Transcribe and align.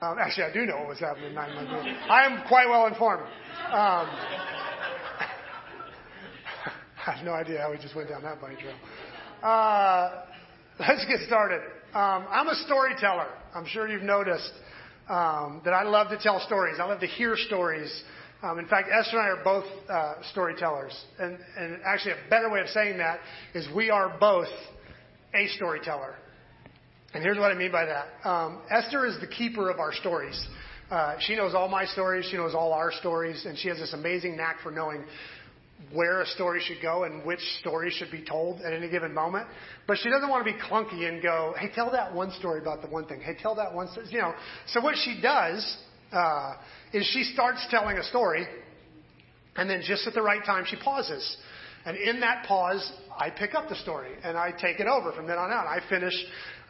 Um, 0.00 0.16
actually, 0.20 0.44
I 0.44 0.52
do 0.52 0.64
know 0.64 0.76
what 0.76 0.90
was 0.90 1.00
happening 1.00 1.34
nine 1.34 1.56
months 1.56 1.72
ago. 1.72 1.82
I 2.08 2.24
am 2.24 2.46
quite 2.46 2.68
well 2.68 2.86
informed. 2.86 3.24
Um, 3.24 3.28
I 7.04 7.16
have 7.16 7.24
no 7.24 7.32
idea 7.32 7.58
how 7.58 7.72
we 7.72 7.78
just 7.78 7.96
went 7.96 8.08
down 8.08 8.22
that 8.22 8.40
bunny 8.40 8.54
trail. 8.54 8.76
Uh, 9.42 10.22
let's 10.78 11.04
get 11.06 11.18
started. 11.26 11.62
Um, 11.94 12.26
I'm 12.30 12.46
a 12.46 12.54
storyteller. 12.64 13.26
I'm 13.52 13.66
sure 13.66 13.88
you've 13.88 14.02
noticed 14.02 14.52
um, 15.08 15.62
that 15.64 15.74
I 15.74 15.82
love 15.82 16.10
to 16.10 16.18
tell 16.18 16.38
stories. 16.46 16.76
I 16.80 16.84
love 16.84 17.00
to 17.00 17.08
hear 17.08 17.34
stories. 17.36 18.04
Um, 18.44 18.60
in 18.60 18.68
fact, 18.68 18.90
Esther 18.96 19.18
and 19.18 19.26
I 19.26 19.30
are 19.30 19.42
both 19.42 19.64
uh, 19.90 20.14
storytellers. 20.30 20.96
And, 21.18 21.40
and 21.58 21.80
actually, 21.84 22.12
a 22.12 22.30
better 22.30 22.48
way 22.48 22.60
of 22.60 22.68
saying 22.68 22.98
that 22.98 23.18
is 23.52 23.66
we 23.74 23.90
are 23.90 24.16
both 24.20 24.46
a 25.34 25.48
storyteller. 25.56 26.14
And 27.14 27.22
here's 27.22 27.38
what 27.38 27.50
I 27.50 27.54
mean 27.54 27.72
by 27.72 27.86
that. 27.86 28.28
Um, 28.28 28.60
Esther 28.70 29.06
is 29.06 29.18
the 29.20 29.26
keeper 29.26 29.70
of 29.70 29.78
our 29.80 29.92
stories. 29.94 30.38
Uh, 30.90 31.16
she 31.20 31.36
knows 31.36 31.54
all 31.54 31.68
my 31.68 31.86
stories. 31.86 32.26
She 32.30 32.36
knows 32.36 32.54
all 32.54 32.72
our 32.72 32.92
stories. 32.92 33.46
And 33.46 33.56
she 33.58 33.68
has 33.68 33.78
this 33.78 33.94
amazing 33.94 34.36
knack 34.36 34.60
for 34.62 34.70
knowing 34.70 35.04
where 35.92 36.20
a 36.20 36.26
story 36.26 36.60
should 36.62 36.82
go 36.82 37.04
and 37.04 37.24
which 37.24 37.40
story 37.60 37.90
should 37.90 38.10
be 38.10 38.22
told 38.22 38.60
at 38.60 38.74
any 38.74 38.90
given 38.90 39.14
moment. 39.14 39.46
But 39.86 39.98
she 39.98 40.10
doesn't 40.10 40.28
want 40.28 40.46
to 40.46 40.52
be 40.52 40.58
clunky 40.58 41.08
and 41.08 41.22
go, 41.22 41.54
hey, 41.58 41.70
tell 41.74 41.90
that 41.92 42.14
one 42.14 42.30
story 42.32 42.60
about 42.60 42.82
the 42.82 42.88
one 42.88 43.06
thing. 43.06 43.20
Hey, 43.20 43.36
tell 43.40 43.54
that 43.54 43.72
one 43.72 43.90
story. 43.90 44.06
You 44.10 44.18
know, 44.18 44.34
so 44.66 44.80
what 44.82 44.96
she 44.96 45.18
does 45.22 45.78
uh, 46.12 46.56
is 46.92 47.06
she 47.06 47.24
starts 47.24 47.66
telling 47.70 47.96
a 47.96 48.04
story, 48.04 48.46
and 49.56 49.70
then 49.70 49.82
just 49.82 50.06
at 50.06 50.14
the 50.14 50.22
right 50.22 50.44
time, 50.44 50.64
she 50.66 50.76
pauses. 50.76 51.36
And 51.84 51.96
in 51.96 52.20
that 52.20 52.44
pause, 52.46 52.92
I 53.16 53.30
pick 53.30 53.54
up 53.54 53.68
the 53.68 53.76
story 53.76 54.10
and 54.22 54.36
I 54.36 54.50
take 54.52 54.80
it 54.80 54.86
over 54.86 55.12
from 55.12 55.26
then 55.26 55.38
on 55.38 55.50
out. 55.50 55.66
I 55.66 55.80
finish 55.88 56.12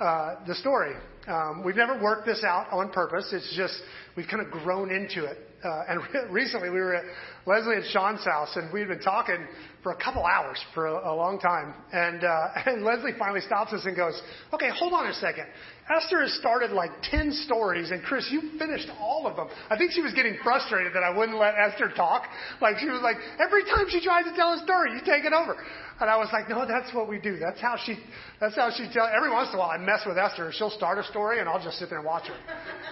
uh, 0.01 0.37
the 0.47 0.55
story. 0.55 0.95
Um, 1.27 1.63
we've 1.65 1.77
never 1.77 2.01
worked 2.01 2.27
this 2.27 2.45
out 2.45 2.69
on 2.73 2.91
purpose. 2.91 3.31
It's 3.33 3.55
just 3.57 3.75
we've 4.17 4.29
kind 4.31 4.45
of 4.45 4.51
grown 4.51 4.91
into 4.91 5.25
it. 5.25 5.39
Uh, 5.65 5.85
and 5.89 6.01
re- 6.01 6.31
recently 6.31 6.71
we 6.71 6.79
were 6.79 6.95
at 6.95 7.05
Leslie 7.47 7.77
and 7.77 7.85
Sean's 7.87 8.25
house, 8.25 8.57
and 8.57 8.73
we'd 8.73 8.89
been 8.89 9.01
talking 9.01 9.47
for 9.83 9.93
a 9.93 9.97
couple 9.97 10.25
hours 10.25 10.59
for 10.75 10.87
a, 10.87 11.13
a 11.13 11.15
long 11.15 11.39
time. 11.39 11.75
And, 11.93 12.25
uh, 12.25 12.49
and 12.67 12.85
Leslie 12.85 13.13
finally 13.19 13.41
stops 13.41 13.73
us 13.73 13.85
and 13.85 13.97
goes, 13.97 14.21
"Okay, 14.53 14.71
hold 14.71 14.93
on 14.93 15.07
a 15.07 15.15
second. 15.15 15.47
Esther 15.89 16.21
has 16.21 16.35
started 16.35 16.73
like 16.73 16.91
ten 17.03 17.33
stories, 17.33 17.91
and 17.91 18.03
Chris, 18.03 18.29
you 18.31 18.59
finished 18.59 18.89
all 19.01 19.27
of 19.27 19.37
them." 19.37 19.49
I 19.71 19.79
think 19.79 19.93
she 19.93 20.03
was 20.03 20.13
getting 20.15 20.37
frustrated 20.45 20.93
that 20.95 21.03
I 21.03 21.17
wouldn't 21.17 21.39
let 21.39 21.55
Esther 21.57 21.91
talk. 21.97 22.25
Like 22.61 22.79
she 22.79 22.89
was 22.91 23.01
like, 23.03 23.17
every 23.41 23.65
time 23.65 23.87
she 23.89 24.01
tries 24.01 24.25
to 24.27 24.35
tell 24.35 24.53
a 24.53 24.59
story, 24.63 24.93
you 24.93 25.01
take 25.01 25.25
it 25.25 25.33
over. 25.33 25.57
And 26.01 26.09
I 26.09 26.17
was 26.17 26.29
like, 26.33 26.49
no, 26.49 26.65
that's 26.67 26.95
what 26.95 27.09
we 27.09 27.19
do. 27.19 27.39
That's 27.39 27.61
how 27.61 27.77
she, 27.77 27.99
that's 28.41 28.55
how 28.55 28.71
she 28.71 28.89
tell. 28.93 29.07
Every 29.07 29.31
once 29.31 29.49
in 29.51 29.57
a 29.57 29.59
while, 29.59 29.71
I 29.71 29.79
mess 29.79 30.03
with 30.07 30.17
Esther. 30.17 30.53
She'll 30.55 30.71
start 30.71 30.99
a 30.99 31.05
story, 31.05 31.41
and 31.41 31.49
I'll 31.49 31.63
just 31.63 31.79
sit 31.79 31.89
there 31.89 31.99
and 31.99 32.07
watch 32.07 32.29
her. 32.29 32.37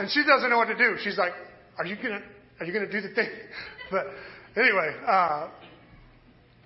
And 0.00 0.10
she 0.10 0.24
doesn't 0.24 0.50
know 0.50 0.58
what 0.58 0.66
to 0.66 0.76
do. 0.76 0.96
She's 1.04 1.16
like, 1.16 1.32
are 1.78 1.86
you 1.86 1.94
gonna, 1.96 2.20
are 2.60 2.66
you 2.66 2.72
gonna 2.72 2.90
do 2.90 3.00
the 3.00 3.14
thing? 3.14 3.28
But 3.88 4.06
anyway, 4.56 4.96
uh, 5.06 5.48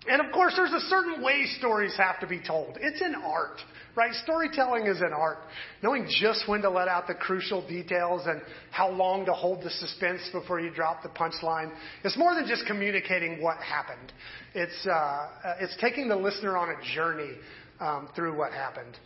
and 0.08 0.22
of 0.24 0.32
course, 0.32 0.54
there's 0.56 0.72
a 0.72 0.80
certain 0.88 1.22
way 1.22 1.44
stories 1.58 1.94
have 1.98 2.18
to 2.20 2.26
be 2.26 2.40
told. 2.40 2.78
It's 2.80 3.02
an 3.02 3.14
art, 3.14 3.60
right? 3.94 4.14
Storytelling 4.14 4.86
is 4.86 5.02
an 5.02 5.12
art. 5.12 5.38
Knowing 5.82 6.08
just 6.08 6.48
when 6.48 6.62
to 6.62 6.70
let 6.70 6.88
out 6.88 7.06
the 7.06 7.14
crucial 7.14 7.66
details 7.68 8.22
and 8.26 8.40
how 8.70 8.90
long 8.90 9.26
to 9.26 9.32
hold 9.34 9.62
the 9.62 9.68
suspense 9.68 10.22
before 10.32 10.58
you 10.58 10.70
drop 10.70 11.02
the 11.02 11.10
punchline. 11.10 11.70
It's 12.02 12.16
more 12.16 12.34
than 12.34 12.46
just 12.46 12.64
communicating 12.66 13.42
what 13.42 13.58
happened. 13.58 14.12
It's, 14.54 14.86
uh, 14.86 15.26
it's 15.60 15.76
taking 15.80 16.08
the 16.08 16.16
listener 16.16 16.56
on 16.56 16.70
a 16.70 16.94
journey 16.94 17.34
um, 17.78 18.08
through 18.16 18.36
what 18.36 18.52
happened. 18.52 18.96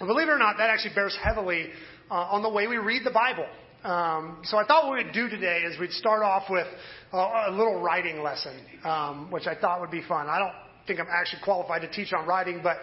And 0.00 0.08
believe 0.08 0.28
it 0.28 0.32
or 0.32 0.38
not, 0.38 0.56
that 0.58 0.68
actually 0.70 0.94
bears 0.96 1.16
heavily 1.22 1.68
uh, 2.10 2.14
on 2.14 2.42
the 2.42 2.50
way 2.50 2.66
we 2.66 2.78
read 2.78 3.02
the 3.04 3.12
Bible. 3.12 3.46
Um, 3.84 4.40
so 4.44 4.56
I 4.56 4.64
thought 4.66 4.88
what 4.88 5.04
we'd 5.04 5.12
do 5.12 5.28
today 5.28 5.60
is 5.60 5.78
we'd 5.78 5.92
start 5.92 6.22
off 6.22 6.50
with 6.50 6.66
a, 7.12 7.16
a 7.16 7.50
little 7.50 7.80
writing 7.80 8.22
lesson, 8.22 8.58
um, 8.84 9.30
which 9.30 9.46
I 9.46 9.54
thought 9.54 9.80
would 9.80 9.90
be 9.90 10.02
fun. 10.02 10.26
I 10.28 10.38
don't 10.38 10.54
think 10.86 10.98
I'm 10.98 11.06
actually 11.10 11.42
qualified 11.44 11.82
to 11.82 11.90
teach 11.90 12.12
on 12.12 12.26
writing, 12.26 12.60
but 12.62 12.78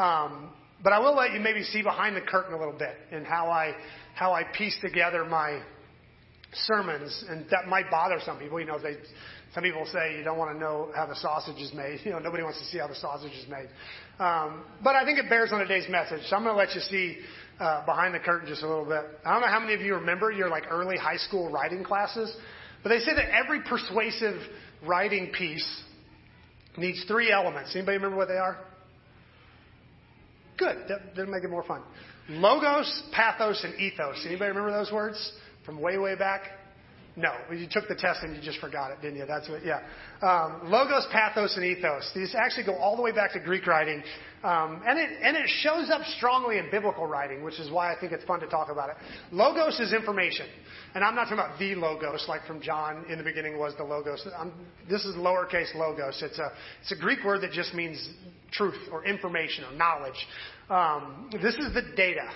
um, 0.00 0.50
but 0.82 0.92
I 0.92 0.98
will 0.98 1.14
let 1.14 1.32
you 1.32 1.40
maybe 1.40 1.62
see 1.62 1.82
behind 1.82 2.14
the 2.14 2.20
curtain 2.20 2.52
a 2.52 2.58
little 2.58 2.76
bit 2.78 2.94
and 3.10 3.26
how 3.26 3.50
I 3.50 3.74
how 4.14 4.32
I 4.32 4.44
piece 4.44 4.76
together 4.82 5.24
my 5.24 5.62
sermons, 6.52 7.24
and 7.28 7.46
that 7.50 7.66
might 7.66 7.90
bother 7.90 8.18
some 8.24 8.38
people. 8.38 8.60
You 8.60 8.66
know, 8.66 8.78
they 8.78 8.96
some 9.54 9.62
people 9.62 9.86
say 9.86 10.18
you 10.18 10.24
don't 10.24 10.36
want 10.36 10.52
to 10.52 10.58
know 10.58 10.90
how 10.94 11.06
the 11.06 11.16
sausage 11.16 11.60
is 11.60 11.72
made. 11.72 12.00
You 12.04 12.10
know, 12.10 12.18
nobody 12.18 12.42
wants 12.42 12.58
to 12.58 12.64
see 12.66 12.78
how 12.78 12.88
the 12.88 12.94
sausage 12.96 13.32
is 13.32 13.48
made. 13.48 13.68
Um, 14.18 14.64
but 14.82 14.94
I 14.94 15.04
think 15.04 15.18
it 15.18 15.28
bears 15.28 15.52
on 15.52 15.60
today's 15.60 15.88
message. 15.88 16.22
So 16.28 16.36
I'm 16.36 16.42
going 16.42 16.54
to 16.54 16.58
let 16.58 16.74
you 16.74 16.80
see 16.80 17.18
uh, 17.60 17.84
behind 17.86 18.14
the 18.14 18.18
curtain 18.18 18.48
just 18.48 18.62
a 18.62 18.68
little 18.68 18.84
bit. 18.84 19.02
I 19.24 19.32
don't 19.32 19.42
know 19.42 19.48
how 19.48 19.60
many 19.60 19.74
of 19.74 19.80
you 19.80 19.94
remember 19.94 20.30
your 20.30 20.48
like 20.48 20.64
early 20.70 20.96
high 20.96 21.16
school 21.16 21.50
writing 21.50 21.84
classes, 21.84 22.34
but 22.82 22.88
they 22.88 22.98
say 22.98 23.14
that 23.14 23.30
every 23.34 23.62
persuasive 23.62 24.40
writing 24.86 25.32
piece 25.32 25.82
needs 26.76 27.04
three 27.06 27.30
elements. 27.30 27.74
Anybody 27.74 27.96
remember 27.96 28.16
what 28.16 28.28
they 28.28 28.34
are? 28.34 28.58
Good. 30.56 30.84
That, 30.88 31.16
that'll 31.16 31.32
make 31.32 31.44
it 31.44 31.50
more 31.50 31.64
fun. 31.64 31.82
Logos, 32.28 33.02
pathos, 33.12 33.62
and 33.64 33.74
ethos. 33.74 34.24
Anybody 34.26 34.50
remember 34.50 34.72
those 34.72 34.92
words 34.92 35.32
from 35.64 35.80
way, 35.80 35.98
way 35.98 36.14
back? 36.16 36.42
No, 37.16 37.30
you 37.54 37.68
took 37.70 37.86
the 37.86 37.94
test 37.94 38.24
and 38.24 38.34
you 38.34 38.42
just 38.42 38.58
forgot 38.58 38.90
it, 38.90 39.00
didn't 39.00 39.18
you? 39.18 39.24
That's 39.24 39.48
what, 39.48 39.64
yeah. 39.64 39.82
Um, 40.20 40.62
logos, 40.64 41.06
pathos, 41.12 41.54
and 41.56 41.64
ethos. 41.64 42.10
These 42.12 42.34
actually 42.36 42.64
go 42.64 42.74
all 42.74 42.96
the 42.96 43.02
way 43.02 43.12
back 43.12 43.32
to 43.34 43.40
Greek 43.40 43.68
writing. 43.68 44.02
Um, 44.42 44.82
and, 44.84 44.98
it, 44.98 45.10
and 45.22 45.36
it 45.36 45.48
shows 45.60 45.90
up 45.90 46.02
strongly 46.16 46.58
in 46.58 46.68
biblical 46.72 47.06
writing, 47.06 47.44
which 47.44 47.60
is 47.60 47.70
why 47.70 47.94
I 47.94 48.00
think 48.00 48.10
it's 48.10 48.24
fun 48.24 48.40
to 48.40 48.48
talk 48.48 48.68
about 48.68 48.90
it. 48.90 48.96
Logos 49.30 49.78
is 49.78 49.92
information. 49.92 50.46
And 50.96 51.04
I'm 51.04 51.14
not 51.14 51.24
talking 51.24 51.38
about 51.38 51.58
the 51.58 51.76
logos, 51.76 52.24
like 52.28 52.44
from 52.46 52.60
John, 52.60 53.04
in 53.08 53.18
the 53.18 53.24
beginning 53.24 53.58
was 53.58 53.74
the 53.76 53.84
logos. 53.84 54.26
I'm, 54.36 54.52
this 54.90 55.04
is 55.04 55.14
lowercase 55.14 55.72
logos. 55.76 56.20
It's 56.20 56.38
a, 56.40 56.50
it's 56.82 56.92
a 56.92 56.96
Greek 56.96 57.22
word 57.24 57.42
that 57.42 57.52
just 57.52 57.74
means 57.74 58.08
truth 58.50 58.88
or 58.90 59.04
information 59.06 59.64
or 59.64 59.72
knowledge. 59.76 60.26
Um, 60.68 61.30
this 61.40 61.54
is 61.54 61.72
the 61.74 61.82
data. 61.96 62.28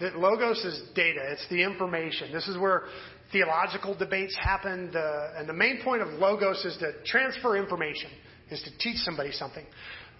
That 0.00 0.16
logos 0.16 0.64
is 0.64 0.90
data. 0.94 1.20
It's 1.32 1.46
the 1.50 1.62
information. 1.62 2.32
This 2.32 2.48
is 2.48 2.58
where 2.58 2.84
theological 3.32 3.94
debates 3.94 4.36
happen. 4.36 4.90
The, 4.92 5.32
and 5.36 5.48
the 5.48 5.54
main 5.54 5.82
point 5.82 6.02
of 6.02 6.08
logos 6.08 6.64
is 6.64 6.76
to 6.78 6.92
transfer 7.04 7.56
information, 7.56 8.10
is 8.50 8.62
to 8.62 8.78
teach 8.78 8.98
somebody 8.98 9.32
something. 9.32 9.64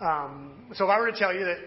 Um, 0.01 0.67
so 0.75 0.85
if 0.85 0.91
I 0.91 0.99
were 0.99 1.11
to 1.11 1.19
tell 1.19 1.35
you 1.35 1.45
that 1.45 1.59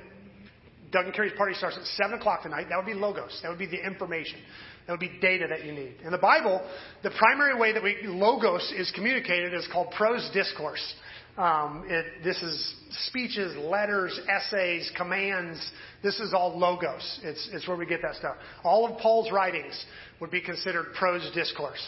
Doug 0.91 1.05
and 1.05 1.13
Carrie's 1.13 1.33
party 1.35 1.55
starts 1.55 1.77
at 1.77 1.85
7 1.85 2.19
o'clock 2.19 2.43
tonight, 2.43 2.67
that 2.69 2.77
would 2.77 2.85
be 2.85 2.93
logos. 2.93 3.39
That 3.41 3.49
would 3.49 3.59
be 3.59 3.65
the 3.65 3.83
information. 3.83 4.39
That 4.85 4.93
would 4.93 4.99
be 4.99 5.11
data 5.21 5.47
that 5.49 5.65
you 5.65 5.71
need. 5.71 5.95
In 6.03 6.11
the 6.11 6.17
Bible, 6.17 6.61
the 7.01 7.11
primary 7.17 7.57
way 7.57 7.73
that 7.73 7.81
we, 7.81 7.97
logos 8.03 8.73
is 8.77 8.91
communicated 8.91 9.53
is 9.53 9.67
called 9.71 9.91
prose 9.91 10.29
discourse. 10.33 10.93
Um, 11.38 11.85
it, 11.88 12.05
this 12.23 12.41
is 12.44 12.75
speeches, 13.07 13.55
letters, 13.57 14.19
essays, 14.29 14.91
commands. 14.95 15.59
This 16.03 16.19
is 16.19 16.31
all 16.31 16.57
logos. 16.57 17.19
It's, 17.23 17.49
it's 17.51 17.67
where 17.67 17.75
we 17.75 17.88
get 17.88 18.01
that 18.03 18.16
stuff. 18.16 18.35
All 18.63 18.88
of 18.88 18.99
Paul's 18.99 19.31
writings 19.31 19.83
would 20.19 20.29
be 20.29 20.41
considered 20.41 20.93
prose 20.93 21.27
discourse. 21.33 21.83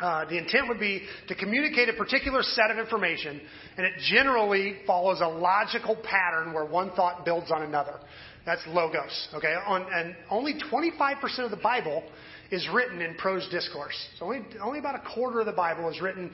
Uh, 0.00 0.24
the 0.26 0.38
intent 0.38 0.68
would 0.68 0.80
be 0.80 1.02
to 1.28 1.34
communicate 1.34 1.88
a 1.88 1.92
particular 1.94 2.42
set 2.42 2.70
of 2.70 2.78
information, 2.78 3.40
and 3.76 3.86
it 3.86 3.92
generally 4.10 4.76
follows 4.86 5.20
a 5.20 5.28
logical 5.28 5.96
pattern 5.96 6.52
where 6.52 6.64
one 6.66 6.90
thought 6.92 7.24
builds 7.24 7.50
on 7.50 7.62
another. 7.62 7.98
That's 8.46 8.62
logos. 8.68 9.28
Okay, 9.34 9.54
on, 9.66 9.86
and 9.92 10.14
only 10.30 10.54
25% 10.72 11.44
of 11.44 11.50
the 11.50 11.56
Bible 11.56 12.04
is 12.50 12.68
written 12.72 13.02
in 13.02 13.14
prose 13.16 13.46
discourse. 13.50 13.96
So 14.18 14.26
only, 14.26 14.46
only 14.62 14.78
about 14.78 14.94
a 14.94 15.14
quarter 15.14 15.40
of 15.40 15.46
the 15.46 15.52
Bible 15.52 15.90
is 15.90 16.00
written 16.00 16.30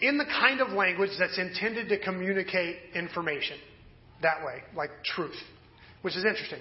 in 0.00 0.18
the 0.18 0.24
kind 0.24 0.60
of 0.60 0.70
language 0.70 1.10
that's 1.18 1.38
intended 1.38 1.88
to 1.88 1.98
communicate 1.98 2.76
information 2.94 3.58
that 4.22 4.44
way, 4.44 4.62
like 4.76 4.90
truth, 5.04 5.36
which 6.02 6.16
is 6.16 6.24
interesting. 6.24 6.60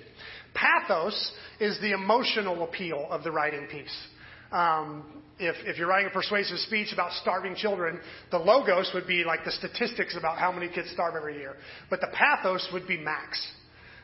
Pathos 0.54 1.32
is 1.60 1.80
the 1.82 1.92
emotional 1.92 2.64
appeal 2.64 3.08
of 3.10 3.24
the 3.24 3.32
writing 3.32 3.68
piece. 3.70 4.08
Um, 4.52 5.24
if, 5.38 5.56
if 5.66 5.78
you're 5.78 5.88
writing 5.88 6.10
a 6.10 6.14
persuasive 6.14 6.58
speech 6.60 6.92
about 6.92 7.14
starving 7.14 7.56
children, 7.56 8.00
the 8.32 8.40
logos 8.40 8.92
would 8.94 9.08
be 9.08 9.24
like 9.24 9.46
the 9.46 9.52
statistics 9.52 10.18
about 10.18 10.38
how 10.38 10.52
many 10.52 10.68
kids 10.68 10.90
starve 10.92 11.16
every 11.16 11.38
year. 11.38 11.56
But 11.90 12.02
the 12.02 12.10
pathos 12.14 12.68
would 12.74 12.88
be 12.88 12.98
Max. 12.98 13.46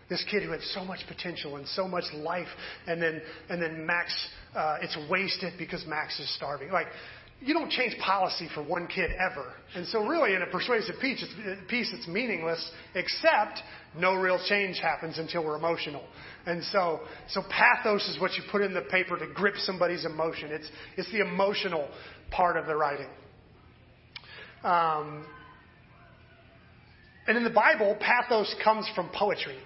This 0.08 0.24
kid 0.30 0.44
who 0.44 0.52
had 0.52 0.62
so 0.62 0.86
much 0.86 1.00
potential 1.08 1.56
and 1.56 1.68
so 1.70 1.88
much 1.88 2.04
life, 2.14 2.48
and 2.86 3.02
then 3.02 3.24
and 3.50 3.60
then 3.60 3.88
Max, 3.88 4.14
uh, 4.56 4.78
it's 4.82 4.96
wasted 5.10 5.54
because 5.58 5.84
Max 5.88 6.20
is 6.20 6.34
starving. 6.36 6.72
Like 6.72 6.86
you 7.46 7.54
don't 7.54 7.70
change 7.70 7.96
policy 8.00 8.50
for 8.54 8.64
one 8.64 8.88
kid 8.88 9.12
ever. 9.12 9.54
And 9.76 9.86
so, 9.88 10.06
really, 10.06 10.34
in 10.34 10.42
a 10.42 10.48
persuasive 10.48 10.96
piece 11.00 11.24
it's, 11.24 11.70
piece, 11.70 11.94
it's 11.94 12.08
meaningless, 12.08 12.72
except 12.96 13.60
no 13.98 14.16
real 14.16 14.44
change 14.48 14.80
happens 14.80 15.20
until 15.20 15.46
we're 15.46 15.56
emotional. 15.56 16.04
And 16.48 16.64
so, 16.66 17.02
so 17.30 17.44
pathos 17.50 18.08
is 18.10 18.20
what 18.20 18.34
you 18.34 18.44
put 18.52 18.62
in 18.62 18.74
the 18.74 18.82
paper 18.82 19.18
to 19.18 19.28
grip 19.34 19.56
somebody's 19.58 20.06
emotion. 20.06 20.50
It's, 20.52 20.70
it's 20.98 21.12
the 21.12 21.22
emotional 21.22 21.88
part 22.32 22.58
of 22.58 22.66
the 22.66 22.76
writing. 22.76 23.10
Um, 24.64 25.26
and 27.28 27.38
in 27.38 27.44
the 27.44 27.52
Bible, 27.52 27.96
pathos 28.00 28.54
comes 28.64 28.90
from 28.96 29.10
poetry. 29.14 29.58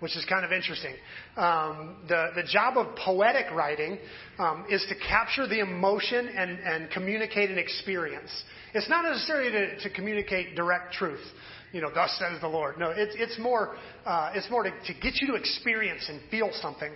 Which 0.00 0.16
is 0.16 0.24
kind 0.26 0.44
of 0.44 0.52
interesting. 0.52 0.94
Um, 1.36 1.96
the, 2.08 2.28
the 2.34 2.42
job 2.42 2.76
of 2.76 2.94
poetic 2.96 3.50
writing 3.52 3.98
um, 4.38 4.66
is 4.70 4.84
to 4.88 4.94
capture 5.08 5.46
the 5.46 5.60
emotion 5.60 6.28
and, 6.28 6.58
and 6.60 6.90
communicate 6.90 7.50
an 7.50 7.58
experience. 7.58 8.30
It's 8.74 8.88
not 8.88 9.04
necessarily 9.04 9.50
to, 9.50 9.78
to 9.80 9.90
communicate 9.90 10.54
direct 10.54 10.92
truth. 10.92 11.24
You 11.72 11.80
know, 11.80 11.90
thus 11.94 12.16
says 12.18 12.40
the 12.40 12.48
Lord. 12.48 12.78
No, 12.78 12.90
it's, 12.90 13.14
it's 13.18 13.38
more, 13.38 13.76
uh, 14.04 14.30
it's 14.34 14.50
more 14.50 14.62
to, 14.62 14.70
to 14.70 14.94
get 15.00 15.20
you 15.20 15.28
to 15.28 15.34
experience 15.34 16.06
and 16.08 16.20
feel 16.30 16.50
something. 16.60 16.92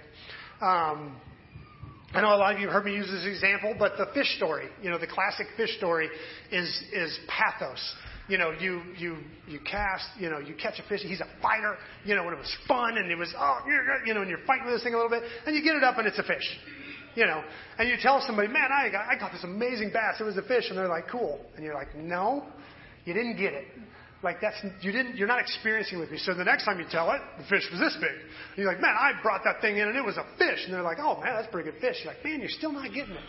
Um, 0.60 1.16
I 2.12 2.22
know 2.22 2.34
a 2.34 2.36
lot 2.36 2.54
of 2.54 2.60
you 2.60 2.66
have 2.66 2.74
heard 2.74 2.84
me 2.84 2.94
use 2.94 3.08
this 3.08 3.24
example, 3.24 3.74
but 3.78 3.96
the 3.96 4.06
fish 4.14 4.36
story, 4.36 4.66
you 4.82 4.90
know, 4.90 4.98
the 4.98 5.06
classic 5.06 5.46
fish 5.56 5.76
story 5.76 6.08
is, 6.50 6.82
is 6.92 7.16
pathos. 7.28 7.94
You 8.30 8.38
know, 8.38 8.52
you, 8.52 8.80
you, 8.96 9.16
you 9.48 9.58
cast, 9.60 10.06
you 10.18 10.30
know, 10.30 10.38
you 10.38 10.54
catch 10.54 10.78
a 10.78 10.88
fish, 10.88 11.00
he's 11.02 11.20
a 11.20 11.26
fighter, 11.42 11.76
you 12.04 12.14
know, 12.14 12.24
when 12.24 12.32
it 12.32 12.38
was 12.38 12.56
fun 12.68 12.96
and 12.96 13.10
it 13.10 13.18
was, 13.18 13.34
oh, 13.36 13.58
you 14.06 14.14
know, 14.14 14.20
and 14.20 14.30
you're 14.30 14.46
fighting 14.46 14.66
with 14.66 14.74
this 14.74 14.84
thing 14.84 14.94
a 14.94 14.96
little 14.96 15.10
bit, 15.10 15.24
and 15.46 15.56
you 15.56 15.64
get 15.64 15.74
it 15.74 15.82
up 15.82 15.98
and 15.98 16.06
it's 16.06 16.18
a 16.18 16.22
fish. 16.22 16.46
You 17.16 17.26
know, 17.26 17.42
and 17.76 17.88
you 17.88 17.96
tell 18.00 18.22
somebody, 18.24 18.46
man, 18.46 18.70
I 18.72 18.88
got, 18.88 19.06
I 19.10 19.18
got 19.18 19.32
this 19.32 19.42
amazing 19.42 19.90
bass, 19.92 20.20
it 20.20 20.22
was 20.22 20.36
a 20.36 20.42
fish, 20.42 20.66
and 20.68 20.78
they're 20.78 20.86
like, 20.86 21.08
cool. 21.10 21.40
And 21.56 21.64
you're 21.64 21.74
like, 21.74 21.96
no, 21.96 22.46
you 23.04 23.14
didn't 23.14 23.36
get 23.36 23.52
it. 23.52 23.66
Like 24.22 24.36
that's 24.42 24.56
you 24.82 24.92
didn't 24.92 25.16
you're 25.16 25.26
not 25.26 25.40
experiencing 25.40 25.98
with 25.98 26.10
me. 26.10 26.18
So 26.18 26.34
the 26.34 26.44
next 26.44 26.66
time 26.66 26.78
you 26.78 26.84
tell 26.90 27.10
it, 27.12 27.22
the 27.38 27.44
fish 27.44 27.66
was 27.72 27.80
this 27.80 27.96
big. 27.98 28.12
And 28.12 28.58
you're 28.58 28.70
like, 28.70 28.80
man, 28.80 28.94
I 28.94 29.12
brought 29.22 29.40
that 29.44 29.62
thing 29.62 29.78
in 29.78 29.88
and 29.88 29.96
it 29.96 30.04
was 30.04 30.18
a 30.18 30.24
fish. 30.36 30.60
And 30.66 30.74
they're 30.74 30.82
like, 30.82 30.98
oh 31.00 31.18
man, 31.20 31.34
that's 31.34 31.48
a 31.48 31.50
pretty 31.50 31.70
good 31.70 31.80
fish. 31.80 31.96
You're 32.04 32.12
like, 32.12 32.22
man, 32.22 32.40
you're 32.40 32.50
still 32.50 32.70
not 32.70 32.92
getting 32.92 33.14
it. 33.14 33.24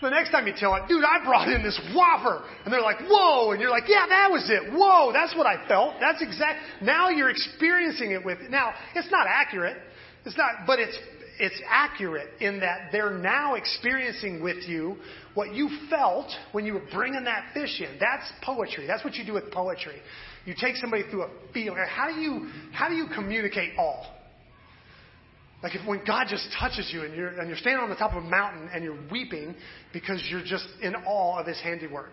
The 0.00 0.10
next 0.10 0.30
time 0.30 0.46
you 0.46 0.54
tell 0.56 0.76
it, 0.76 0.82
dude, 0.86 1.02
I 1.02 1.24
brought 1.24 1.48
in 1.48 1.62
this 1.62 1.78
whopper. 1.92 2.44
And 2.64 2.72
they're 2.72 2.80
like, 2.80 3.00
whoa. 3.08 3.50
And 3.50 3.60
you're 3.60 3.70
like, 3.70 3.88
yeah, 3.88 4.06
that 4.08 4.30
was 4.30 4.48
it. 4.48 4.72
Whoa, 4.72 5.12
that's 5.12 5.34
what 5.34 5.46
I 5.46 5.66
felt. 5.66 5.94
That's 6.00 6.22
exact. 6.22 6.60
Now 6.82 7.08
you're 7.08 7.30
experiencing 7.30 8.12
it 8.12 8.24
with, 8.24 8.38
now, 8.48 8.74
it's 8.94 9.10
not 9.10 9.26
accurate. 9.26 9.76
It's 10.24 10.36
not, 10.36 10.66
but 10.66 10.78
it's 10.78 10.96
it's 11.38 11.60
accurate 11.68 12.28
in 12.40 12.60
that 12.60 12.88
they're 12.90 13.16
now 13.16 13.54
experiencing 13.54 14.42
with 14.42 14.68
you 14.68 14.96
what 15.34 15.54
you 15.54 15.70
felt 15.88 16.30
when 16.52 16.66
you 16.66 16.74
were 16.74 16.82
bringing 16.92 17.24
that 17.24 17.54
fish 17.54 17.80
in. 17.80 17.96
That's 18.00 18.28
poetry. 18.42 18.86
That's 18.86 19.04
what 19.04 19.14
you 19.14 19.24
do 19.24 19.34
with 19.34 19.50
poetry. 19.52 20.02
You 20.44 20.54
take 20.60 20.76
somebody 20.76 21.04
through 21.08 21.22
a 21.22 21.30
feeling. 21.54 21.78
How 21.88 22.12
do 22.12 22.20
you 22.20 22.50
how 22.72 22.88
do 22.88 22.94
you 22.94 23.06
communicate 23.14 23.78
awe? 23.78 24.04
Like 25.62 25.74
if 25.74 25.86
when 25.86 26.02
God 26.06 26.26
just 26.28 26.46
touches 26.58 26.90
you 26.92 27.02
and 27.02 27.14
you're 27.14 27.38
and 27.40 27.48
you're 27.48 27.56
standing 27.56 27.82
on 27.82 27.90
the 27.90 27.96
top 27.96 28.12
of 28.12 28.24
a 28.24 28.28
mountain 28.28 28.70
and 28.72 28.84
you're 28.84 28.98
weeping 29.10 29.56
because 29.92 30.22
you're 30.30 30.44
just 30.44 30.66
in 30.82 30.94
awe 30.94 31.40
of 31.40 31.46
His 31.46 31.60
handiwork, 31.60 32.12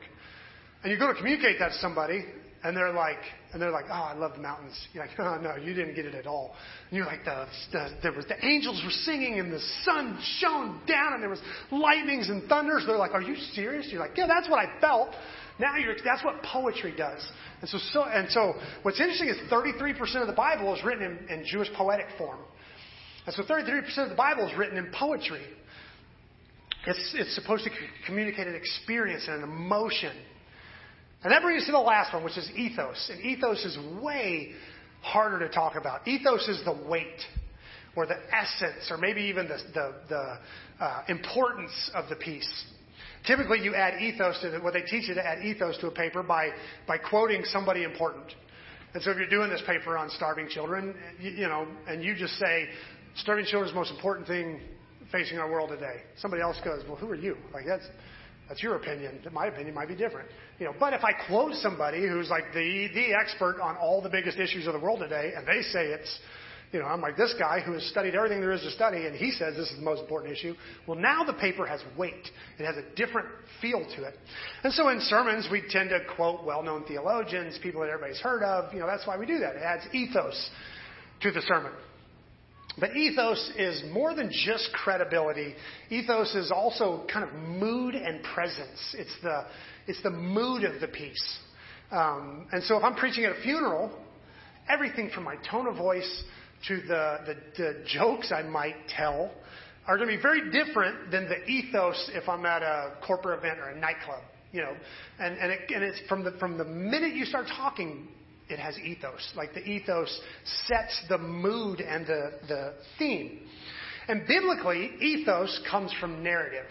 and 0.83 0.91
you 0.91 0.97
go 0.97 1.07
to 1.07 1.13
communicate 1.13 1.59
that 1.59 1.69
to 1.69 1.77
somebody, 1.77 2.25
and 2.63 2.75
they're 2.75 2.93
like, 2.93 3.19
and 3.53 3.61
they're 3.61 3.71
like, 3.71 3.85
oh, 3.89 3.93
I 3.93 4.13
love 4.15 4.33
the 4.33 4.41
mountains. 4.41 4.73
You're 4.91 5.05
like, 5.05 5.15
oh 5.19 5.37
no, 5.39 5.55
you 5.63 5.75
didn't 5.75 5.93
get 5.93 6.05
it 6.05 6.15
at 6.15 6.25
all. 6.25 6.55
And 6.89 6.97
you're 6.97 7.05
like, 7.05 7.23
the, 7.23 7.45
the 7.71 7.89
there 8.01 8.11
was 8.11 8.25
the 8.25 8.43
angels 8.43 8.81
were 8.83 8.89
singing 8.89 9.39
and 9.39 9.53
the 9.53 9.61
sun 9.83 10.19
shone 10.39 10.81
down 10.87 11.13
and 11.13 11.21
there 11.21 11.29
was 11.29 11.41
lightnings 11.71 12.29
and 12.29 12.49
thunders. 12.49 12.83
They're 12.87 12.97
like, 12.97 13.13
are 13.13 13.21
you 13.21 13.35
serious? 13.53 13.87
You're 13.91 14.01
like, 14.01 14.17
yeah, 14.17 14.25
that's 14.25 14.49
what 14.49 14.57
I 14.57 14.79
felt. 14.81 15.09
Now 15.59 15.77
you're, 15.77 15.95
that's 16.03 16.23
what 16.25 16.41
poetry 16.41 16.93
does. 16.97 17.25
And 17.61 17.69
so, 17.69 17.77
so 17.93 18.03
and 18.03 18.29
so, 18.31 18.53
what's 18.81 18.99
interesting 18.99 19.29
is 19.29 19.37
33% 19.51 20.21
of 20.21 20.27
the 20.27 20.33
Bible 20.33 20.75
is 20.75 20.83
written 20.83 21.19
in, 21.29 21.39
in 21.39 21.45
Jewish 21.45 21.69
poetic 21.73 22.07
form. 22.17 22.39
And 23.25 23.35
so 23.35 23.43
33% 23.43 23.97
of 24.03 24.09
the 24.09 24.15
Bible 24.15 24.47
is 24.47 24.57
written 24.57 24.77
in 24.77 24.91
poetry. 24.91 25.41
It's, 26.87 27.15
it's 27.17 27.35
supposed 27.35 27.63
to 27.63 27.71
communicate 28.05 28.47
an 28.47 28.55
experience 28.55 29.27
and 29.27 29.43
an 29.43 29.43
emotion. 29.43 30.15
And 31.23 31.31
that 31.31 31.41
brings 31.41 31.63
us 31.63 31.65
to 31.67 31.71
the 31.71 31.79
last 31.79 32.13
one, 32.13 32.23
which 32.23 32.37
is 32.37 32.49
ethos. 32.55 33.09
And 33.11 33.21
ethos 33.21 33.65
is 33.65 33.77
way 34.01 34.51
harder 35.01 35.39
to 35.39 35.53
talk 35.53 35.75
about. 35.75 36.07
Ethos 36.07 36.47
is 36.47 36.63
the 36.65 36.77
weight 36.87 37.19
or 37.95 38.05
the 38.05 38.17
essence 38.31 38.91
or 38.91 38.97
maybe 38.97 39.21
even 39.21 39.47
the, 39.47 39.57
the, 39.73 39.93
the 40.09 40.83
uh, 40.83 41.03
importance 41.07 41.91
of 41.95 42.09
the 42.09 42.15
piece. 42.15 42.65
Typically, 43.25 43.59
you 43.61 43.73
add 43.73 44.01
ethos 44.01 44.39
to 44.41 44.51
the, 44.51 44.59
what 44.59 44.73
they 44.73 44.83
teach 44.83 45.07
you 45.07 45.15
to 45.15 45.25
add 45.25 45.43
ethos 45.43 45.77
to 45.79 45.87
a 45.87 45.91
paper 45.91 46.21
by, 46.21 46.49
by 46.87 46.97
quoting 46.97 47.43
somebody 47.45 47.83
important. 47.83 48.31
And 48.93 49.01
so 49.01 49.11
if 49.11 49.17
you're 49.17 49.27
doing 49.27 49.49
this 49.49 49.63
paper 49.65 49.97
on 49.97 50.09
starving 50.11 50.47
children, 50.47 50.95
you, 51.19 51.31
you 51.31 51.47
know, 51.47 51.67
and 51.87 52.03
you 52.03 52.15
just 52.15 52.33
say, 52.37 52.67
starving 53.15 53.45
children 53.45 53.67
is 53.67 53.73
the 53.73 53.79
most 53.79 53.91
important 53.91 54.27
thing 54.27 54.59
facing 55.11 55.37
our 55.37 55.49
world 55.49 55.69
today. 55.69 56.01
Somebody 56.17 56.41
else 56.41 56.57
goes, 56.63 56.83
well, 56.87 56.97
who 56.97 57.09
are 57.09 57.15
you? 57.15 57.37
Like 57.53 57.65
that's, 57.65 57.85
that's 58.49 58.61
your 58.61 58.75
opinion. 58.75 59.19
My 59.31 59.47
opinion 59.47 59.73
might 59.73 59.87
be 59.87 59.95
different. 59.95 60.29
You 60.59 60.65
know, 60.65 60.73
but 60.79 60.93
if 60.93 61.03
I 61.03 61.13
quote 61.27 61.53
somebody 61.55 62.07
who's 62.07 62.29
like 62.29 62.45
the, 62.53 62.87
the 62.93 63.13
expert 63.13 63.59
on 63.61 63.77
all 63.77 64.01
the 64.01 64.09
biggest 64.09 64.37
issues 64.37 64.67
of 64.67 64.73
the 64.73 64.79
world 64.79 64.99
today, 64.99 65.33
and 65.35 65.47
they 65.47 65.61
say 65.61 65.87
it's, 65.87 66.19
you 66.71 66.79
know, 66.79 66.87
I'm 66.87 66.99
like 66.99 67.15
this 67.15 67.33
guy 67.39 67.61
who 67.61 67.73
has 67.73 67.83
studied 67.85 68.15
everything 68.15 68.41
there 68.41 68.51
is 68.51 68.61
to 68.61 68.71
study, 68.71 69.05
and 69.05 69.15
he 69.15 69.31
says 69.31 69.55
this 69.55 69.69
is 69.69 69.77
the 69.77 69.83
most 69.83 70.01
important 70.01 70.33
issue. 70.33 70.55
Well, 70.87 70.97
now 70.97 71.23
the 71.23 71.33
paper 71.33 71.65
has 71.65 71.81
weight. 71.97 72.27
It 72.59 72.65
has 72.65 72.75
a 72.75 72.95
different 72.95 73.27
feel 73.61 73.85
to 73.95 74.03
it. 74.03 74.15
And 74.63 74.73
so 74.73 74.89
in 74.89 74.99
sermons, 75.01 75.47
we 75.49 75.63
tend 75.69 75.89
to 75.91 75.99
quote 76.15 76.43
well-known 76.43 76.83
theologians, 76.85 77.57
people 77.61 77.81
that 77.81 77.89
everybody's 77.89 78.19
heard 78.19 78.43
of. 78.43 78.73
You 78.73 78.79
know, 78.79 78.87
that's 78.87 79.07
why 79.07 79.17
we 79.17 79.25
do 79.25 79.39
that. 79.39 79.55
It 79.55 79.61
adds 79.61 79.83
ethos 79.93 80.49
to 81.21 81.31
the 81.31 81.41
sermon. 81.41 81.71
But 82.77 82.95
ethos 82.95 83.51
is 83.57 83.83
more 83.91 84.13
than 84.13 84.29
just 84.31 84.69
credibility. 84.73 85.55
Ethos 85.89 86.35
is 86.35 86.51
also 86.51 87.05
kind 87.11 87.27
of 87.27 87.33
mood 87.35 87.95
and 87.95 88.21
presence. 88.23 88.95
It's 88.97 89.15
the, 89.23 89.45
it's 89.87 90.01
the 90.03 90.09
mood 90.09 90.63
of 90.65 90.81
the 90.81 90.87
piece. 90.87 91.39
Um, 91.91 92.47
and 92.51 92.63
so 92.63 92.77
if 92.77 92.83
I'm 92.83 92.95
preaching 92.95 93.23
at 93.23 93.31
a 93.31 93.41
funeral, 93.41 93.91
everything 94.69 95.09
from 95.09 95.23
my 95.23 95.35
tone 95.49 95.67
of 95.67 95.77
voice 95.77 96.23
to 96.67 96.77
the, 96.77 97.19
the, 97.25 97.35
the 97.57 97.83
jokes 97.85 98.31
I 98.31 98.41
might 98.41 98.75
tell 98.89 99.31
are 99.87 99.97
going 99.97 100.09
to 100.09 100.15
be 100.15 100.21
very 100.21 100.51
different 100.51 101.11
than 101.11 101.29
the 101.29 101.45
ethos 101.45 102.09
if 102.13 102.27
I'm 102.27 102.45
at 102.45 102.63
a 102.63 102.95
corporate 103.05 103.39
event 103.39 103.59
or 103.59 103.69
a 103.69 103.79
nightclub. 103.79 104.21
You 104.51 104.61
know, 104.61 104.75
and, 105.19 105.37
and, 105.37 105.51
it, 105.51 105.59
and 105.73 105.83
it's 105.83 105.99
from 106.07 106.23
the, 106.23 106.31
from 106.39 106.57
the 106.57 106.65
minute 106.65 107.13
you 107.13 107.25
start 107.25 107.45
talking 107.55 108.07
it 108.49 108.59
has 108.59 108.77
ethos. 108.79 109.33
Like 109.35 109.53
the 109.53 109.63
ethos 109.63 110.19
sets 110.67 111.01
the 111.09 111.17
mood 111.17 111.81
and 111.81 112.05
the, 112.05 112.31
the 112.47 112.73
theme. 112.99 113.39
And 114.07 114.27
biblically, 114.27 114.91
ethos 115.01 115.61
comes 115.69 115.91
from 115.99 116.23
narrative. 116.23 116.67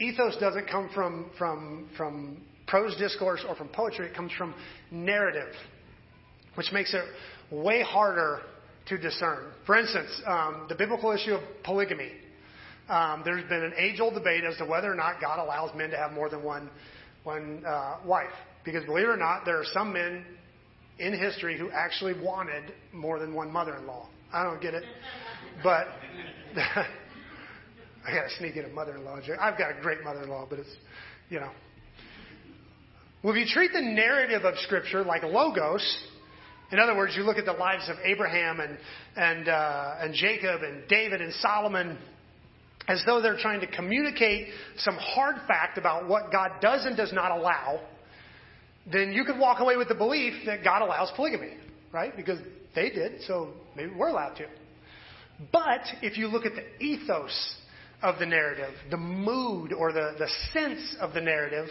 Ethos 0.00 0.36
doesn't 0.38 0.68
come 0.68 0.90
from, 0.94 1.30
from, 1.38 1.88
from 1.96 2.42
prose 2.66 2.96
discourse 2.96 3.44
or 3.48 3.54
from 3.54 3.68
poetry, 3.68 4.06
it 4.06 4.14
comes 4.14 4.32
from 4.32 4.54
narrative, 4.90 5.54
which 6.54 6.72
makes 6.72 6.94
it 6.94 7.04
way 7.54 7.82
harder 7.82 8.40
to 8.86 8.98
discern. 8.98 9.52
For 9.64 9.78
instance, 9.78 10.10
um, 10.26 10.66
the 10.68 10.74
biblical 10.74 11.12
issue 11.12 11.34
of 11.34 11.42
polygamy. 11.64 12.10
Um, 12.88 13.22
there's 13.24 13.48
been 13.48 13.62
an 13.62 13.74
age 13.78 14.00
old 14.00 14.14
debate 14.14 14.44
as 14.44 14.56
to 14.56 14.64
whether 14.64 14.90
or 14.90 14.96
not 14.96 15.20
God 15.20 15.38
allows 15.38 15.74
men 15.76 15.90
to 15.90 15.96
have 15.96 16.12
more 16.12 16.28
than 16.28 16.42
one, 16.42 16.68
one 17.22 17.62
uh, 17.64 17.98
wife. 18.04 18.32
Because 18.64 18.84
believe 18.84 19.04
it 19.04 19.10
or 19.10 19.16
not, 19.16 19.44
there 19.44 19.58
are 19.58 19.64
some 19.72 19.92
men 19.92 20.24
in 20.98 21.18
history 21.18 21.58
who 21.58 21.70
actually 21.70 22.14
wanted 22.20 22.72
more 22.92 23.18
than 23.18 23.34
one 23.34 23.50
mother 23.50 23.76
in 23.76 23.86
law. 23.86 24.08
I 24.32 24.44
don't 24.44 24.60
get 24.60 24.74
it. 24.74 24.84
But 25.62 25.86
I 26.56 28.14
got 28.14 28.24
to 28.28 28.36
sneak 28.38 28.56
in 28.56 28.64
a 28.64 28.68
mother 28.68 28.96
in 28.96 29.04
law 29.04 29.20
joke. 29.20 29.38
I've 29.40 29.58
got 29.58 29.76
a 29.76 29.80
great 29.80 30.02
mother 30.02 30.22
in 30.22 30.28
law, 30.28 30.46
but 30.48 30.58
it's, 30.58 30.74
you 31.28 31.40
know. 31.40 31.50
Well, 33.22 33.34
if 33.34 33.38
you 33.38 33.46
treat 33.46 33.72
the 33.72 33.80
narrative 33.80 34.44
of 34.44 34.58
Scripture 34.58 35.04
like 35.04 35.22
logos, 35.22 35.82
in 36.72 36.78
other 36.78 36.96
words, 36.96 37.14
you 37.16 37.22
look 37.22 37.36
at 37.36 37.44
the 37.44 37.52
lives 37.52 37.88
of 37.88 37.96
Abraham 38.04 38.60
and, 38.60 38.78
and, 39.14 39.48
uh, 39.48 39.94
and 40.00 40.14
Jacob 40.14 40.62
and 40.62 40.88
David 40.88 41.20
and 41.20 41.32
Solomon 41.34 41.98
as 42.88 43.02
though 43.06 43.20
they're 43.20 43.38
trying 43.38 43.60
to 43.60 43.66
communicate 43.66 44.48
some 44.78 44.96
hard 44.96 45.36
fact 45.46 45.78
about 45.78 46.08
what 46.08 46.32
God 46.32 46.50
does 46.60 46.84
and 46.84 46.96
does 46.96 47.12
not 47.12 47.30
allow 47.30 47.80
then 48.90 49.12
you 49.12 49.24
could 49.24 49.38
walk 49.38 49.60
away 49.60 49.76
with 49.76 49.88
the 49.88 49.94
belief 49.94 50.34
that 50.46 50.64
God 50.64 50.82
allows 50.82 51.10
polygamy, 51.14 51.54
right? 51.92 52.16
Because 52.16 52.38
they 52.74 52.90
did, 52.90 53.22
so 53.22 53.52
maybe 53.76 53.92
we're 53.96 54.08
allowed 54.08 54.34
to. 54.36 54.46
But 55.52 55.82
if 56.02 56.18
you 56.18 56.28
look 56.28 56.44
at 56.44 56.52
the 56.54 56.84
ethos 56.84 57.56
of 58.02 58.18
the 58.18 58.26
narrative, 58.26 58.74
the 58.90 58.96
mood 58.96 59.72
or 59.72 59.92
the, 59.92 60.14
the 60.18 60.28
sense 60.52 60.96
of 61.00 61.14
the 61.14 61.20
narrative, 61.20 61.68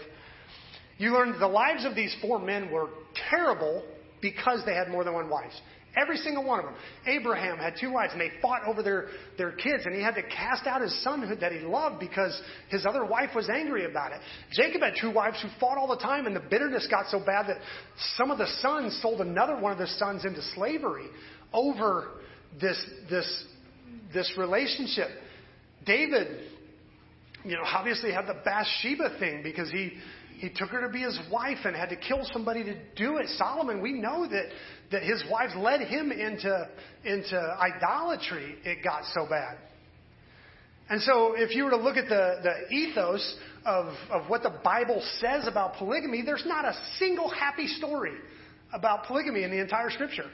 you 0.97 1.13
learn 1.13 1.37
the 1.39 1.47
lives 1.47 1.85
of 1.85 1.95
these 1.95 2.15
four 2.21 2.39
men 2.39 2.71
were 2.71 2.89
terrible 3.29 3.83
because 4.21 4.61
they 4.65 4.73
had 4.73 4.87
more 4.89 5.03
than 5.03 5.13
one 5.13 5.29
wife. 5.29 5.51
Every 5.95 6.17
single 6.17 6.43
one 6.43 6.59
of 6.59 6.65
them. 6.65 6.75
Abraham 7.05 7.57
had 7.57 7.73
two 7.79 7.91
wives, 7.91 8.13
and 8.13 8.21
they 8.21 8.31
fought 8.41 8.61
over 8.65 8.81
their, 8.81 9.07
their 9.37 9.51
kids, 9.51 9.85
and 9.85 9.93
he 9.93 10.01
had 10.01 10.15
to 10.15 10.23
cast 10.23 10.65
out 10.65 10.81
his 10.81 11.03
son 11.03 11.37
that 11.41 11.51
he 11.51 11.59
loved 11.59 11.99
because 11.99 12.39
his 12.69 12.85
other 12.85 13.03
wife 13.03 13.31
was 13.35 13.49
angry 13.49 13.85
about 13.85 14.13
it. 14.13 14.19
Jacob 14.53 14.81
had 14.81 14.93
two 14.99 15.11
wives 15.11 15.41
who 15.41 15.49
fought 15.59 15.77
all 15.77 15.87
the 15.87 15.97
time, 15.97 16.27
and 16.27 16.35
the 16.35 16.41
bitterness 16.49 16.87
got 16.89 17.07
so 17.07 17.19
bad 17.19 17.47
that 17.47 17.57
some 18.15 18.31
of 18.31 18.37
the 18.37 18.47
sons 18.61 18.97
sold 19.01 19.19
another 19.19 19.59
one 19.59 19.71
of 19.71 19.77
their 19.77 19.87
sons 19.87 20.23
into 20.23 20.41
slavery 20.55 21.07
over 21.53 22.07
this, 22.59 22.81
this, 23.09 23.45
this 24.13 24.33
relationship. 24.37 25.09
David 25.85 26.39
you 27.43 27.53
know, 27.53 27.63
obviously 27.65 28.11
had 28.11 28.27
the 28.27 28.39
Bathsheba 28.45 29.17
thing 29.19 29.41
because 29.43 29.69
he 29.71 29.93
he 30.41 30.49
took 30.49 30.69
her 30.69 30.81
to 30.81 30.89
be 30.89 31.01
his 31.01 31.19
wife 31.31 31.59
and 31.65 31.75
had 31.75 31.89
to 31.89 31.95
kill 31.95 32.21
somebody 32.33 32.63
to 32.63 32.73
do 32.95 33.17
it. 33.17 33.27
Solomon, 33.37 33.79
we 33.79 33.93
know 33.93 34.27
that, 34.27 34.45
that 34.91 35.03
his 35.03 35.23
wives 35.29 35.53
led 35.55 35.81
him 35.81 36.11
into, 36.11 36.67
into 37.05 37.37
idolatry. 37.59 38.55
It 38.65 38.83
got 38.83 39.03
so 39.13 39.27
bad. 39.29 39.59
And 40.89 40.99
so, 41.03 41.35
if 41.37 41.55
you 41.55 41.65
were 41.65 41.69
to 41.69 41.77
look 41.77 41.95
at 41.95 42.09
the, 42.09 42.37
the 42.41 42.75
ethos 42.75 43.37
of, 43.67 43.93
of 44.09 44.31
what 44.31 44.41
the 44.41 44.59
Bible 44.63 45.03
says 45.19 45.47
about 45.47 45.75
polygamy, 45.75 46.23
there's 46.23 46.43
not 46.47 46.65
a 46.65 46.73
single 46.97 47.29
happy 47.29 47.67
story 47.67 48.15
about 48.73 49.05
polygamy 49.05 49.43
in 49.43 49.51
the 49.51 49.61
entire 49.61 49.91
scripture. 49.91 50.25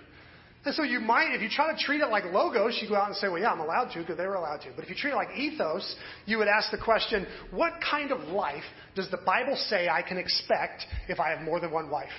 And 0.67 0.75
so 0.75 0.83
you 0.83 0.99
might, 0.99 1.33
if 1.33 1.41
you 1.41 1.47
try 1.47 1.73
to 1.73 1.81
treat 1.81 2.01
it 2.01 2.07
like 2.07 2.25
logos, 2.25 2.77
you 2.81 2.89
go 2.89 2.95
out 2.95 3.07
and 3.07 3.15
say, 3.15 3.29
well, 3.29 3.39
yeah, 3.39 3.51
I'm 3.51 3.61
allowed 3.61 3.93
to 3.93 3.99
because 3.99 4.17
they 4.17 4.27
were 4.27 4.35
allowed 4.35 4.59
to. 4.63 4.67
But 4.75 4.83
if 4.83 4.89
you 4.89 4.97
treat 4.97 5.11
it 5.11 5.15
like 5.15 5.29
ethos, 5.33 5.95
you 6.25 6.39
would 6.39 6.49
ask 6.49 6.71
the 6.71 6.77
question, 6.77 7.25
what 7.51 7.71
kind 7.89 8.11
of 8.11 8.19
life 8.27 8.65
does 8.93 9.09
the 9.09 9.15
Bible 9.25 9.55
say 9.55 9.87
I 9.87 10.01
can 10.01 10.17
expect 10.17 10.85
if 11.07 11.21
I 11.21 11.29
have 11.29 11.39
more 11.39 11.61
than 11.61 11.71
one 11.71 11.89
wife? 11.89 12.11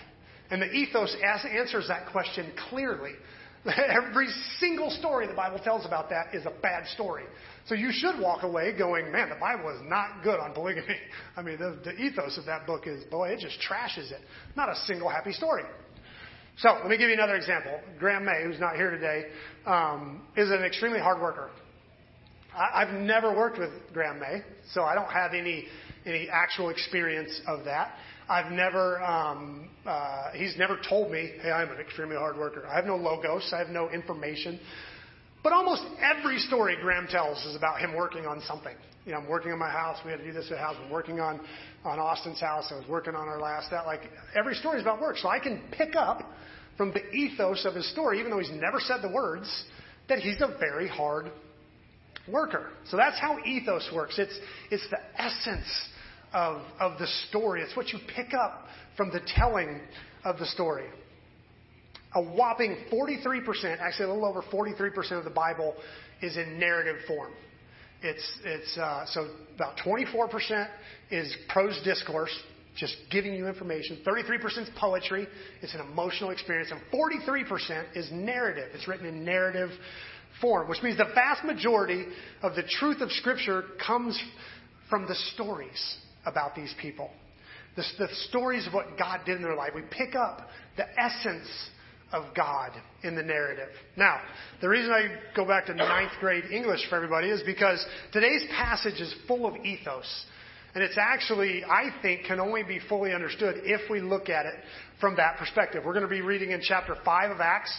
And 0.50 0.62
the 0.62 0.72
ethos 0.72 1.14
answers 1.22 1.88
that 1.88 2.10
question 2.10 2.50
clearly. 2.70 3.10
Every 3.66 4.28
single 4.58 4.90
story 4.92 5.26
the 5.26 5.34
Bible 5.34 5.58
tells 5.58 5.84
about 5.84 6.08
that 6.08 6.34
is 6.34 6.46
a 6.46 6.52
bad 6.62 6.86
story. 6.86 7.24
So 7.66 7.74
you 7.74 7.90
should 7.92 8.18
walk 8.18 8.44
away 8.44 8.72
going, 8.78 9.12
man, 9.12 9.28
the 9.28 9.34
Bible 9.34 9.68
is 9.76 9.82
not 9.84 10.22
good 10.24 10.40
on 10.40 10.54
polygamy. 10.54 10.96
I 11.36 11.42
mean, 11.42 11.58
the, 11.58 11.78
the 11.84 11.92
ethos 11.96 12.38
of 12.38 12.46
that 12.46 12.66
book 12.66 12.86
is, 12.86 13.04
boy, 13.10 13.28
it 13.28 13.40
just 13.40 13.58
trashes 13.60 14.10
it. 14.10 14.22
Not 14.56 14.70
a 14.70 14.76
single 14.86 15.10
happy 15.10 15.32
story. 15.32 15.64
So 16.58 16.70
let 16.72 16.88
me 16.88 16.96
give 16.96 17.08
you 17.08 17.14
another 17.14 17.36
example. 17.36 17.78
Graham 18.00 18.24
May, 18.24 18.42
who's 18.42 18.58
not 18.58 18.74
here 18.74 18.90
today, 18.90 19.26
um, 19.64 20.22
is 20.36 20.50
an 20.50 20.64
extremely 20.64 20.98
hard 20.98 21.20
worker. 21.20 21.50
I, 22.52 22.82
I've 22.82 22.94
never 22.94 23.32
worked 23.34 23.58
with 23.58 23.70
Graham 23.92 24.18
May, 24.18 24.42
so 24.72 24.82
I 24.82 24.94
don't 24.96 25.10
have 25.10 25.34
any 25.34 25.66
any 26.04 26.28
actual 26.30 26.70
experience 26.70 27.40
of 27.46 27.64
that. 27.64 27.94
I've 28.28 28.50
never, 28.52 29.02
um, 29.02 29.68
uh, 29.86 30.32
he's 30.32 30.56
never 30.56 30.78
told 30.88 31.10
me, 31.10 31.32
hey, 31.40 31.50
I'm 31.50 31.70
an 31.70 31.80
extremely 31.80 32.16
hard 32.16 32.36
worker. 32.36 32.66
I 32.66 32.76
have 32.76 32.86
no 32.86 32.96
logos, 32.96 33.50
I 33.54 33.58
have 33.58 33.68
no 33.68 33.90
information. 33.90 34.58
But 35.42 35.52
almost 35.52 35.82
every 36.00 36.38
story 36.38 36.76
Graham 36.80 37.06
tells 37.08 37.44
is 37.44 37.56
about 37.56 37.80
him 37.80 37.94
working 37.94 38.26
on 38.26 38.40
something. 38.42 38.74
You 39.08 39.14
know, 39.14 39.20
I'm 39.20 39.26
working 39.26 39.52
on 39.52 39.58
my 39.58 39.70
house. 39.70 39.96
We 40.04 40.10
had 40.10 40.18
to 40.18 40.26
do 40.26 40.34
this 40.34 40.52
at 40.52 40.58
house. 40.58 40.76
I'm 40.84 40.90
working 40.90 41.18
on, 41.18 41.40
on 41.82 41.98
Austin's 41.98 42.42
house. 42.42 42.66
I 42.70 42.76
was 42.76 42.86
working 42.86 43.14
on 43.14 43.26
our 43.26 43.40
last, 43.40 43.70
that, 43.70 43.86
like, 43.86 44.02
every 44.34 44.54
story 44.54 44.76
is 44.76 44.82
about 44.82 45.00
work. 45.00 45.16
So 45.16 45.30
I 45.30 45.38
can 45.38 45.62
pick 45.72 45.96
up 45.96 46.30
from 46.76 46.92
the 46.92 47.02
ethos 47.08 47.64
of 47.64 47.74
his 47.74 47.90
story, 47.90 48.20
even 48.20 48.30
though 48.30 48.38
he's 48.38 48.50
never 48.50 48.78
said 48.80 48.98
the 49.00 49.08
words, 49.08 49.64
that 50.10 50.18
he's 50.18 50.42
a 50.42 50.54
very 50.58 50.86
hard 50.86 51.32
worker. 52.30 52.66
So 52.90 52.98
that's 52.98 53.18
how 53.18 53.38
ethos 53.46 53.88
works. 53.94 54.18
It's, 54.18 54.38
it's 54.70 54.86
the 54.90 54.98
essence 55.16 55.88
of, 56.34 56.60
of 56.78 56.98
the 56.98 57.06
story. 57.30 57.62
It's 57.62 57.74
what 57.74 57.88
you 57.88 58.00
pick 58.14 58.34
up 58.34 58.66
from 58.94 59.10
the 59.10 59.22
telling 59.26 59.80
of 60.22 60.38
the 60.38 60.44
story. 60.44 60.84
A 62.14 62.22
whopping 62.22 62.76
43%, 62.92 63.78
actually 63.80 64.04
a 64.04 64.12
little 64.12 64.26
over 64.26 64.42
43% 64.42 65.12
of 65.12 65.24
the 65.24 65.30
Bible 65.30 65.74
is 66.20 66.36
in 66.36 66.58
narrative 66.58 66.96
form. 67.06 67.32
It's, 68.02 68.38
it's 68.44 68.78
uh, 68.78 69.04
so 69.06 69.28
about 69.54 69.76
24% 69.84 70.68
is 71.10 71.34
prose 71.48 71.80
discourse, 71.84 72.34
just 72.76 72.94
giving 73.10 73.34
you 73.34 73.48
information. 73.48 73.98
33% 74.06 74.62
is 74.62 74.70
poetry. 74.78 75.26
It's 75.62 75.74
an 75.74 75.80
emotional 75.80 76.30
experience. 76.30 76.70
And 76.70 76.80
43% 76.92 77.96
is 77.96 78.08
narrative. 78.12 78.70
It's 78.74 78.86
written 78.86 79.06
in 79.06 79.24
narrative 79.24 79.70
form, 80.40 80.68
which 80.68 80.82
means 80.82 80.96
the 80.96 81.10
vast 81.14 81.44
majority 81.44 82.06
of 82.42 82.54
the 82.54 82.62
truth 82.62 83.00
of 83.00 83.10
Scripture 83.12 83.64
comes 83.84 84.20
from 84.88 85.06
the 85.06 85.16
stories 85.34 85.96
about 86.24 86.54
these 86.54 86.74
people. 86.80 87.10
The, 87.74 87.84
the 87.98 88.08
stories 88.28 88.66
of 88.66 88.74
what 88.74 88.98
God 88.98 89.20
did 89.26 89.36
in 89.36 89.42
their 89.42 89.56
life. 89.56 89.70
We 89.74 89.82
pick 89.82 90.14
up 90.14 90.48
the 90.76 90.84
essence 91.00 91.48
of 92.12 92.34
God 92.34 92.72
in 93.02 93.14
the 93.14 93.22
narrative. 93.22 93.68
Now, 93.96 94.20
the 94.60 94.68
reason 94.68 94.90
I 94.90 95.08
go 95.36 95.44
back 95.44 95.66
to 95.66 95.74
ninth 95.74 96.12
grade 96.20 96.44
English 96.50 96.88
for 96.88 96.96
everybody 96.96 97.28
is 97.28 97.42
because 97.44 97.84
today's 98.12 98.44
passage 98.56 99.00
is 99.00 99.14
full 99.26 99.46
of 99.46 99.56
ethos. 99.64 100.24
And 100.74 100.84
it's 100.84 100.98
actually, 100.98 101.64
I 101.64 101.90
think, 102.02 102.24
can 102.24 102.40
only 102.40 102.62
be 102.62 102.78
fully 102.88 103.12
understood 103.12 103.56
if 103.64 103.90
we 103.90 104.00
look 104.00 104.28
at 104.28 104.46
it 104.46 104.54
from 105.00 105.16
that 105.16 105.36
perspective. 105.38 105.82
We're 105.84 105.94
going 105.94 106.04
to 106.04 106.08
be 106.08 106.20
reading 106.20 106.50
in 106.50 106.60
chapter 106.62 106.94
5 107.04 107.30
of 107.30 107.40
Acts, 107.40 107.76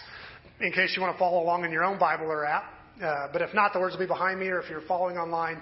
in 0.60 0.72
case 0.72 0.94
you 0.96 1.02
want 1.02 1.14
to 1.14 1.18
follow 1.18 1.42
along 1.42 1.64
in 1.64 1.70
your 1.70 1.84
own 1.84 1.98
Bible 1.98 2.26
or 2.26 2.44
app. 2.44 2.64
Uh, 3.02 3.28
but 3.32 3.42
if 3.42 3.54
not, 3.54 3.72
the 3.72 3.80
words 3.80 3.94
will 3.94 4.00
be 4.00 4.06
behind 4.06 4.38
me, 4.38 4.48
or 4.48 4.60
if 4.60 4.68
you're 4.68 4.82
following 4.82 5.16
online, 5.16 5.60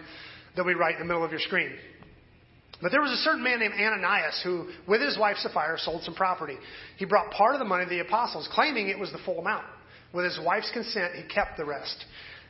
they'll 0.56 0.66
be 0.66 0.75
right 0.75 0.94
in 0.94 1.00
the 1.00 1.04
middle 1.04 1.25
of 1.25 1.30
your 1.30 1.40
screen. 1.40 1.72
But 2.80 2.92
there 2.92 3.02
was 3.02 3.11
a 3.11 3.16
certain 3.16 3.42
man 3.42 3.58
named 3.58 3.75
Ananias 3.75 4.40
who, 4.44 4.68
with 4.87 5.00
his 5.00 5.18
wife 5.18 5.37
Sapphira, 5.38 5.78
sold 5.78 6.02
some 6.04 6.14
property. 6.14 6.56
He 6.97 7.04
brought 7.04 7.30
part 7.32 7.54
of 7.54 7.58
the 7.58 7.64
money 7.64 7.85
to 7.85 7.90
the 7.90 8.00
apostles, 8.00 8.49
claiming 8.52 8.88
it 8.88 8.99
was 8.99 9.11
the 9.11 9.18
full 9.25 9.40
amount. 9.40 9.64
With 10.12 10.25
his 10.25 10.38
wife's 10.44 10.70
consent, 10.73 11.14
he 11.14 11.23
kept 11.25 11.56
the 11.56 11.64
rest. 11.64 12.04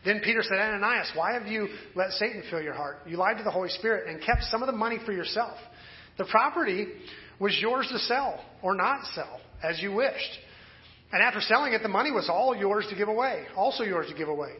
Then 0.05 0.21
Peter 0.23 0.43
said, 0.43 0.59
Ananias, 0.59 1.11
why 1.15 1.33
have 1.33 1.47
you 1.47 1.69
let 1.95 2.13
Satan 2.13 2.43
fill 2.51 2.61
your 2.61 2.75
heart? 2.75 2.99
You 3.07 3.17
lied 3.17 3.39
to 3.39 3.45
the 3.45 3.51
Holy 3.51 3.71
Spirit 3.71 4.09
and 4.09 4.23
kept 4.23 4.45
some 4.45 4.63
of 4.63 4.67
the 4.67 4.73
money 4.73 4.99
for 5.05 5.13
yourself. 5.13 5.57
The 6.19 6.25
property 6.27 6.87
was 7.41 7.59
yours 7.61 7.89
to 7.91 7.99
sell 8.01 8.45
or 8.63 8.75
not 8.75 9.07
sell, 9.15 9.41
as 9.63 9.81
you 9.81 9.93
wished. 9.93 10.39
And 11.11 11.23
after 11.23 11.41
selling 11.41 11.73
it, 11.73 11.83
the 11.83 11.89
money 11.89 12.11
was 12.11 12.29
all 12.29 12.55
yours 12.55 12.87
to 12.91 12.97
give 12.97 13.09
away, 13.09 13.47
also 13.57 13.83
yours 13.83 14.09
to 14.09 14.15
give 14.15 14.29
away. 14.29 14.53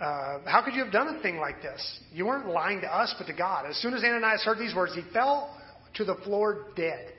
Uh, 0.00 0.40
how 0.44 0.62
could 0.62 0.74
you 0.74 0.84
have 0.84 0.92
done 0.92 1.16
a 1.16 1.22
thing 1.22 1.38
like 1.38 1.62
this? 1.62 2.00
You 2.12 2.26
weren't 2.26 2.48
lying 2.48 2.82
to 2.82 2.86
us, 2.86 3.14
but 3.18 3.26
to 3.28 3.32
God. 3.32 3.64
As 3.66 3.76
soon 3.76 3.94
as 3.94 4.04
Ananias 4.04 4.42
heard 4.44 4.58
these 4.58 4.74
words, 4.74 4.94
he 4.94 5.02
fell 5.12 5.56
to 5.94 6.04
the 6.04 6.16
floor 6.16 6.66
dead. 6.76 7.12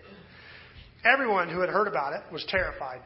Everyone 1.04 1.50
who 1.50 1.60
had 1.62 1.70
heard 1.70 1.88
about 1.88 2.14
it 2.14 2.22
was 2.32 2.46
terrified. 2.48 3.02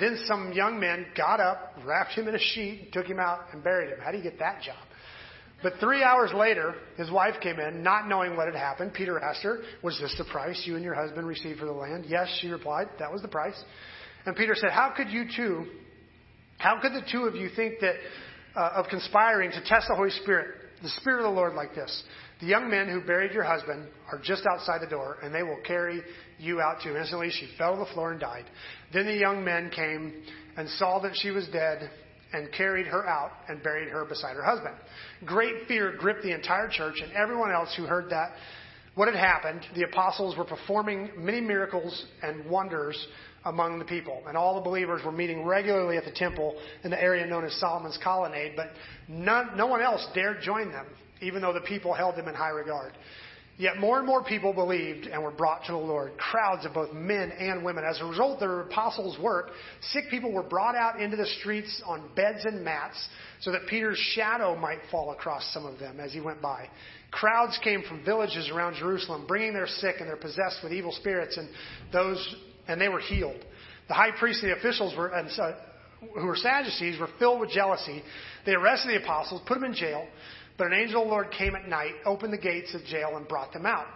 Then 0.00 0.18
some 0.26 0.52
young 0.52 0.80
men 0.80 1.06
got 1.16 1.38
up, 1.38 1.74
wrapped 1.84 2.12
him 2.12 2.26
in 2.26 2.34
a 2.34 2.38
sheet, 2.38 2.92
took 2.92 3.06
him 3.06 3.20
out, 3.20 3.40
and 3.52 3.62
buried 3.62 3.90
him. 3.90 3.98
How 4.02 4.10
do 4.10 4.16
you 4.16 4.22
get 4.22 4.40
that 4.40 4.62
job? 4.62 4.76
But 5.62 5.74
three 5.78 6.02
hours 6.02 6.30
later, 6.34 6.74
his 6.96 7.10
wife 7.10 7.36
came 7.40 7.60
in, 7.60 7.82
not 7.82 8.08
knowing 8.08 8.36
what 8.36 8.46
had 8.46 8.56
happened. 8.56 8.92
Peter 8.92 9.20
asked 9.20 9.42
her, 9.44 9.60
Was 9.82 9.98
this 10.00 10.14
the 10.18 10.24
price 10.24 10.62
you 10.66 10.74
and 10.74 10.84
your 10.84 10.94
husband 10.94 11.26
received 11.26 11.60
for 11.60 11.66
the 11.66 11.72
land? 11.72 12.04
Yes, 12.08 12.28
she 12.40 12.48
replied, 12.48 12.88
That 12.98 13.12
was 13.12 13.22
the 13.22 13.28
price. 13.28 13.62
And 14.26 14.34
Peter 14.34 14.54
said, 14.56 14.70
How 14.70 14.92
could 14.94 15.10
you 15.10 15.24
two, 15.34 15.66
how 16.58 16.80
could 16.80 16.92
the 16.92 17.06
two 17.10 17.22
of 17.22 17.36
you 17.36 17.48
think 17.54 17.80
that 17.80 17.94
uh, 18.56 18.70
of 18.74 18.86
conspiring 18.88 19.50
to 19.50 19.60
test 19.64 19.86
the 19.88 19.94
Holy 19.94 20.10
Spirit, 20.10 20.56
the 20.82 20.88
Spirit 20.88 21.24
of 21.24 21.32
the 21.32 21.36
Lord, 21.36 21.54
like 21.54 21.74
this. 21.74 22.02
The 22.40 22.46
young 22.46 22.68
men 22.68 22.88
who 22.88 23.00
buried 23.00 23.32
your 23.32 23.44
husband 23.44 23.88
are 24.10 24.18
just 24.22 24.44
outside 24.46 24.80
the 24.80 24.86
door, 24.86 25.18
and 25.22 25.34
they 25.34 25.42
will 25.42 25.60
carry 25.66 26.02
you 26.38 26.60
out 26.60 26.82
too. 26.82 26.96
Instantly, 26.96 27.30
she 27.30 27.48
fell 27.56 27.74
to 27.74 27.78
the 27.80 27.92
floor 27.94 28.12
and 28.12 28.20
died. 28.20 28.44
Then 28.92 29.06
the 29.06 29.14
young 29.14 29.44
men 29.44 29.70
came 29.74 30.22
and 30.56 30.68
saw 30.70 31.00
that 31.00 31.12
she 31.14 31.30
was 31.30 31.46
dead 31.52 31.90
and 32.32 32.52
carried 32.52 32.86
her 32.86 33.06
out 33.08 33.30
and 33.48 33.62
buried 33.62 33.88
her 33.88 34.04
beside 34.04 34.34
her 34.34 34.42
husband. 34.42 34.74
Great 35.24 35.68
fear 35.68 35.94
gripped 35.96 36.22
the 36.22 36.34
entire 36.34 36.68
church 36.68 36.96
and 37.02 37.12
everyone 37.12 37.52
else 37.52 37.72
who 37.76 37.84
heard 37.84 38.10
that 38.10 38.32
what 38.94 39.08
had 39.08 39.16
happened. 39.16 39.60
The 39.74 39.84
apostles 39.84 40.36
were 40.36 40.44
performing 40.44 41.10
many 41.16 41.40
miracles 41.40 42.06
and 42.22 42.48
wonders 42.48 43.06
among 43.44 43.78
the 43.78 43.84
people. 43.84 44.22
And 44.26 44.36
all 44.36 44.54
the 44.54 44.60
believers 44.60 45.02
were 45.04 45.12
meeting 45.12 45.44
regularly 45.44 45.96
at 45.96 46.04
the 46.04 46.12
temple 46.12 46.56
in 46.82 46.90
the 46.90 47.00
area 47.00 47.26
known 47.26 47.44
as 47.44 47.52
Solomon's 47.60 47.98
Colonnade, 48.02 48.54
but 48.56 48.70
none, 49.08 49.56
no 49.56 49.66
one 49.66 49.82
else 49.82 50.06
dared 50.14 50.40
join 50.42 50.70
them, 50.72 50.86
even 51.20 51.42
though 51.42 51.52
the 51.52 51.60
people 51.60 51.92
held 51.92 52.16
them 52.16 52.28
in 52.28 52.34
high 52.34 52.50
regard. 52.50 52.92
Yet 53.56 53.76
more 53.76 53.98
and 53.98 54.06
more 54.06 54.24
people 54.24 54.52
believed 54.52 55.06
and 55.06 55.22
were 55.22 55.30
brought 55.30 55.64
to 55.66 55.72
the 55.72 55.78
Lord, 55.78 56.18
crowds 56.18 56.66
of 56.66 56.74
both 56.74 56.92
men 56.92 57.30
and 57.38 57.64
women. 57.64 57.84
As 57.84 58.00
a 58.00 58.04
result 58.04 58.42
of 58.42 58.48
the 58.48 58.56
apostles' 58.68 59.16
work, 59.20 59.50
sick 59.92 60.04
people 60.10 60.32
were 60.32 60.42
brought 60.42 60.74
out 60.74 61.00
into 61.00 61.16
the 61.16 61.26
streets 61.38 61.80
on 61.86 62.10
beds 62.16 62.44
and 62.44 62.64
mats 62.64 62.96
so 63.40 63.52
that 63.52 63.68
Peter's 63.68 63.98
shadow 64.14 64.56
might 64.56 64.80
fall 64.90 65.12
across 65.12 65.48
some 65.52 65.66
of 65.66 65.78
them 65.78 66.00
as 66.00 66.12
he 66.12 66.20
went 66.20 66.42
by. 66.42 66.68
Crowds 67.12 67.56
came 67.62 67.84
from 67.84 68.04
villages 68.04 68.50
around 68.50 68.74
Jerusalem, 68.74 69.24
bringing 69.28 69.52
their 69.52 69.68
sick 69.68 69.96
and 70.00 70.08
their 70.08 70.16
possessed 70.16 70.58
with 70.64 70.72
evil 70.72 70.90
spirits, 70.90 71.36
and 71.36 71.48
those 71.92 72.34
and 72.68 72.80
they 72.80 72.88
were 72.88 73.00
healed. 73.00 73.44
The 73.88 73.94
high 73.94 74.12
priest 74.18 74.42
and 74.42 74.52
the 74.52 74.56
officials 74.56 74.96
were, 74.96 75.08
and, 75.08 75.28
uh, 75.38 75.52
who 76.14 76.26
were 76.26 76.36
Sadducees 76.36 76.98
were 76.98 77.08
filled 77.18 77.40
with 77.40 77.50
jealousy. 77.50 78.02
They 78.46 78.52
arrested 78.52 78.90
the 78.90 79.02
apostles, 79.02 79.42
put 79.46 79.54
them 79.54 79.64
in 79.64 79.74
jail, 79.74 80.06
but 80.56 80.68
an 80.68 80.74
angel 80.74 81.02
of 81.02 81.08
the 81.08 81.12
Lord 81.12 81.30
came 81.30 81.54
at 81.56 81.68
night, 81.68 81.92
opened 82.04 82.32
the 82.32 82.38
gates 82.38 82.74
of 82.74 82.84
jail, 82.84 83.16
and 83.16 83.26
brought 83.26 83.52
them 83.52 83.66
out, 83.66 83.86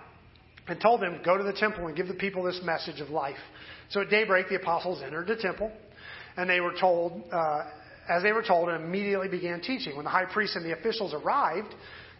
and 0.66 0.80
told 0.80 1.00
them, 1.00 1.20
Go 1.24 1.36
to 1.36 1.44
the 1.44 1.52
temple 1.52 1.86
and 1.86 1.96
give 1.96 2.08
the 2.08 2.14
people 2.14 2.42
this 2.42 2.60
message 2.62 3.00
of 3.00 3.10
life. 3.10 3.38
So 3.90 4.00
at 4.00 4.10
daybreak, 4.10 4.48
the 4.48 4.56
apostles 4.56 5.02
entered 5.02 5.28
the 5.28 5.36
temple, 5.36 5.70
and 6.36 6.48
they 6.48 6.60
were 6.60 6.74
told, 6.78 7.22
uh, 7.32 7.64
as 8.08 8.22
they 8.22 8.32
were 8.32 8.42
told, 8.42 8.68
and 8.68 8.84
immediately 8.84 9.28
began 9.28 9.60
teaching. 9.60 9.96
When 9.96 10.04
the 10.04 10.10
high 10.10 10.26
priest 10.26 10.56
and 10.56 10.64
the 10.64 10.72
officials 10.72 11.14
arrived, 11.14 11.74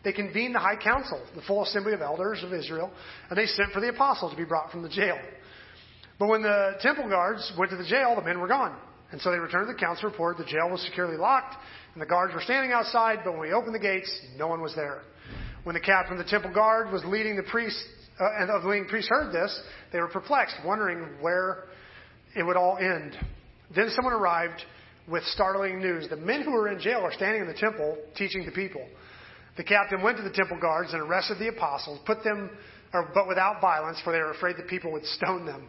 they 0.04 0.12
convened 0.12 0.54
the 0.54 0.60
high 0.60 0.76
council, 0.76 1.20
the 1.34 1.42
full 1.42 1.64
assembly 1.64 1.92
of 1.92 2.00
elders 2.00 2.42
of 2.44 2.52
Israel, 2.52 2.90
and 3.28 3.38
they 3.38 3.46
sent 3.46 3.72
for 3.72 3.80
the 3.80 3.88
apostles 3.88 4.30
to 4.32 4.36
be 4.36 4.44
brought 4.44 4.70
from 4.70 4.82
the 4.82 4.88
jail. 4.88 5.18
But 6.18 6.28
when 6.28 6.42
the 6.42 6.72
temple 6.80 7.08
guards 7.08 7.52
went 7.56 7.70
to 7.70 7.76
the 7.76 7.84
jail, 7.84 8.14
the 8.16 8.22
men 8.22 8.40
were 8.40 8.48
gone. 8.48 8.76
And 9.10 9.20
so 9.20 9.30
they 9.30 9.38
returned 9.38 9.68
to 9.68 9.72
the 9.72 9.78
council 9.78 10.10
report. 10.10 10.36
The 10.36 10.44
jail 10.44 10.68
was 10.70 10.82
securely 10.82 11.16
locked, 11.16 11.54
and 11.94 12.02
the 12.02 12.06
guards 12.06 12.34
were 12.34 12.42
standing 12.42 12.72
outside, 12.72 13.20
but 13.24 13.32
when 13.32 13.40
we 13.40 13.52
opened 13.52 13.74
the 13.74 13.78
gates, 13.78 14.10
no 14.36 14.48
one 14.48 14.60
was 14.60 14.74
there. 14.74 15.02
When 15.64 15.74
the 15.74 15.80
captain 15.80 16.18
of 16.18 16.24
the 16.24 16.30
temple 16.30 16.52
guard 16.52 16.92
was 16.92 17.04
leading 17.04 17.36
the 17.36 17.42
priests, 17.44 17.82
uh, 18.20 18.24
and 18.40 18.48
the 18.48 18.68
leading 18.68 18.88
priests 18.88 19.08
heard 19.08 19.32
this, 19.32 19.58
they 19.92 20.00
were 20.00 20.08
perplexed, 20.08 20.56
wondering 20.64 21.16
where 21.20 21.64
it 22.36 22.42
would 22.42 22.56
all 22.56 22.76
end. 22.78 23.16
Then 23.74 23.90
someone 23.94 24.12
arrived 24.12 24.62
with 25.08 25.24
startling 25.24 25.80
news. 25.80 26.08
The 26.08 26.16
men 26.16 26.42
who 26.42 26.52
were 26.52 26.68
in 26.68 26.80
jail 26.80 27.00
are 27.00 27.12
standing 27.12 27.42
in 27.42 27.48
the 27.48 27.54
temple 27.54 27.96
teaching 28.16 28.44
the 28.44 28.52
people. 28.52 28.86
The 29.56 29.64
captain 29.64 30.02
went 30.02 30.18
to 30.18 30.22
the 30.22 30.30
temple 30.30 30.58
guards 30.60 30.92
and 30.92 31.02
arrested 31.02 31.38
the 31.38 31.48
apostles, 31.48 31.98
put 32.06 32.22
them, 32.22 32.50
or, 32.92 33.10
but 33.14 33.26
without 33.26 33.60
violence, 33.60 33.98
for 34.04 34.12
they 34.12 34.18
were 34.18 34.32
afraid 34.32 34.56
the 34.56 34.62
people 34.64 34.92
would 34.92 35.04
stone 35.04 35.46
them. 35.46 35.68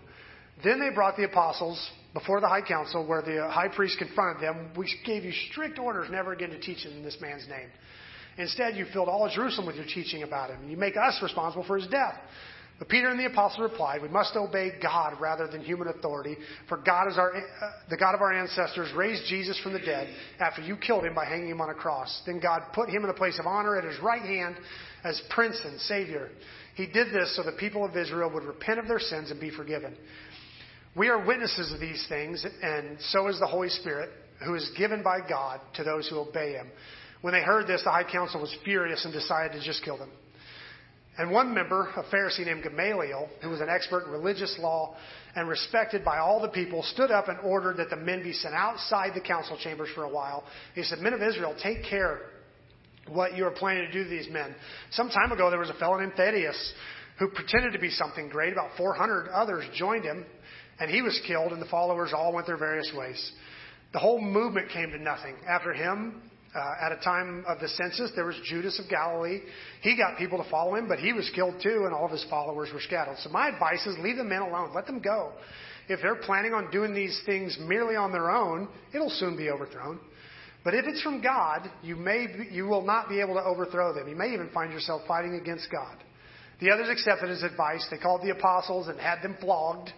Then 0.64 0.80
they 0.80 0.94
brought 0.94 1.16
the 1.16 1.24
apostles 1.24 1.90
before 2.14 2.42
the 2.42 2.48
high 2.48 2.62
council, 2.62 3.06
where 3.06 3.22
the 3.22 3.50
high 3.50 3.68
priest 3.68 3.98
confronted 3.98 4.44
them. 4.44 4.72
We 4.76 4.92
gave 5.06 5.24
you 5.24 5.32
strict 5.52 5.80
orders 5.80 6.10
never 6.10 6.34
again 6.34 6.50
to 6.50 6.60
teach 6.60 6.86
in 6.86 7.04
this 7.04 7.18
man's 7.22 7.48
name. 7.48 7.70
Instead, 8.38 8.76
you 8.76 8.86
filled 8.94 9.10
all 9.10 9.26
of 9.26 9.32
Jerusalem 9.34 9.68
with 9.68 9.76
your 9.76 9.86
teaching 9.86 10.24
about 10.24 10.50
him. 10.50 10.70
You 10.70 10.78
make 10.78 10.96
us 10.98 11.20
responsible 11.22 11.66
for 11.66 11.78
his 11.78 11.88
death. 11.88 12.16
But 12.80 12.88
Peter 12.88 13.10
and 13.10 13.20
the 13.20 13.26
apostles 13.26 13.70
replied, 13.70 14.02
We 14.02 14.08
must 14.08 14.38
obey 14.38 14.72
God 14.82 15.20
rather 15.20 15.48
than 15.48 15.62
human 15.62 15.90
authority, 15.90 16.38
for 16.70 16.78
God 16.78 17.10
is 17.10 17.18
our, 17.18 17.36
uh, 17.36 17.42
the 17.90 17.98
God 17.98 18.16
of 18.16 18.22
our 18.22 18.32
ancestors 18.32 18.94
raised 18.96 19.26
Jesus 19.26 19.60
from 19.60 19.74
the 19.74 19.80
dead 19.80 20.08
after 20.40 20.62
you 20.62 20.78
killed 20.78 21.04
him 21.04 21.14
by 21.14 21.26
hanging 21.26 21.50
him 21.50 21.60
on 21.60 21.70
a 21.70 21.74
cross. 21.74 22.22
Then 22.26 22.40
God 22.40 22.62
put 22.74 22.90
him 22.90 23.04
in 23.04 23.10
a 23.10 23.14
place 23.14 23.38
of 23.38 23.46
honor 23.46 23.78
at 23.78 23.84
his 23.84 24.00
right 24.02 24.22
hand 24.22 24.56
as 25.04 25.22
Prince 25.30 25.60
and 25.66 25.80
Savior. 25.82 26.30
He 26.76 26.86
did 26.86 27.14
this 27.14 27.36
so 27.36 27.44
the 27.44 27.52
people 27.52 27.84
of 27.84 27.98
Israel 27.98 28.32
would 28.34 28.44
repent 28.44 28.80
of 28.80 28.88
their 28.88 29.00
sins 29.00 29.30
and 29.30 29.42
be 29.42 29.52
forgiven. 29.52 29.98
We 31.00 31.08
are 31.08 31.26
witnesses 31.26 31.72
of 31.72 31.80
these 31.80 32.06
things, 32.10 32.46
and 32.62 32.98
so 33.00 33.30
is 33.30 33.40
the 33.40 33.48
Holy 33.48 33.70
Spirit, 33.70 34.10
who 34.46 34.56
is 34.56 34.70
given 34.78 35.02
by 35.02 35.20
God 35.26 35.62
to 35.76 35.86
those 35.86 36.10
who 36.10 36.18
obey 36.18 36.52
him. 36.52 36.68
When 37.22 37.34
they 37.34 37.42
heard 37.42 37.68
this, 37.68 37.82
the 37.86 37.90
high 37.90 38.04
council 38.04 38.42
was 38.42 38.54
furious 38.66 39.06
and 39.06 39.14
decided 39.14 39.54
to 39.54 39.66
just 39.66 39.82
kill 39.86 39.98
them. 39.98 40.12
And 41.18 41.32
one 41.32 41.54
member, 41.54 41.88
a 41.96 42.04
Pharisee 42.14 42.46
named 42.46 42.64
Gamaliel, 42.64 43.30
who 43.42 43.48
was 43.50 43.62
an 43.62 43.70
expert 43.70 44.08
in 44.08 44.12
religious 44.12 44.54
law 44.60 44.98
and 45.38 45.48
respected 45.48 46.04
by 46.04 46.18
all 46.18 46.42
the 46.42 46.50
people, 46.50 46.84
stood 46.84 47.12
up 47.12 47.30
and 47.30 47.40
ordered 47.46 47.78
that 47.78 47.90
the 47.90 47.96
men 47.96 48.22
be 48.22 48.34
sent 48.34 48.54
outside 48.54 49.14
the 49.16 49.22
council 49.22 49.58
chambers 49.58 49.88
for 49.96 50.04
a 50.04 50.10
while. 50.10 50.44
He 50.76 50.84
said, 50.84 51.00
Men 51.00 51.14
of 51.14 51.22
Israel, 51.22 51.56
take 51.64 51.86
care 51.90 52.24
what 53.08 53.38
you 53.38 53.46
are 53.46 53.52
planning 53.52 53.86
to 53.86 53.92
do 53.94 54.04
to 54.04 54.10
these 54.10 54.28
men. 54.30 54.54
Some 54.92 55.08
time 55.08 55.32
ago, 55.32 55.50
there 55.50 55.60
was 55.60 55.70
a 55.70 55.76
fellow 55.76 55.98
named 55.98 56.16
Thaddeus 56.18 56.74
who 57.20 57.30
pretended 57.30 57.72
to 57.72 57.80
be 57.80 57.90
something 57.90 58.28
great. 58.28 58.52
About 58.52 58.72
400 58.78 59.30
others 59.30 59.66
joined 59.76 60.04
him, 60.04 60.26
and 60.80 60.90
he 60.90 61.02
was 61.02 61.20
killed, 61.28 61.52
and 61.52 61.62
the 61.62 61.68
followers 61.68 62.12
all 62.16 62.34
went 62.34 62.48
their 62.48 62.58
various 62.58 62.92
ways. 62.96 63.32
The 63.94 64.00
whole 64.00 64.22
movement 64.22 64.70
came 64.70 64.92
to 64.92 65.00
nothing. 65.00 65.36
After 65.48 65.74
him, 65.74 66.22
uh, 66.56 66.76
at 66.82 66.92
a 66.92 66.98
time 66.98 67.44
of 67.48 67.60
the 67.60 67.68
census, 67.68 68.12
there 68.16 68.26
was 68.26 68.36
Judas 68.46 68.80
of 68.80 68.90
Galilee. 68.90 69.42
He 69.82 69.98
got 69.98 70.18
people 70.18 70.44
to 70.44 70.50
follow 70.50 70.76
him, 70.76 70.88
but 70.88 71.00
he 71.00 71.14
was 71.14 71.30
killed 71.36 71.56
too, 71.62 71.84
and 71.86 71.94
all 71.94 72.06
of 72.06 72.12
his 72.12 72.26
followers 72.30 72.70
were 72.74 72.82
scattered. 72.82 73.18
So 73.20 73.30
my 73.30 73.50
advice 73.50 73.86
is 73.86 73.98
leave 74.00 74.18
the 74.18 74.24
men 74.24 74.42
alone. 74.42 74.72
Let 74.74 74.88
them 74.88 75.00
go. 75.00 75.34
If 75.88 76.02
they're 76.02 76.16
planning 76.16 76.54
on 76.54 76.70
doing 76.72 76.94
these 76.94 77.20
things 77.26 77.58
merely 77.60 77.96
on 77.96 78.12
their 78.12 78.30
own, 78.30 78.68
it'll 78.94 79.10
soon 79.10 79.36
be 79.36 79.50
overthrown. 79.50 80.00
But 80.64 80.74
if 80.74 80.86
it's 80.88 81.02
from 81.02 81.22
God, 81.22 81.70
you 81.82 81.96
may 81.96 82.28
be, 82.28 82.54
you 82.54 82.66
will 82.68 82.84
not 82.84 83.10
be 83.10 83.22
able 83.22 83.36
to 83.36 83.44
overthrow 83.44 83.94
them. 83.94 84.08
You 84.08 84.16
may 84.16 84.34
even 84.34 84.50
find 84.54 84.72
yourself 84.72 85.02
fighting 85.08 85.36
against 85.36 85.72
God. 85.72 85.98
The 86.60 86.72
others 86.72 86.90
accepted 86.90 87.30
his 87.30 87.44
advice. 87.44 87.88
They 87.90 87.98
called 87.98 88.22
the 88.22 88.32
apostles 88.32 88.88
and 88.88 89.00
had 89.00 89.22
them 89.22 89.38
flogged. 89.40 89.92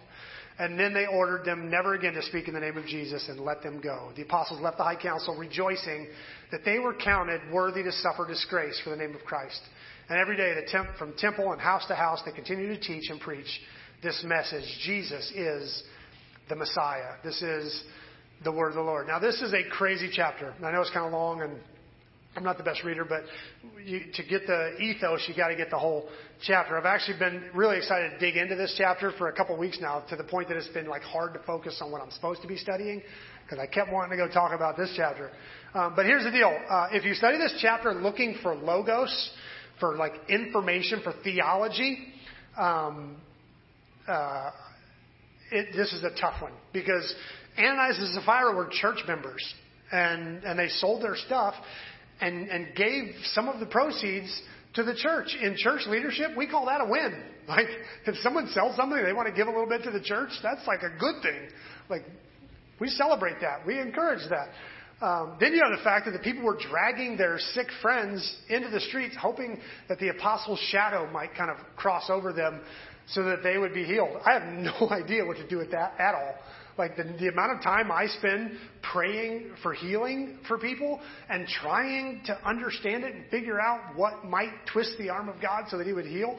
And 0.58 0.78
then 0.78 0.92
they 0.92 1.06
ordered 1.06 1.44
them 1.44 1.70
never 1.70 1.94
again 1.94 2.12
to 2.14 2.22
speak 2.22 2.46
in 2.46 2.54
the 2.54 2.60
name 2.60 2.76
of 2.76 2.84
Jesus 2.84 3.28
and 3.28 3.40
let 3.40 3.62
them 3.62 3.80
go. 3.80 4.10
The 4.16 4.22
apostles 4.22 4.60
left 4.60 4.76
the 4.76 4.84
high 4.84 5.00
council 5.00 5.34
rejoicing 5.36 6.08
that 6.50 6.64
they 6.64 6.78
were 6.78 6.94
counted 6.94 7.40
worthy 7.52 7.82
to 7.82 7.92
suffer 7.92 8.26
disgrace 8.26 8.80
for 8.84 8.90
the 8.90 8.96
name 8.96 9.14
of 9.14 9.22
Christ. 9.22 9.60
And 10.08 10.18
every 10.18 10.36
day, 10.36 10.54
temp- 10.68 10.96
from 10.98 11.14
temple 11.16 11.52
and 11.52 11.60
house 11.60 11.86
to 11.86 11.94
house, 11.94 12.22
they 12.24 12.32
continued 12.32 12.80
to 12.80 12.86
teach 12.86 13.08
and 13.10 13.20
preach 13.20 13.60
this 14.02 14.22
message 14.26 14.64
Jesus 14.84 15.30
is 15.34 15.84
the 16.48 16.56
Messiah. 16.56 17.14
This 17.24 17.40
is 17.40 17.84
the 18.44 18.52
word 18.52 18.70
of 18.70 18.74
the 18.74 18.82
Lord. 18.82 19.06
Now, 19.06 19.18
this 19.18 19.40
is 19.40 19.52
a 19.54 19.62
crazy 19.70 20.10
chapter. 20.12 20.52
I 20.62 20.72
know 20.72 20.80
it's 20.80 20.90
kind 20.90 21.06
of 21.06 21.12
long 21.12 21.40
and 21.40 21.58
I'm 22.34 22.44
not 22.44 22.56
the 22.56 22.64
best 22.64 22.82
reader, 22.82 23.04
but 23.04 23.24
you, 23.84 24.00
to 24.14 24.22
get 24.22 24.46
the 24.46 24.76
ethos, 24.78 25.26
you 25.28 25.34
got 25.36 25.48
to 25.48 25.56
get 25.56 25.68
the 25.68 25.78
whole 25.78 26.08
chapter. 26.42 26.78
I've 26.78 26.86
actually 26.86 27.18
been 27.18 27.50
really 27.54 27.76
excited 27.76 28.12
to 28.12 28.18
dig 28.18 28.36
into 28.36 28.56
this 28.56 28.74
chapter 28.78 29.12
for 29.18 29.28
a 29.28 29.32
couple 29.34 29.56
weeks 29.58 29.78
now, 29.80 30.00
to 30.08 30.16
the 30.16 30.24
point 30.24 30.48
that 30.48 30.56
it's 30.56 30.68
been 30.68 30.86
like 30.86 31.02
hard 31.02 31.34
to 31.34 31.40
focus 31.40 31.78
on 31.82 31.92
what 31.92 32.00
I'm 32.00 32.10
supposed 32.10 32.40
to 32.40 32.48
be 32.48 32.56
studying, 32.56 33.02
because 33.44 33.58
I 33.58 33.66
kept 33.66 33.92
wanting 33.92 34.16
to 34.18 34.26
go 34.26 34.32
talk 34.32 34.52
about 34.54 34.78
this 34.78 34.94
chapter. 34.96 35.30
Um, 35.74 35.92
but 35.94 36.06
here's 36.06 36.24
the 36.24 36.30
deal: 36.30 36.56
uh, 36.70 36.88
if 36.92 37.04
you 37.04 37.12
study 37.12 37.36
this 37.36 37.54
chapter 37.60 37.92
looking 37.92 38.36
for 38.42 38.54
logos, 38.54 39.30
for 39.78 39.96
like 39.96 40.14
information, 40.30 41.02
for 41.04 41.12
theology, 41.22 41.98
um, 42.58 43.16
uh, 44.08 44.50
it, 45.50 45.76
this 45.76 45.92
is 45.92 46.02
a 46.02 46.18
tough 46.18 46.40
one 46.40 46.52
because 46.72 47.14
Ananias 47.58 47.98
and 47.98 48.14
Sapphira 48.14 48.56
were 48.56 48.68
church 48.70 49.00
members, 49.06 49.54
and 49.90 50.42
and 50.44 50.58
they 50.58 50.68
sold 50.68 51.02
their 51.02 51.16
stuff 51.16 51.54
and, 52.22 52.48
and 52.48 52.74
gave 52.74 53.14
some 53.34 53.48
of 53.48 53.60
the 53.60 53.66
proceeds 53.66 54.42
to 54.74 54.82
the 54.82 54.94
church. 54.94 55.36
In 55.40 55.56
church 55.56 55.82
leadership, 55.88 56.30
we 56.36 56.46
call 56.46 56.66
that 56.66 56.80
a 56.80 56.88
win. 56.88 57.24
Like, 57.48 57.66
if 58.06 58.14
someone 58.22 58.46
sells 58.54 58.76
something, 58.76 59.02
they 59.02 59.12
want 59.12 59.26
to 59.26 59.34
give 59.34 59.48
a 59.48 59.50
little 59.50 59.68
bit 59.68 59.82
to 59.82 59.90
the 59.90 60.00
church, 60.00 60.30
that's 60.44 60.64
like 60.64 60.84
a 60.84 60.96
good 61.00 61.22
thing. 61.24 61.48
Like, 61.90 62.04
we 62.78 62.86
celebrate 62.86 63.40
that. 63.40 63.66
We 63.66 63.80
encourage 63.80 64.20
that. 64.30 65.04
Um, 65.04 65.36
then 65.40 65.52
you 65.52 65.60
have 65.60 65.76
the 65.76 65.82
fact 65.82 66.06
that 66.06 66.12
the 66.12 66.20
people 66.20 66.44
were 66.44 66.56
dragging 66.56 67.16
their 67.16 67.40
sick 67.40 67.66
friends 67.82 68.36
into 68.48 68.70
the 68.70 68.78
streets, 68.78 69.16
hoping 69.20 69.58
that 69.88 69.98
the 69.98 70.10
apostle's 70.10 70.60
shadow 70.70 71.10
might 71.10 71.34
kind 71.34 71.50
of 71.50 71.56
cross 71.74 72.04
over 72.08 72.32
them 72.32 72.60
so 73.08 73.24
that 73.24 73.42
they 73.42 73.58
would 73.58 73.74
be 73.74 73.82
healed. 73.82 74.16
I 74.24 74.34
have 74.34 74.42
no 74.80 74.88
idea 74.90 75.24
what 75.24 75.36
to 75.38 75.48
do 75.48 75.58
with 75.58 75.72
that 75.72 75.94
at 75.98 76.14
all. 76.14 76.34
Like 76.78 76.96
the, 76.96 77.04
the 77.04 77.28
amount 77.28 77.52
of 77.56 77.62
time 77.62 77.90
I 77.90 78.06
spend 78.06 78.52
praying 78.82 79.52
for 79.62 79.74
healing 79.74 80.38
for 80.48 80.58
people 80.58 81.00
and 81.28 81.46
trying 81.46 82.22
to 82.26 82.48
understand 82.48 83.04
it 83.04 83.14
and 83.14 83.26
figure 83.30 83.60
out 83.60 83.96
what 83.96 84.24
might 84.24 84.52
twist 84.72 84.94
the 84.98 85.10
arm 85.10 85.28
of 85.28 85.40
God 85.40 85.64
so 85.68 85.78
that 85.78 85.86
He 85.86 85.92
would 85.92 86.06
heal. 86.06 86.38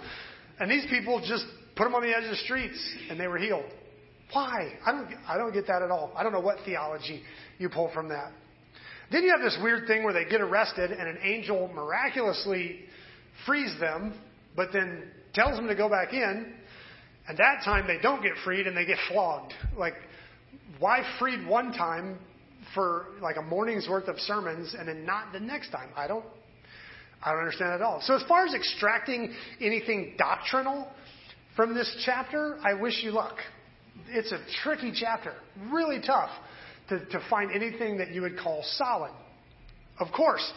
And 0.60 0.69
these 0.69 0.86
people 0.89 1.24
just 1.26 1.46
put 1.76 1.86
them 1.86 1.96
on 1.96 2.02
the 2.02 2.15
edge 2.15 2.24
of 2.24 2.32
the 2.32 2.38
streets 2.38 2.80
and 3.10 3.19
they 3.19 3.28
were 3.28 3.38
healed. 3.38 3.65
Why? 4.32 4.74
I 4.86 4.91
don't, 4.91 5.08
I 5.28 5.38
don't 5.38 5.54
get 5.54 5.67
that 5.67 5.82
at 5.84 5.91
all. 5.91 6.12
I 6.15 6.24
don't 6.24 6.32
know 6.32 6.39
what 6.39 6.58
theology 6.65 7.22
you 7.60 7.69
pull 7.69 7.91
from 7.93 8.10
that. 8.10 8.32
Then 9.12 9.24
you 9.24 9.30
have 9.30 9.41
this 9.41 9.58
weird 9.62 9.86
thing 9.88 10.04
where 10.04 10.13
they 10.13 10.26
get 10.26 10.41
arrested 10.41 10.91
and 10.91 11.08
an 11.08 11.19
angel 11.24 11.69
miraculously 11.74 12.80
frees 13.46 13.74
them, 13.80 14.19
but 14.56 14.69
then 14.74 15.04
tells 15.36 15.56
them 15.56 15.67
to 15.67 15.76
go 15.76 15.88
back 15.88 16.13
in. 16.13 16.54
And 17.28 17.38
that 17.38 17.63
time 17.63 17.86
they 17.86 18.00
don't 18.02 18.24
get 18.24 18.32
freed 18.43 18.65
and 18.65 18.76
they 18.76 18.86
get 18.86 18.98
flogged. 19.10 19.54
Like, 19.78 19.93
why 20.84 21.02
freed 21.17 21.48
one 21.48 21.72
time 21.72 22.19
for 22.76 23.06
like 23.22 23.38
a 23.38 23.41
morning's 23.41 23.88
worth 23.88 24.10
of 24.10 24.19
sermons 24.19 24.76
and 24.78 24.86
then 24.86 25.06
not 25.06 25.32
the 25.32 25.39
next 25.39 25.69
time? 25.69 25.88
I 25.96 26.08
don't, 26.08 26.26
I 27.24 27.32
don't 27.32 27.39
understand 27.39 27.72
at 27.72 27.82
all. 27.82 28.02
So 28.04 28.17
as 28.17 28.24
far 28.24 28.46
as 28.46 28.54
extracting 28.54 29.34
anything 29.62 30.15
doctrinal 30.17 30.89
from 31.56 31.74
this 31.74 32.04
chapter, 32.06 32.58
I 32.65 32.74
wish 32.74 33.02
you 33.02 33.12
luck. 33.12 33.38
It's 34.10 34.34
a 34.34 34.39
tricky 34.62 34.91
chapter, 34.93 35.32
really 35.72 36.02
tough 36.06 36.32
to, 36.89 37.00
to 37.00 37.26
find 37.30 37.50
anything 37.54 38.00
that 38.00 38.12
you 38.12 38.22
would 38.24 38.38
call 38.38 38.62
solid. 38.76 39.12
Of 40.02 40.12
course, 40.12 40.52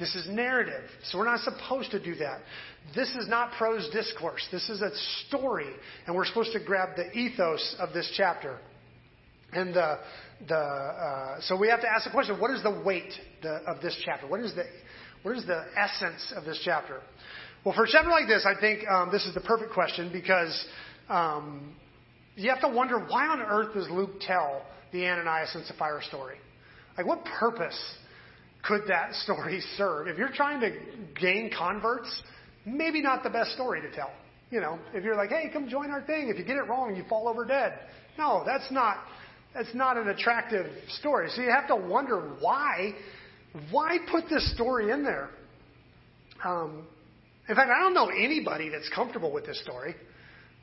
this 0.00 0.12
is 0.16 0.26
narrative, 0.28 0.90
so 1.04 1.18
we're 1.18 1.26
not 1.26 1.38
supposed 1.38 1.92
to 1.92 2.02
do 2.02 2.16
that. 2.16 2.40
This 2.96 3.10
is 3.10 3.28
not 3.28 3.52
prose 3.52 3.88
discourse. 3.92 4.44
This 4.50 4.68
is 4.70 4.82
a 4.82 4.90
story, 5.28 5.70
and 6.08 6.16
we're 6.16 6.24
supposed 6.24 6.52
to 6.54 6.64
grab 6.64 6.96
the 6.96 7.16
ethos 7.16 7.76
of 7.78 7.92
this 7.92 8.12
chapter. 8.16 8.58
And 9.52 9.74
the, 9.74 9.98
the, 10.46 10.56
uh, 10.56 11.40
so 11.40 11.56
we 11.56 11.68
have 11.68 11.80
to 11.80 11.88
ask 11.88 12.04
the 12.04 12.10
question: 12.10 12.38
What 12.38 12.50
is 12.50 12.62
the 12.62 12.82
weight 12.84 13.12
the, 13.42 13.56
of 13.66 13.80
this 13.80 14.00
chapter? 14.04 14.26
What 14.26 14.40
is 14.40 14.54
the 14.54 14.64
what 15.22 15.36
is 15.36 15.46
the 15.46 15.64
essence 15.76 16.32
of 16.36 16.44
this 16.44 16.60
chapter? 16.64 17.00
Well, 17.64 17.74
for 17.74 17.84
a 17.84 17.88
chapter 17.90 18.10
like 18.10 18.28
this, 18.28 18.46
I 18.46 18.58
think 18.60 18.86
um, 18.88 19.10
this 19.10 19.26
is 19.26 19.34
the 19.34 19.40
perfect 19.40 19.72
question 19.72 20.10
because 20.12 20.66
um, 21.08 21.74
you 22.36 22.50
have 22.50 22.60
to 22.60 22.68
wonder 22.68 22.98
why 22.98 23.26
on 23.26 23.40
earth 23.40 23.74
does 23.74 23.88
Luke 23.90 24.20
tell 24.20 24.62
the 24.92 25.06
Ananias 25.06 25.54
and 25.54 25.64
Sapphira 25.66 26.02
story? 26.04 26.36
Like, 26.96 27.06
what 27.06 27.24
purpose 27.24 27.78
could 28.62 28.82
that 28.88 29.12
story 29.24 29.60
serve? 29.76 30.06
If 30.06 30.18
you're 30.18 30.32
trying 30.32 30.60
to 30.60 30.70
gain 31.20 31.50
converts, 31.56 32.22
maybe 32.64 33.02
not 33.02 33.22
the 33.22 33.30
best 33.30 33.52
story 33.52 33.80
to 33.80 33.90
tell. 33.90 34.12
You 34.50 34.60
know, 34.60 34.78
if 34.94 35.04
you're 35.04 35.16
like, 35.16 35.30
hey, 35.30 35.50
come 35.52 35.68
join 35.68 35.90
our 35.90 36.02
thing. 36.02 36.28
If 36.28 36.38
you 36.38 36.44
get 36.44 36.56
it 36.56 36.68
wrong, 36.68 36.96
you 36.96 37.04
fall 37.08 37.28
over 37.28 37.44
dead. 37.44 37.78
No, 38.16 38.44
that's 38.46 38.70
not 38.70 38.98
that's 39.54 39.74
not 39.74 39.96
an 39.96 40.08
attractive 40.08 40.66
story. 40.88 41.28
So 41.30 41.42
you 41.42 41.50
have 41.50 41.68
to 41.68 41.76
wonder 41.76 42.36
why, 42.40 42.92
why 43.70 43.98
put 44.10 44.28
this 44.28 44.52
story 44.54 44.90
in 44.90 45.02
there? 45.02 45.30
Um, 46.44 46.86
in 47.48 47.56
fact, 47.56 47.70
I 47.74 47.80
don't 47.80 47.94
know 47.94 48.08
anybody 48.08 48.68
that's 48.68 48.88
comfortable 48.94 49.32
with 49.32 49.46
this 49.46 49.60
story. 49.62 49.94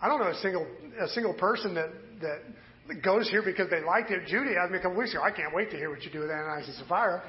I 0.02 0.08
don't 0.08 0.20
know 0.20 0.30
a 0.30 0.36
single 0.36 0.68
a 1.02 1.08
single 1.10 1.34
person 1.34 1.74
that 1.76 1.90
that 2.22 3.02
goes 3.04 3.30
here 3.30 3.42
because 3.44 3.70
they 3.70 3.82
liked 3.82 4.12
it. 4.12 4.28
Judy 4.28 4.52
asked 4.56 4.72
me 4.72 4.78
a 4.78 4.82
couple 4.82 4.98
weeks 4.98 5.14
ago. 5.14 5.24
I 5.24 5.32
can't 5.32 5.54
wait 5.54 5.72
to 5.72 5.78
hear 5.78 5.90
what 5.90 6.04
you 6.04 6.12
do 6.12 6.20
with 6.20 6.30
Ananias 6.30 6.68
and 6.68 6.76
Sapphira. 6.76 7.24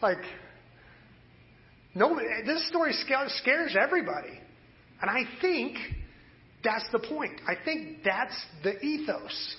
Like, 0.00 0.18
Nobody, 1.94 2.26
this 2.46 2.66
story 2.68 2.92
scares 2.92 3.76
everybody. 3.80 4.38
And 5.02 5.10
I 5.10 5.24
think 5.40 5.76
that's 6.62 6.84
the 6.92 7.00
point. 7.00 7.40
I 7.46 7.54
think 7.64 7.98
that's 8.04 8.34
the 8.62 8.78
ethos 8.80 9.56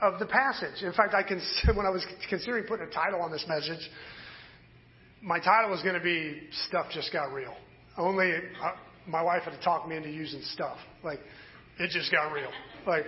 of 0.00 0.18
the 0.18 0.26
passage. 0.26 0.82
In 0.82 0.92
fact, 0.92 1.14
I 1.14 1.22
can, 1.22 1.40
when 1.74 1.86
I 1.86 1.90
was 1.90 2.04
considering 2.28 2.64
putting 2.64 2.86
a 2.86 2.90
title 2.90 3.20
on 3.20 3.30
this 3.30 3.44
message, 3.48 3.88
my 5.22 5.38
title 5.38 5.70
was 5.70 5.82
going 5.82 5.94
to 5.94 6.04
be 6.04 6.42
"Stuff 6.68 6.86
Just 6.92 7.12
Got 7.12 7.32
Real." 7.32 7.54
Only 7.96 8.32
uh, 8.32 8.72
my 9.06 9.22
wife 9.22 9.42
had 9.42 9.52
to 9.52 9.62
talk 9.62 9.88
me 9.88 9.96
into 9.96 10.10
using 10.10 10.42
stuff. 10.42 10.78
Like 11.02 11.20
it 11.78 11.90
just 11.90 12.10
got 12.12 12.32
real. 12.32 12.50
Like 12.86 13.04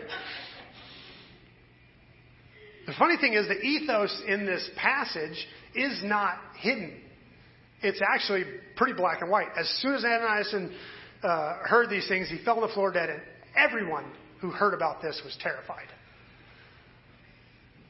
the 2.86 2.94
funny 2.98 3.16
thing 3.16 3.34
is, 3.34 3.48
the 3.48 3.60
ethos 3.60 4.22
in 4.28 4.46
this 4.46 4.68
passage 4.76 5.46
is 5.74 6.00
not 6.04 6.38
hidden. 6.58 7.00
It's 7.82 8.00
actually 8.00 8.44
pretty 8.76 8.94
black 8.94 9.20
and 9.20 9.30
white. 9.30 9.48
As 9.58 9.68
soon 9.80 9.94
as 9.94 10.04
Ananias 10.04 10.54
uh, 11.22 11.54
heard 11.64 11.90
these 11.90 12.08
things, 12.08 12.28
he 12.30 12.42
fell 12.44 12.56
on 12.56 12.66
the 12.66 12.72
floor 12.72 12.92
dead, 12.92 13.10
and 13.10 13.20
everyone 13.56 14.04
who 14.40 14.50
heard 14.50 14.72
about 14.72 15.02
this 15.02 15.20
was 15.24 15.36
terrified. 15.40 15.88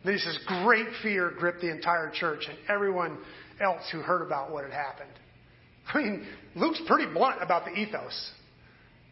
Then 0.06 0.14
he 0.14 0.20
says, 0.20 0.38
Great 0.46 0.86
fear 1.02 1.32
gripped 1.36 1.60
the 1.60 1.70
entire 1.70 2.12
church 2.14 2.44
and 2.48 2.56
everyone 2.68 3.18
else 3.60 3.82
who 3.90 3.98
heard 3.98 4.22
about 4.22 4.52
what 4.52 4.62
had 4.62 4.72
happened. 4.72 5.10
I 5.92 5.98
mean, 5.98 6.26
Luke's 6.54 6.80
pretty 6.86 7.12
blunt 7.12 7.42
about 7.42 7.64
the 7.64 7.72
ethos. 7.72 8.30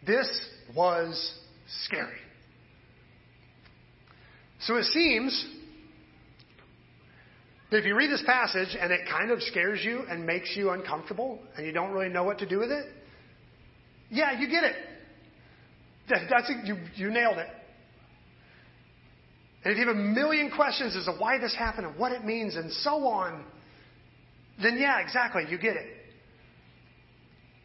This 0.07 0.28
was 0.74 1.35
scary. 1.85 2.18
So 4.61 4.76
it 4.76 4.85
seems 4.85 5.46
that 7.72 7.78
if 7.78 7.87
you 7.87 7.96
read 7.96 8.11
this 8.11 8.22
passage 8.24 8.76
and 8.80 8.92
it 8.92 9.00
kind 9.11 9.33
of 9.33 9.42
scares 9.42 9.80
you 9.85 10.04
and 10.09 10.24
makes 10.24 10.54
you 10.57 10.70
uncomfortable 10.70 11.40
and 11.57 11.66
you 11.66 11.72
don't 11.72 11.90
really 11.90 12.09
know 12.09 12.22
what 12.22 12.38
to 12.38 12.48
do 12.48 12.61
with 12.61 12.70
it, 12.70 12.87
yeah, 14.11 14.38
you 14.38 14.48
get 14.48 14.62
it. 14.62 14.76
That's 16.09 16.52
you, 16.64 16.76
you 16.94 17.11
nailed 17.11 17.38
it. 17.38 17.48
And 19.64 19.72
if 19.72 19.79
you 19.79 19.87
have 19.87 19.96
a 19.96 19.98
million 19.98 20.50
questions 20.50 20.94
as 20.94 21.07
to 21.07 21.12
why 21.12 21.38
this 21.38 21.55
happened 21.55 21.87
and 21.87 21.98
what 21.98 22.12
it 22.12 22.24
means 22.24 22.55
and 22.55 22.70
so 22.70 23.07
on, 23.07 23.44
then 24.62 24.77
yeah, 24.79 25.00
exactly, 25.00 25.44
you 25.48 25.59
get 25.59 25.77
it. 25.77 25.87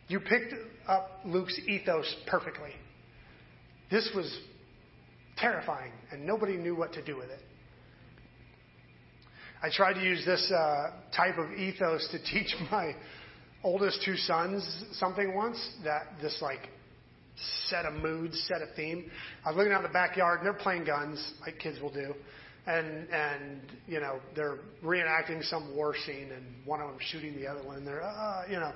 You 0.07 0.19
picked 0.19 0.53
up 0.88 1.19
Luke's 1.25 1.59
ethos 1.67 2.15
perfectly. 2.25 2.71
This 3.91 4.09
was 4.15 4.39
terrifying, 5.38 5.91
and 6.12 6.25
nobody 6.25 6.55
knew 6.57 6.75
what 6.75 6.93
to 6.93 7.03
do 7.03 7.17
with 7.17 7.29
it. 7.29 7.39
I 9.62 9.69
tried 9.69 9.93
to 9.93 10.01
use 10.01 10.25
this 10.25 10.51
uh, 10.51 10.91
type 11.15 11.38
of 11.38 11.51
ethos 11.51 12.07
to 12.12 12.19
teach 12.31 12.55
my 12.71 12.95
oldest 13.62 14.01
two 14.05 14.15
sons 14.15 14.85
something 14.93 15.35
once 15.35 15.57
that 15.83 16.03
this 16.21 16.39
like 16.41 16.69
set 17.67 17.86
a 17.86 17.91
mood, 17.91 18.34
set 18.34 18.62
a 18.62 18.67
theme. 18.75 19.10
I 19.45 19.49
was 19.49 19.58
looking 19.58 19.71
out 19.71 19.80
in 19.80 19.84
the 19.84 19.93
backyard 19.93 20.39
and 20.39 20.45
they're 20.45 20.54
playing 20.54 20.86
guns 20.86 21.34
like 21.41 21.60
kids 21.60 21.80
will 21.82 21.93
do. 21.93 22.13
And, 22.67 23.08
and, 23.10 23.62
you 23.88 23.99
know, 23.99 24.19
they're 24.36 24.60
reenacting 24.84 25.43
some 25.49 25.75
war 25.75 25.95
scene 26.06 26.30
and 26.36 26.45
one 26.65 26.82
of 26.82 26.89
them 26.89 26.97
shooting 26.99 27.36
the 27.36 27.47
other 27.47 27.63
one 27.63 27.78
and 27.78 27.88
they're, 27.88 28.04
uh, 28.04 28.43
you 28.47 28.60
know, 28.60 28.71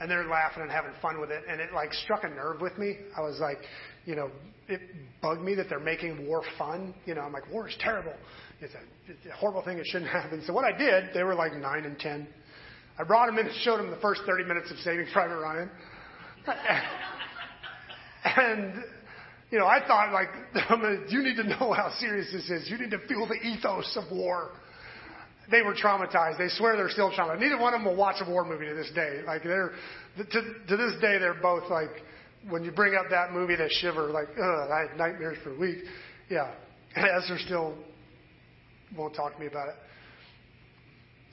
and 0.00 0.10
they're 0.10 0.28
laughing 0.28 0.62
and 0.62 0.70
having 0.70 0.90
fun 1.00 1.20
with 1.20 1.30
it. 1.30 1.42
And 1.48 1.60
it 1.60 1.72
like 1.72 1.92
struck 1.94 2.24
a 2.24 2.28
nerve 2.28 2.60
with 2.60 2.76
me. 2.76 2.96
I 3.16 3.22
was 3.22 3.38
like, 3.40 3.58
you 4.04 4.14
know, 4.14 4.30
it 4.68 4.80
bugged 5.22 5.42
me 5.42 5.54
that 5.54 5.68
they're 5.68 5.80
making 5.80 6.26
war 6.26 6.42
fun. 6.58 6.94
You 7.06 7.14
know, 7.14 7.22
I'm 7.22 7.32
like, 7.32 7.50
war 7.50 7.68
is 7.68 7.74
terrible. 7.80 8.12
It's 8.60 8.74
a, 8.74 8.80
it's 9.10 9.26
a 9.26 9.36
horrible 9.36 9.62
thing. 9.62 9.78
It 9.78 9.86
shouldn't 9.86 10.10
happen. 10.10 10.42
So 10.46 10.52
what 10.52 10.64
I 10.64 10.76
did, 10.76 11.14
they 11.14 11.22
were 11.22 11.34
like 11.34 11.54
nine 11.54 11.84
and 11.84 11.98
ten. 11.98 12.28
I 12.98 13.04
brought 13.04 13.26
them 13.26 13.38
in 13.38 13.46
and 13.46 13.54
showed 13.62 13.78
them 13.78 13.90
the 13.90 13.96
first 13.96 14.20
30 14.26 14.44
minutes 14.44 14.70
of 14.70 14.76
Saving 14.78 15.06
Private 15.12 15.38
Ryan. 15.38 15.70
and, 18.24 18.74
you 19.50 19.58
know, 19.58 19.66
I 19.66 19.80
thought 19.86 20.12
like, 20.12 20.28
you 21.10 21.22
need 21.22 21.36
to 21.36 21.44
know 21.44 21.72
how 21.72 21.92
serious 21.98 22.28
this 22.32 22.50
is. 22.50 22.70
You 22.70 22.78
need 22.78 22.90
to 22.90 22.98
feel 23.06 23.26
the 23.26 23.34
ethos 23.34 23.96
of 23.96 24.16
war. 24.16 24.52
They 25.50 25.62
were 25.62 25.74
traumatized. 25.74 26.38
They 26.38 26.48
swear 26.48 26.76
they're 26.76 26.90
still 26.90 27.10
traumatized. 27.10 27.40
Neither 27.40 27.58
one 27.58 27.74
of 27.74 27.80
them 27.80 27.86
will 27.86 27.96
watch 27.96 28.16
a 28.20 28.30
war 28.30 28.44
movie 28.44 28.66
to 28.66 28.74
this 28.74 28.90
day. 28.94 29.22
Like 29.26 29.42
they're, 29.42 29.72
to, 30.16 30.42
to 30.68 30.76
this 30.76 31.00
day, 31.00 31.18
they're 31.18 31.40
both 31.40 31.68
like, 31.70 31.90
when 32.48 32.64
you 32.64 32.70
bring 32.70 32.94
up 32.94 33.06
that 33.10 33.32
movie, 33.32 33.56
they 33.56 33.68
shiver 33.68 34.10
like, 34.10 34.28
ugh, 34.30 34.70
I 34.70 34.86
had 34.88 34.96
nightmares 34.96 35.38
for 35.42 35.54
a 35.54 35.58
week. 35.58 35.78
Yeah. 36.28 36.52
And 36.96 37.06
Esther 37.06 37.38
still 37.46 37.76
won't 38.96 39.14
talk 39.14 39.34
to 39.34 39.40
me 39.40 39.46
about 39.46 39.68
it. 39.68 39.76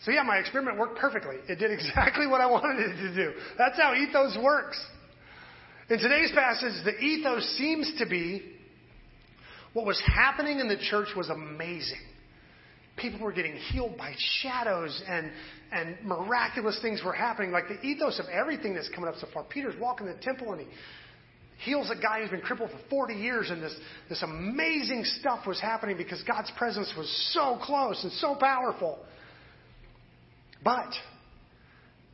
So 0.03 0.11
yeah, 0.11 0.21
my 0.21 0.37
experiment 0.37 0.77
worked 0.77 0.99
perfectly. 0.99 1.37
It 1.49 1.57
did 1.57 1.71
exactly 1.77 2.27
what 2.27 2.41
I 2.41 2.45
wanted 2.45 2.91
it 2.91 2.95
to 2.97 3.15
do. 3.15 3.33
That's 3.57 3.75
how 3.77 3.95
ethos 3.95 4.37
works. 4.41 4.79
In 5.89 5.99
today's 5.99 6.31
passage, 6.33 6.83
the 6.83 6.97
ethos 6.97 7.43
seems 7.57 7.93
to 7.99 8.05
be 8.05 8.43
what 9.73 9.85
was 9.85 10.01
happening 10.05 10.59
in 10.59 10.67
the 10.67 10.75
church 10.75 11.07
was 11.15 11.29
amazing. 11.29 12.01
People 12.97 13.21
were 13.21 13.31
getting 13.31 13.55
healed 13.55 13.97
by 13.97 14.13
shadows 14.41 15.01
and, 15.07 15.31
and 15.71 15.95
miraculous 16.03 16.77
things 16.81 17.01
were 17.05 17.13
happening. 17.13 17.51
Like 17.51 17.69
the 17.69 17.79
ethos 17.87 18.19
of 18.19 18.25
everything 18.25 18.73
that's 18.73 18.89
coming 18.89 19.07
up 19.07 19.15
so 19.21 19.27
far. 19.33 19.45
Peter's 19.45 19.79
walking 19.79 20.07
the 20.07 20.15
temple 20.15 20.51
and 20.51 20.61
he 20.61 20.67
heals 21.59 21.89
a 21.89 21.95
guy 21.95 22.21
who's 22.21 22.31
been 22.31 22.41
crippled 22.41 22.71
for 22.71 22.79
40 22.89 23.13
years, 23.13 23.49
and 23.49 23.63
this, 23.63 23.75
this 24.09 24.21
amazing 24.23 25.03
stuff 25.05 25.47
was 25.47 25.59
happening 25.59 25.95
because 25.95 26.21
God's 26.23 26.51
presence 26.57 26.91
was 26.97 27.09
so 27.33 27.59
close 27.63 28.03
and 28.03 28.11
so 28.13 28.35
powerful. 28.35 28.99
But 30.63 30.91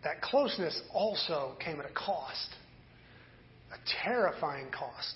that 0.03 0.21
closeness 0.21 0.79
also 0.93 1.55
came 1.63 1.79
at 1.79 1.85
a 1.89 1.93
cost, 1.93 2.49
a 3.73 4.05
terrifying 4.05 4.67
cost. 4.71 5.15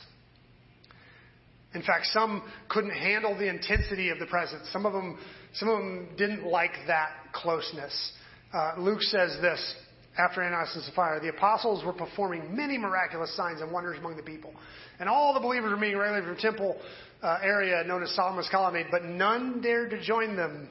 In 1.74 1.82
fact, 1.82 2.08
some 2.08 2.42
couldn't 2.70 2.92
handle 2.92 3.38
the 3.38 3.48
intensity 3.48 4.10
of 4.10 4.20
the 4.20 4.26
presence. 4.26 4.68
Some 4.72 4.86
of 4.86 4.94
them, 4.94 5.20
some 5.54 5.70
of 5.70 5.78
them 5.78 6.10
didn't 6.18 6.46
like 6.46 6.72
that 6.88 7.10
closeness. 7.34 8.14
Uh, 8.54 8.74
Luke 8.80 9.02
says 9.02 9.38
this 9.42 9.76
after 10.18 10.42
Ananias 10.42 10.72
and 10.76 10.84
Sapphira, 10.86 11.20
the 11.20 11.30
apostles 11.30 11.86
were 11.86 11.94
performing 11.94 12.56
many 12.56 12.78
miraculous 12.78 13.36
signs 13.36 13.62
and 13.62 13.72
wonders 13.72 14.00
among 14.00 14.18
the 14.18 14.24
people. 14.24 14.52
And 15.00 15.08
all 15.08 15.34
the 15.34 15.40
believers 15.40 15.70
were 15.70 15.78
meeting 15.78 15.98
regularly 15.98 16.26
from 16.26 16.36
the 16.36 16.42
temple 16.42 16.78
uh, 17.22 17.38
area 17.44 17.84
known 17.84 18.02
as 18.02 18.10
Solomon's 18.16 18.50
Colonnade, 18.50 18.88
but 18.90 19.04
none 19.04 19.62
dared 19.62 19.92
to 19.92 20.02
join 20.02 20.36
them 20.36 20.70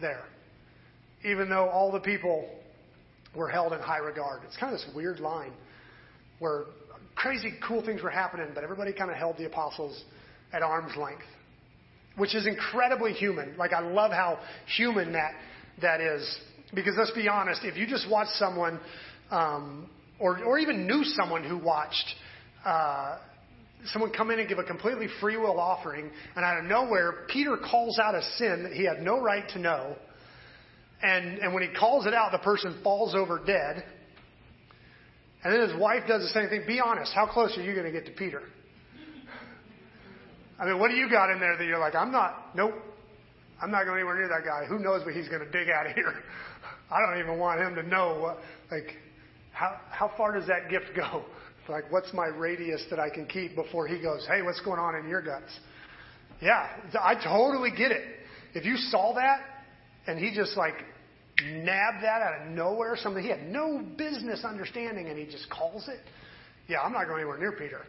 there, 0.00 0.24
even 1.24 1.48
though 1.48 1.68
all 1.68 1.90
the 1.90 2.00
people 2.00 2.50
were 3.34 3.48
held 3.48 3.72
in 3.72 3.80
high 3.80 3.98
regard. 3.98 4.42
It's 4.44 4.56
kind 4.56 4.74
of 4.74 4.80
this 4.80 4.88
weird 4.94 5.20
line 5.20 5.52
where 6.38 6.64
crazy 7.16 7.54
cool 7.66 7.84
things 7.84 8.02
were 8.02 8.10
happening, 8.10 8.48
but 8.54 8.62
everybody 8.62 8.92
kind 8.92 9.10
of 9.10 9.16
held 9.16 9.36
the 9.38 9.46
apostles 9.46 10.04
at 10.52 10.62
arm's 10.62 10.96
length, 10.96 11.24
which 12.16 12.34
is 12.34 12.46
incredibly 12.46 13.12
human. 13.12 13.56
Like, 13.56 13.72
I 13.72 13.80
love 13.80 14.12
how 14.12 14.38
human 14.76 15.12
that, 15.12 15.32
that 15.82 16.00
is. 16.00 16.38
Because 16.74 16.94
let's 16.96 17.10
be 17.12 17.28
honest, 17.28 17.62
if 17.64 17.76
you 17.76 17.86
just 17.86 18.08
watch 18.10 18.28
someone, 18.34 18.78
um, 19.30 19.90
or, 20.20 20.42
or 20.44 20.58
even 20.58 20.86
knew 20.86 21.02
someone 21.04 21.42
who 21.42 21.58
watched 21.58 22.14
uh, 22.64 23.18
someone 23.92 24.12
come 24.12 24.30
in 24.30 24.40
and 24.40 24.48
give 24.48 24.58
a 24.58 24.64
completely 24.64 25.06
free 25.20 25.36
will 25.36 25.60
offering, 25.60 26.10
and 26.34 26.44
out 26.44 26.58
of 26.58 26.64
nowhere, 26.64 27.26
Peter 27.28 27.56
calls 27.56 27.98
out 27.98 28.14
a 28.14 28.22
sin 28.36 28.64
that 28.64 28.72
he 28.72 28.84
had 28.84 29.02
no 29.02 29.20
right 29.20 29.48
to 29.50 29.58
know. 29.58 29.96
And, 31.02 31.38
and 31.38 31.52
when 31.52 31.62
he 31.62 31.68
calls 31.74 32.06
it 32.06 32.14
out, 32.14 32.32
the 32.32 32.38
person 32.38 32.80
falls 32.82 33.14
over 33.14 33.40
dead. 33.44 33.84
And 35.46 35.54
then 35.54 35.68
his 35.68 35.78
wife 35.78 36.02
does 36.08 36.22
the 36.22 36.28
same 36.30 36.48
thing. 36.48 36.64
Be 36.66 36.80
honest, 36.80 37.12
how 37.14 37.24
close 37.24 37.56
are 37.56 37.62
you 37.62 37.72
going 37.72 37.86
to 37.86 37.92
get 37.92 38.04
to 38.06 38.10
Peter? 38.10 38.42
I 40.58 40.64
mean, 40.64 40.80
what 40.80 40.90
do 40.90 40.96
you 40.96 41.08
got 41.08 41.30
in 41.30 41.38
there 41.38 41.56
that 41.56 41.64
you're 41.64 41.78
like, 41.78 41.94
I'm 41.94 42.10
not, 42.10 42.56
nope, 42.56 42.74
I'm 43.62 43.70
not 43.70 43.84
going 43.84 43.98
anywhere 43.98 44.16
near 44.16 44.26
that 44.26 44.44
guy. 44.44 44.64
Who 44.66 44.80
knows 44.80 45.06
what 45.06 45.14
he's 45.14 45.28
going 45.28 45.44
to 45.44 45.50
dig 45.52 45.68
out 45.70 45.86
of 45.86 45.92
here? 45.92 46.12
I 46.90 46.98
don't 46.98 47.20
even 47.20 47.38
want 47.38 47.60
him 47.60 47.76
to 47.76 47.84
know, 47.84 48.18
what, 48.20 48.38
like, 48.72 48.96
how, 49.52 49.78
how 49.88 50.10
far 50.16 50.36
does 50.36 50.48
that 50.48 50.68
gift 50.68 50.96
go? 50.96 51.24
Like, 51.68 51.90
what's 51.90 52.12
my 52.12 52.26
radius 52.26 52.84
that 52.90 53.00
I 53.00 53.10
can 53.10 53.26
keep 53.26 53.56
before 53.56 53.88
he 53.88 54.00
goes, 54.00 54.24
hey, 54.28 54.40
what's 54.40 54.60
going 54.60 54.78
on 54.78 54.94
in 54.94 55.08
your 55.08 55.20
guts? 55.20 55.50
Yeah, 56.40 56.64
I 57.02 57.16
totally 57.16 57.72
get 57.72 57.90
it. 57.90 58.04
If 58.54 58.64
you 58.64 58.76
saw 58.76 59.14
that 59.14 59.40
and 60.06 60.16
he 60.16 60.32
just 60.32 60.56
like 60.56 60.74
nabbed 61.44 62.02
that 62.02 62.22
out 62.22 62.42
of 62.42 62.48
nowhere, 62.52 62.96
something 62.96 63.22
he 63.22 63.28
had 63.28 63.46
no 63.48 63.82
business 63.96 64.44
understanding, 64.44 65.08
and 65.08 65.18
he 65.18 65.26
just 65.26 65.48
calls 65.50 65.88
it, 65.88 65.98
yeah, 66.68 66.80
I'm 66.80 66.92
not 66.92 67.06
going 67.06 67.20
anywhere 67.20 67.38
near 67.38 67.52
Peter. 67.52 67.82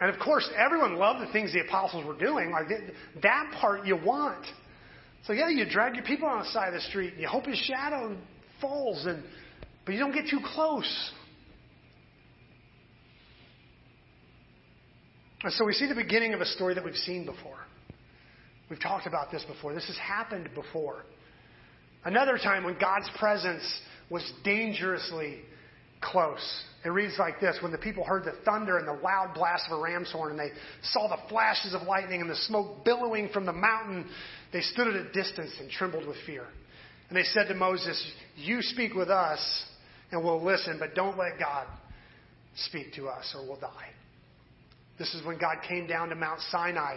And 0.00 0.10
of 0.10 0.18
course, 0.20 0.48
everyone 0.56 0.96
loved 0.96 1.26
the 1.26 1.32
things 1.32 1.52
the 1.52 1.60
apostles 1.60 2.04
were 2.04 2.18
doing. 2.18 2.50
Like 2.50 2.66
that 3.22 3.52
part 3.60 3.86
you 3.86 3.96
want. 3.96 4.44
So 5.26 5.32
yeah, 5.32 5.48
you 5.48 5.64
drag 5.68 5.94
your 5.94 6.04
people 6.04 6.28
on 6.28 6.40
the 6.40 6.50
side 6.50 6.68
of 6.68 6.74
the 6.74 6.80
street 6.80 7.12
and 7.12 7.22
you 7.22 7.28
hope 7.28 7.46
his 7.46 7.58
shadow 7.58 8.16
falls 8.60 9.06
and 9.06 9.22
but 9.84 9.92
you 9.92 10.00
don't 10.00 10.12
get 10.12 10.28
too 10.28 10.40
close. 10.54 11.12
And 15.44 15.52
so 15.52 15.64
we 15.64 15.72
see 15.72 15.86
the 15.86 15.94
beginning 15.94 16.34
of 16.34 16.40
a 16.40 16.46
story 16.46 16.74
that 16.74 16.84
we've 16.84 16.94
seen 16.94 17.24
before. 17.24 17.58
We've 18.70 18.80
talked 18.80 19.06
about 19.06 19.30
this 19.30 19.44
before. 19.44 19.74
This 19.74 19.86
has 19.86 19.98
happened 19.98 20.50
before. 20.54 21.04
Another 22.04 22.38
time 22.38 22.64
when 22.64 22.78
God's 22.78 23.08
presence 23.18 23.62
was 24.10 24.28
dangerously 24.44 25.40
close. 26.00 26.62
It 26.84 26.88
reads 26.88 27.14
like 27.18 27.40
this 27.40 27.58
When 27.62 27.72
the 27.72 27.78
people 27.78 28.04
heard 28.04 28.24
the 28.24 28.34
thunder 28.44 28.78
and 28.78 28.86
the 28.86 28.92
loud 28.92 29.32
blast 29.34 29.64
of 29.70 29.78
a 29.78 29.82
ram's 29.82 30.10
horn, 30.10 30.32
and 30.32 30.38
they 30.38 30.50
saw 30.82 31.08
the 31.08 31.28
flashes 31.28 31.74
of 31.74 31.82
lightning 31.82 32.20
and 32.20 32.28
the 32.28 32.36
smoke 32.36 32.84
billowing 32.84 33.28
from 33.28 33.46
the 33.46 33.52
mountain, 33.52 34.08
they 34.52 34.60
stood 34.60 34.88
at 34.88 34.94
a 34.94 35.12
distance 35.12 35.52
and 35.60 35.70
trembled 35.70 36.06
with 36.06 36.16
fear. 36.26 36.46
And 37.08 37.16
they 37.16 37.22
said 37.24 37.48
to 37.48 37.54
Moses, 37.54 38.04
You 38.36 38.62
speak 38.62 38.94
with 38.94 39.10
us, 39.10 39.40
and 40.10 40.24
we'll 40.24 40.42
listen, 40.42 40.76
but 40.78 40.94
don't 40.94 41.16
let 41.16 41.38
God 41.38 41.66
speak 42.56 42.94
to 42.94 43.06
us, 43.08 43.34
or 43.36 43.46
we'll 43.46 43.60
die. 43.60 43.90
This 44.98 45.14
is 45.14 45.24
when 45.24 45.38
God 45.38 45.56
came 45.68 45.86
down 45.86 46.10
to 46.10 46.14
Mount 46.14 46.40
Sinai. 46.50 46.96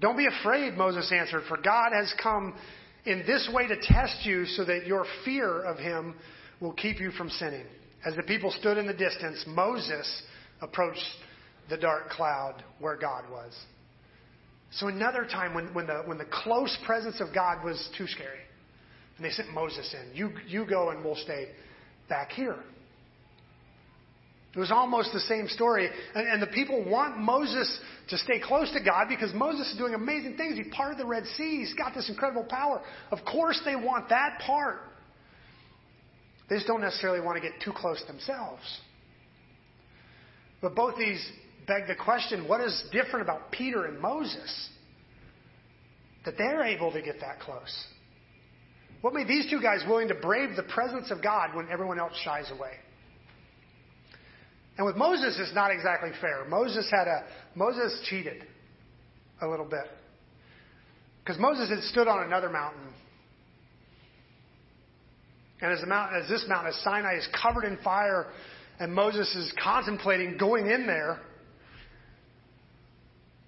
Don't 0.00 0.16
be 0.16 0.26
afraid, 0.26 0.74
Moses 0.74 1.10
answered, 1.12 1.42
for 1.48 1.56
God 1.56 1.90
has 1.92 2.12
come 2.22 2.54
in 3.08 3.24
this 3.26 3.48
way 3.52 3.66
to 3.66 3.76
test 3.80 4.24
you 4.24 4.44
so 4.44 4.64
that 4.66 4.86
your 4.86 5.06
fear 5.24 5.62
of 5.62 5.78
him 5.78 6.14
will 6.60 6.74
keep 6.74 7.00
you 7.00 7.10
from 7.12 7.30
sinning. 7.30 7.64
As 8.04 8.14
the 8.14 8.22
people 8.22 8.52
stood 8.52 8.76
in 8.76 8.86
the 8.86 8.92
distance, 8.92 9.42
Moses 9.46 10.22
approached 10.60 11.04
the 11.70 11.76
dark 11.76 12.10
cloud 12.10 12.62
where 12.80 12.96
God 12.96 13.24
was. 13.30 13.52
So 14.72 14.88
another 14.88 15.24
time 15.24 15.54
when, 15.54 15.72
when, 15.72 15.86
the, 15.86 16.02
when 16.04 16.18
the 16.18 16.26
close 16.26 16.76
presence 16.84 17.20
of 17.20 17.34
God 17.34 17.64
was 17.64 17.88
too 17.96 18.06
scary, 18.06 18.40
and 19.16 19.24
they 19.24 19.30
sent 19.30 19.52
Moses 19.52 19.94
in, 19.94 20.14
you, 20.14 20.30
you 20.46 20.66
go 20.66 20.90
and 20.90 21.02
we'll 21.02 21.16
stay 21.16 21.48
back 22.08 22.30
here. 22.30 22.56
It 24.54 24.58
was 24.58 24.70
almost 24.70 25.12
the 25.12 25.20
same 25.20 25.48
story. 25.48 25.88
And, 26.14 26.28
and, 26.28 26.42
the 26.42 26.46
people 26.46 26.84
want 26.84 27.18
Moses 27.18 27.80
to 28.08 28.18
stay 28.18 28.40
close 28.40 28.72
to 28.72 28.82
God 28.82 29.06
because 29.08 29.34
Moses 29.34 29.70
is 29.70 29.76
doing 29.76 29.94
amazing 29.94 30.36
things. 30.36 30.56
He 30.56 30.64
parted 30.70 30.98
the 30.98 31.06
Red 31.06 31.24
Sea. 31.36 31.58
He's 31.60 31.74
got 31.74 31.94
this 31.94 32.08
incredible 32.08 32.44
power. 32.44 32.80
Of 33.10 33.18
course, 33.24 33.60
they 33.64 33.76
want 33.76 34.08
that 34.08 34.40
part. 34.46 34.80
They 36.48 36.56
just 36.56 36.66
don't 36.66 36.80
necessarily 36.80 37.20
want 37.20 37.36
to 37.36 37.42
get 37.42 37.60
too 37.62 37.72
close 37.72 38.02
themselves. 38.06 38.62
But 40.62 40.74
both 40.74 40.96
these 40.98 41.24
beg 41.66 41.86
the 41.86 41.94
question 41.94 42.48
what 42.48 42.60
is 42.60 42.82
different 42.92 43.22
about 43.22 43.52
Peter 43.52 43.84
and 43.84 44.00
Moses 44.00 44.70
that 46.24 46.36
they're 46.38 46.64
able 46.64 46.90
to 46.92 47.02
get 47.02 47.20
that 47.20 47.40
close? 47.40 47.84
What 49.02 49.14
made 49.14 49.28
these 49.28 49.48
two 49.48 49.60
guys 49.60 49.84
willing 49.86 50.08
to 50.08 50.14
brave 50.14 50.56
the 50.56 50.64
presence 50.64 51.10
of 51.10 51.22
God 51.22 51.54
when 51.54 51.68
everyone 51.70 52.00
else 52.00 52.14
shies 52.24 52.50
away? 52.50 52.72
And 54.78 54.86
with 54.86 54.96
Moses, 54.96 55.36
it's 55.38 55.54
not 55.54 55.70
exactly 55.70 56.10
fair. 56.20 56.44
Moses 56.48 56.88
had 56.90 57.08
a 57.08 57.24
Moses 57.54 58.00
cheated 58.08 58.44
a 59.42 59.46
little 59.46 59.66
bit 59.66 59.84
because 61.22 61.38
Moses 61.38 61.68
had 61.68 61.82
stood 61.82 62.08
on 62.08 62.24
another 62.24 62.48
mountain 62.48 62.94
and 65.60 65.72
as, 65.72 65.80
the 65.80 65.86
mountain, 65.86 66.22
as 66.22 66.28
this 66.28 66.44
mountain, 66.48 66.72
as 66.72 66.80
Sinai, 66.82 67.16
is 67.16 67.28
covered 67.40 67.64
in 67.64 67.78
fire, 67.78 68.26
and 68.78 68.94
Moses 68.94 69.34
is 69.34 69.52
contemplating 69.62 70.36
going 70.38 70.70
in 70.70 70.86
there, 70.86 71.20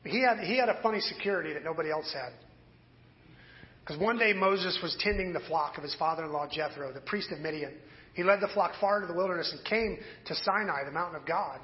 he 0.04 0.22
had, 0.22 0.38
he 0.40 0.58
had 0.58 0.68
a 0.68 0.80
funny 0.82 1.00
security 1.00 1.52
that 1.52 1.62
nobody 1.62 1.90
else 1.90 2.12
had. 2.12 2.32
Because 3.80 4.00
one 4.00 4.18
day 4.18 4.32
Moses 4.32 4.78
was 4.82 4.96
tending 4.98 5.32
the 5.32 5.40
flock 5.40 5.76
of 5.76 5.82
his 5.82 5.94
father 5.96 6.24
in 6.24 6.32
law 6.32 6.48
Jethro, 6.50 6.92
the 6.92 7.00
priest 7.00 7.30
of 7.32 7.38
Midian. 7.38 7.74
He 8.20 8.24
led 8.24 8.42
the 8.42 8.48
flock 8.48 8.72
far 8.78 9.00
into 9.00 9.10
the 9.10 9.16
wilderness 9.16 9.50
and 9.50 9.64
came 9.64 9.96
to 10.26 10.34
Sinai, 10.34 10.84
the 10.84 10.90
mountain 10.90 11.16
of 11.18 11.26
God, 11.26 11.58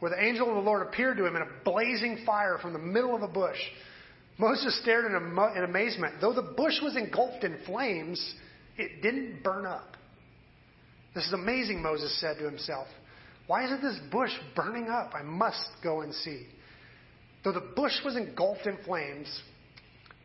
where 0.00 0.10
the 0.10 0.20
angel 0.20 0.48
of 0.48 0.56
the 0.56 0.68
Lord 0.68 0.84
appeared 0.84 1.16
to 1.18 1.24
him 1.24 1.36
in 1.36 1.42
a 1.42 1.64
blazing 1.64 2.24
fire 2.26 2.58
from 2.60 2.72
the 2.72 2.78
middle 2.80 3.14
of 3.14 3.22
a 3.22 3.28
bush. 3.28 3.60
Moses 4.36 4.76
stared 4.82 5.04
in, 5.04 5.14
in 5.14 5.62
amazement. 5.62 6.14
Though 6.20 6.32
the 6.32 6.42
bush 6.42 6.74
was 6.82 6.96
engulfed 6.96 7.44
in 7.44 7.56
flames, 7.66 8.34
it 8.76 9.00
didn't 9.00 9.44
burn 9.44 9.64
up. 9.64 9.96
This 11.14 11.24
is 11.24 11.32
amazing, 11.32 11.80
Moses 11.84 12.20
said 12.20 12.38
to 12.38 12.44
himself. 12.44 12.88
Why 13.46 13.64
isn't 13.66 13.80
this 13.80 14.00
bush 14.10 14.32
burning 14.56 14.88
up? 14.88 15.12
I 15.14 15.22
must 15.22 15.68
go 15.84 16.00
and 16.00 16.12
see. 16.12 16.48
Though 17.44 17.52
the 17.52 17.72
bush 17.76 17.94
was 18.04 18.16
engulfed 18.16 18.66
in 18.66 18.76
flames, 18.84 19.40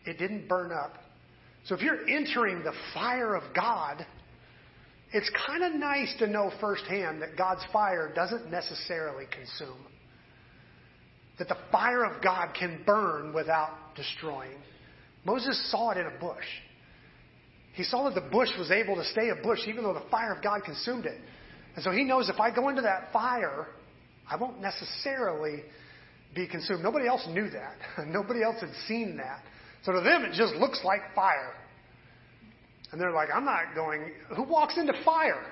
it 0.07 0.17
didn't 0.17 0.47
burn 0.47 0.71
up. 0.71 0.95
So 1.65 1.75
if 1.75 1.81
you're 1.81 2.09
entering 2.09 2.63
the 2.63 2.73
fire 2.95 3.35
of 3.35 3.43
God, 3.53 4.07
it's 5.13 5.29
kind 5.45 5.63
of 5.63 5.73
nice 5.73 6.13
to 6.19 6.27
know 6.27 6.51
firsthand 6.61 7.21
that 7.21 7.37
God's 7.37 7.63
fire 7.73 8.11
doesn't 8.15 8.49
necessarily 8.49 9.25
consume. 9.25 9.85
That 11.37 11.49
the 11.49 11.57
fire 11.71 12.05
of 12.05 12.21
God 12.23 12.53
can 12.57 12.81
burn 12.85 13.33
without 13.33 13.95
destroying. 13.95 14.57
Moses 15.25 15.69
saw 15.69 15.91
it 15.91 15.97
in 15.97 16.07
a 16.07 16.19
bush. 16.19 16.45
He 17.73 17.83
saw 17.83 18.09
that 18.09 18.15
the 18.15 18.29
bush 18.29 18.49
was 18.57 18.71
able 18.71 18.95
to 18.95 19.05
stay 19.05 19.29
a 19.29 19.43
bush 19.43 19.59
even 19.67 19.83
though 19.83 19.93
the 19.93 20.09
fire 20.09 20.33
of 20.33 20.43
God 20.43 20.63
consumed 20.63 21.05
it. 21.05 21.19
And 21.75 21.83
so 21.83 21.91
he 21.91 22.03
knows 22.03 22.29
if 22.29 22.39
I 22.39 22.53
go 22.53 22.69
into 22.69 22.81
that 22.81 23.11
fire, 23.13 23.67
I 24.29 24.35
won't 24.35 24.61
necessarily 24.61 25.63
be 26.35 26.47
consumed. 26.47 26.83
Nobody 26.83 27.07
else 27.07 27.25
knew 27.29 27.49
that. 27.49 27.75
Nobody 28.07 28.43
else 28.43 28.61
had 28.61 28.73
seen 28.87 29.17
that. 29.17 29.43
So 29.83 29.93
to 29.93 30.01
them, 30.01 30.23
it 30.23 30.33
just 30.33 30.55
looks 30.55 30.81
like 30.83 31.01
fire. 31.15 31.53
And 32.91 32.99
they're 32.99 33.11
like, 33.11 33.29
I'm 33.33 33.45
not 33.45 33.73
going. 33.75 34.11
Who 34.35 34.43
walks 34.43 34.77
into 34.77 34.93
fire? 35.05 35.45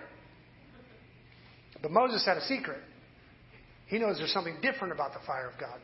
But 1.82 1.92
Moses 1.92 2.26
had 2.26 2.38
a 2.38 2.42
secret. 2.42 2.80
He 3.88 3.98
knows 3.98 4.18
there's 4.18 4.34
something 4.34 4.58
different 4.62 4.94
about 4.94 5.14
the 5.14 5.20
fire 5.26 5.48
of 5.48 5.60
God. 5.60 5.80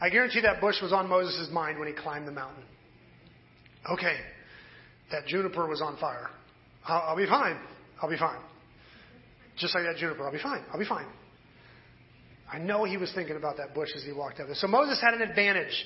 I 0.00 0.08
guarantee 0.08 0.40
that 0.42 0.60
bush 0.60 0.76
was 0.80 0.92
on 0.92 1.08
Moses' 1.08 1.48
mind 1.52 1.78
when 1.78 1.88
he 1.88 1.94
climbed 1.94 2.26
the 2.26 2.32
mountain. 2.32 2.64
Okay, 3.90 4.16
that 5.10 5.26
juniper 5.26 5.68
was 5.68 5.82
on 5.82 5.96
fire. 5.98 6.30
I'll, 6.86 7.08
I'll 7.08 7.16
be 7.16 7.26
fine. 7.26 7.58
I'll 8.00 8.08
be 8.08 8.16
fine. 8.16 8.40
Just 9.58 9.74
like 9.74 9.84
that 9.84 9.96
juniper, 9.96 10.24
I'll 10.24 10.32
be 10.32 10.42
fine. 10.42 10.62
I'll 10.72 10.78
be 10.78 10.86
fine. 10.86 11.06
I 12.52 12.58
know 12.58 12.84
he 12.84 12.96
was 12.96 13.12
thinking 13.14 13.36
about 13.36 13.56
that 13.56 13.74
bush 13.74 13.90
as 13.96 14.04
he 14.04 14.12
walked 14.12 14.40
up 14.40 14.46
there. 14.46 14.56
So 14.56 14.66
Moses 14.66 15.00
had 15.00 15.14
an 15.14 15.22
advantage. 15.22 15.84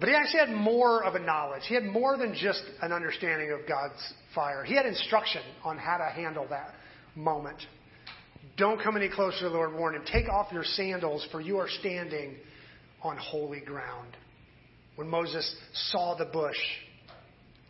But 0.00 0.08
he 0.08 0.14
actually 0.14 0.40
had 0.40 0.48
more 0.48 1.04
of 1.04 1.14
a 1.14 1.18
knowledge. 1.18 1.62
He 1.68 1.74
had 1.74 1.84
more 1.84 2.16
than 2.16 2.34
just 2.34 2.62
an 2.80 2.90
understanding 2.92 3.52
of 3.52 3.68
God's 3.68 4.00
fire. 4.34 4.64
He 4.64 4.74
had 4.74 4.86
instruction 4.86 5.42
on 5.62 5.76
how 5.76 5.98
to 5.98 6.04
handle 6.04 6.46
that 6.48 6.74
moment. 7.14 7.58
Don't 8.56 8.82
come 8.82 8.96
any 8.96 9.10
closer, 9.10 9.48
the 9.48 9.50
Lord 9.50 9.74
warned 9.74 9.96
him. 9.96 10.04
Take 10.10 10.28
off 10.28 10.50
your 10.52 10.64
sandals, 10.64 11.26
for 11.30 11.40
you 11.40 11.58
are 11.58 11.68
standing 11.68 12.36
on 13.02 13.18
holy 13.18 13.60
ground. 13.60 14.16
When 14.96 15.08
Moses 15.08 15.54
saw 15.72 16.16
the 16.16 16.24
bush, 16.24 16.58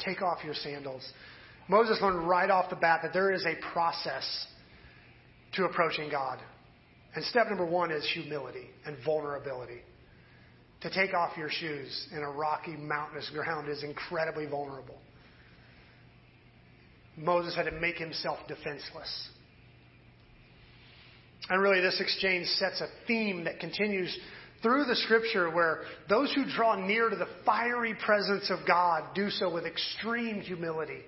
Take 0.04 0.22
off 0.22 0.38
your 0.44 0.54
sandals. 0.54 1.06
Moses 1.68 1.98
learned 2.00 2.28
right 2.28 2.50
off 2.50 2.70
the 2.70 2.76
bat 2.76 3.00
that 3.02 3.12
there 3.12 3.32
is 3.32 3.44
a 3.44 3.54
process 3.72 4.46
to 5.54 5.64
approaching 5.64 6.10
God. 6.10 6.38
And 7.14 7.24
step 7.24 7.48
number 7.48 7.66
one 7.66 7.90
is 7.90 8.08
humility 8.12 8.68
and 8.86 8.96
vulnerability. 9.04 9.80
To 10.82 10.90
take 10.90 11.12
off 11.12 11.36
your 11.36 11.50
shoes 11.50 12.08
in 12.12 12.22
a 12.22 12.30
rocky, 12.30 12.72
mountainous 12.72 13.30
ground 13.34 13.68
is 13.68 13.82
incredibly 13.82 14.46
vulnerable. 14.46 14.98
Moses 17.16 17.54
had 17.54 17.64
to 17.64 17.72
make 17.72 17.96
himself 17.96 18.38
defenseless. 18.48 19.28
And 21.50 21.60
really, 21.60 21.80
this 21.80 22.00
exchange 22.00 22.46
sets 22.46 22.80
a 22.80 22.86
theme 23.06 23.44
that 23.44 23.60
continues 23.60 24.16
through 24.62 24.84
the 24.84 24.96
scripture 24.96 25.50
where 25.50 25.82
those 26.08 26.32
who 26.32 26.44
draw 26.44 26.76
near 26.76 27.08
to 27.08 27.16
the 27.16 27.28
fiery 27.44 27.94
presence 27.94 28.50
of 28.50 28.66
God 28.66 29.14
do 29.14 29.30
so 29.30 29.52
with 29.52 29.64
extreme 29.66 30.40
humility. 30.40 31.00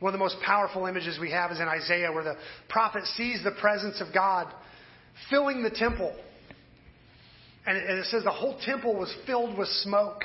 One 0.00 0.14
of 0.14 0.18
the 0.18 0.24
most 0.24 0.36
powerful 0.44 0.86
images 0.86 1.18
we 1.20 1.30
have 1.32 1.50
is 1.50 1.60
in 1.60 1.66
Isaiah 1.66 2.12
where 2.12 2.24
the 2.24 2.36
prophet 2.68 3.04
sees 3.16 3.42
the 3.42 3.56
presence 3.60 4.00
of 4.00 4.14
God 4.14 4.52
filling 5.30 5.62
the 5.62 5.70
temple. 5.70 6.14
And 7.68 7.76
it 7.76 8.06
says 8.06 8.24
the 8.24 8.30
whole 8.30 8.58
temple 8.64 8.96
was 8.96 9.14
filled 9.26 9.58
with 9.58 9.68
smoke. 9.68 10.24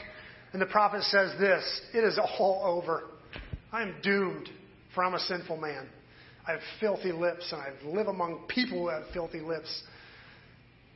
And 0.53 0.61
the 0.61 0.65
prophet 0.65 1.03
says 1.03 1.33
this 1.37 1.81
It 1.93 2.05
is 2.05 2.17
all 2.17 2.61
over. 2.63 3.03
I 3.69 3.81
am 3.81 3.95
doomed, 4.01 4.49
for 4.95 5.03
I'm 5.03 5.13
a 5.13 5.19
sinful 5.19 5.57
man. 5.57 5.89
I 6.47 6.51
have 6.51 6.61
filthy 6.79 7.11
lips, 7.11 7.51
and 7.51 7.61
I 7.61 7.71
live 7.85 8.07
among 8.07 8.45
people 8.47 8.79
who 8.79 8.87
have 8.87 9.03
filthy 9.13 9.41
lips. 9.41 9.83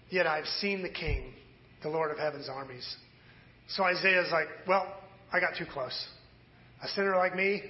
Yet 0.09 0.25
I've 0.25 0.45
seen 0.45 0.83
the 0.83 0.89
King, 0.89 1.33
the 1.83 1.89
Lord 1.89 2.11
of 2.11 2.17
heaven's 2.17 2.47
armies. 2.47 2.95
So 3.67 3.83
Isaiah's 3.83 4.31
like, 4.31 4.47
well, 4.65 4.87
I 5.33 5.41
got 5.41 5.57
too 5.57 5.65
close. 5.65 6.07
A 6.81 6.87
sinner 6.89 7.17
like 7.17 7.35
me, 7.35 7.61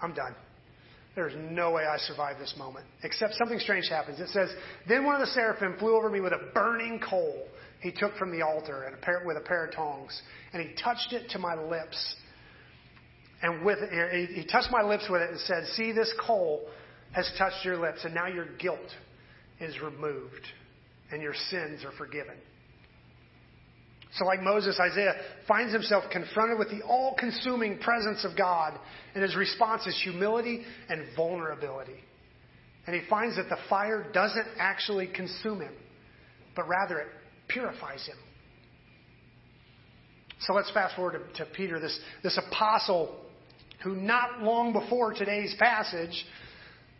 I'm 0.00 0.14
done. 0.14 0.34
There's 1.14 1.34
no 1.36 1.72
way 1.72 1.82
I 1.84 1.98
survive 1.98 2.38
this 2.38 2.54
moment. 2.56 2.86
Except 3.02 3.34
something 3.34 3.58
strange 3.58 3.88
happens. 3.90 4.20
It 4.20 4.28
says, 4.28 4.48
Then 4.88 5.04
one 5.04 5.16
of 5.16 5.20
the 5.20 5.26
seraphim 5.34 5.76
flew 5.78 5.96
over 5.96 6.08
me 6.08 6.20
with 6.20 6.32
a 6.32 6.50
burning 6.54 6.98
coal 6.98 7.46
he 7.80 7.92
took 7.92 8.16
from 8.16 8.30
the 8.30 8.44
altar 8.44 8.84
and 8.84 8.94
a 8.94 8.98
pair, 8.98 9.22
with 9.24 9.36
a 9.36 9.40
pair 9.40 9.66
of 9.66 9.74
tongs, 9.74 10.20
and 10.52 10.62
he 10.62 10.74
touched 10.82 11.12
it 11.12 11.30
to 11.30 11.38
my 11.38 11.54
lips. 11.54 12.14
And 13.42 13.64
with 13.64 13.78
he 13.78 14.46
touched 14.50 14.68
my 14.70 14.82
lips 14.82 15.06
with 15.08 15.22
it 15.22 15.30
and 15.30 15.40
said, 15.40 15.64
See, 15.74 15.92
this 15.92 16.12
coal 16.26 16.68
has 17.12 17.30
touched 17.38 17.64
your 17.64 17.78
lips, 17.78 18.04
and 18.04 18.14
now 18.14 18.26
your 18.26 18.46
guilt 18.58 18.78
is 19.60 19.80
removed 19.80 20.46
and 21.10 21.22
your 21.22 21.34
sins 21.50 21.84
are 21.84 21.92
forgiven. 21.98 22.36
So, 24.14 24.24
like 24.24 24.42
Moses, 24.42 24.78
Isaiah 24.80 25.14
finds 25.46 25.72
himself 25.72 26.04
confronted 26.10 26.58
with 26.58 26.70
the 26.70 26.82
all 26.84 27.14
consuming 27.16 27.78
presence 27.78 28.24
of 28.24 28.36
God, 28.36 28.78
and 29.14 29.22
his 29.22 29.36
response 29.36 29.86
is 29.86 29.98
humility 30.02 30.64
and 30.88 31.04
vulnerability. 31.16 32.00
And 32.86 32.96
he 32.96 33.08
finds 33.08 33.36
that 33.36 33.48
the 33.48 33.58
fire 33.68 34.10
doesn't 34.12 34.46
actually 34.58 35.06
consume 35.06 35.60
him, 35.60 35.72
but 36.56 36.66
rather 36.66 36.98
it 36.98 37.06
purifies 37.52 38.06
him. 38.06 38.16
So 40.40 40.54
let's 40.54 40.70
fast 40.70 40.96
forward 40.96 41.20
to, 41.34 41.44
to 41.44 41.50
Peter, 41.50 41.78
this, 41.78 41.98
this 42.22 42.38
apostle 42.38 43.14
who 43.84 43.94
not 43.94 44.42
long 44.42 44.72
before 44.72 45.12
today's 45.12 45.54
passage 45.58 46.24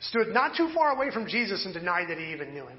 stood 0.01 0.29
not 0.29 0.57
too 0.57 0.71
far 0.75 0.95
away 0.97 1.11
from 1.11 1.27
Jesus 1.27 1.65
and 1.65 1.75
denied 1.75 2.09
that 2.09 2.19
he 2.19 2.33
even 2.33 2.53
knew 2.53 2.67
him. 2.67 2.79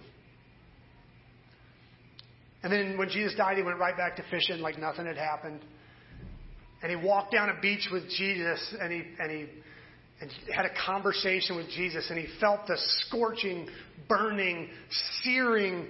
And 2.64 2.72
then 2.72 2.98
when 2.98 3.10
Jesus 3.10 3.36
died, 3.36 3.58
he 3.58 3.64
went 3.64 3.80
right 3.80 3.98
back 3.98 4.18
to 4.18 4.24
fishing 4.30 4.62
like 4.62 4.78
nothing 4.78 5.06
had 5.06 5.18
happened. 5.18 5.62
And 6.84 6.92
he 6.92 6.96
walked 6.96 7.32
down 7.32 7.50
a 7.50 7.60
beach 7.60 7.88
with 7.92 8.08
Jesus 8.10 8.76
and 8.80 8.92
he, 8.92 9.04
and 9.20 9.32
he, 9.32 9.48
and 10.20 10.32
had 10.54 10.66
a 10.66 10.72
conversation 10.86 11.56
with 11.56 11.70
Jesus 11.70 12.08
and 12.10 12.20
he 12.20 12.28
felt 12.40 12.68
the 12.68 12.78
scorching, 12.78 13.68
burning, 14.08 14.70
searing 15.24 15.88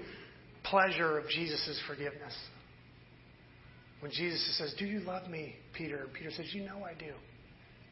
pleasure 0.63 1.17
of 1.17 1.28
Jesus' 1.30 1.80
forgiveness. 1.88 2.36
When 4.02 4.12
Jesus 4.12 4.58
says, 4.58 4.74
Do 4.78 4.86
you 4.86 5.00
love 5.02 5.30
me, 5.30 5.56
Peter? 5.74 6.04
And 6.04 6.13
Peter 6.13 6.32
says, 6.32 6.47
You 6.54 6.63
know 6.63 6.84
I 6.84 6.93
do. 6.93 7.13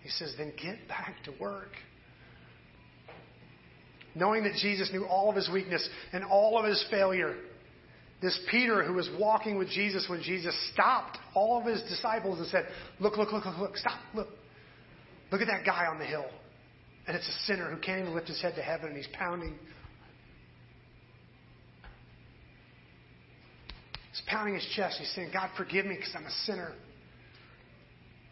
He 0.02 0.10
says, 0.10 0.34
Then 0.38 0.54
get 0.62 0.88
back 0.88 1.16
to 1.26 1.34
work. 1.40 1.70
Knowing 4.16 4.44
that 4.44 4.54
Jesus 4.56 4.90
knew 4.92 5.06
all 5.06 5.30
of 5.30 5.36
his 5.36 5.50
weakness 5.54 5.88
and 6.12 6.24
all 6.24 6.58
of 6.58 6.66
his 6.66 6.84
failure. 6.90 7.36
This 8.22 8.38
Peter 8.50 8.84
who 8.84 8.94
was 8.94 9.10
walking 9.18 9.58
with 9.58 9.70
Jesus 9.70 10.08
when 10.10 10.22
Jesus 10.22 10.54
stopped 10.74 11.18
all 11.34 11.60
of 11.60 11.66
his 11.66 11.82
disciples 11.84 12.40
and 12.40 12.48
said, 12.48 12.66
Look, 13.00 13.18
look, 13.18 13.32
look, 13.32 13.46
look, 13.46 13.58
look, 13.58 13.78
stop, 13.78 14.00
look. 14.14 14.28
Look 15.32 15.42
at 15.42 15.48
that 15.48 15.64
guy 15.66 15.86
on 15.86 16.00
the 16.00 16.06
hill. 16.06 16.26
And 17.08 17.16
it's 17.16 17.28
a 17.28 17.46
sinner 17.46 17.70
who 17.70 17.80
can't 17.80 18.02
even 18.02 18.16
lift 18.16 18.28
his 18.28 18.42
head 18.42 18.56
to 18.56 18.62
heaven 18.62 18.88
and 18.88 18.98
he's 18.98 19.08
pounding. 19.14 19.58
He's 24.20 24.30
pounding 24.30 24.56
his 24.56 24.66
chest. 24.76 24.98
He's 25.00 25.12
saying, 25.16 25.30
God, 25.32 25.50
forgive 25.56 25.86
me 25.86 25.96
because 25.96 26.14
I'm 26.16 26.26
a 26.26 26.32
sinner. 26.46 26.72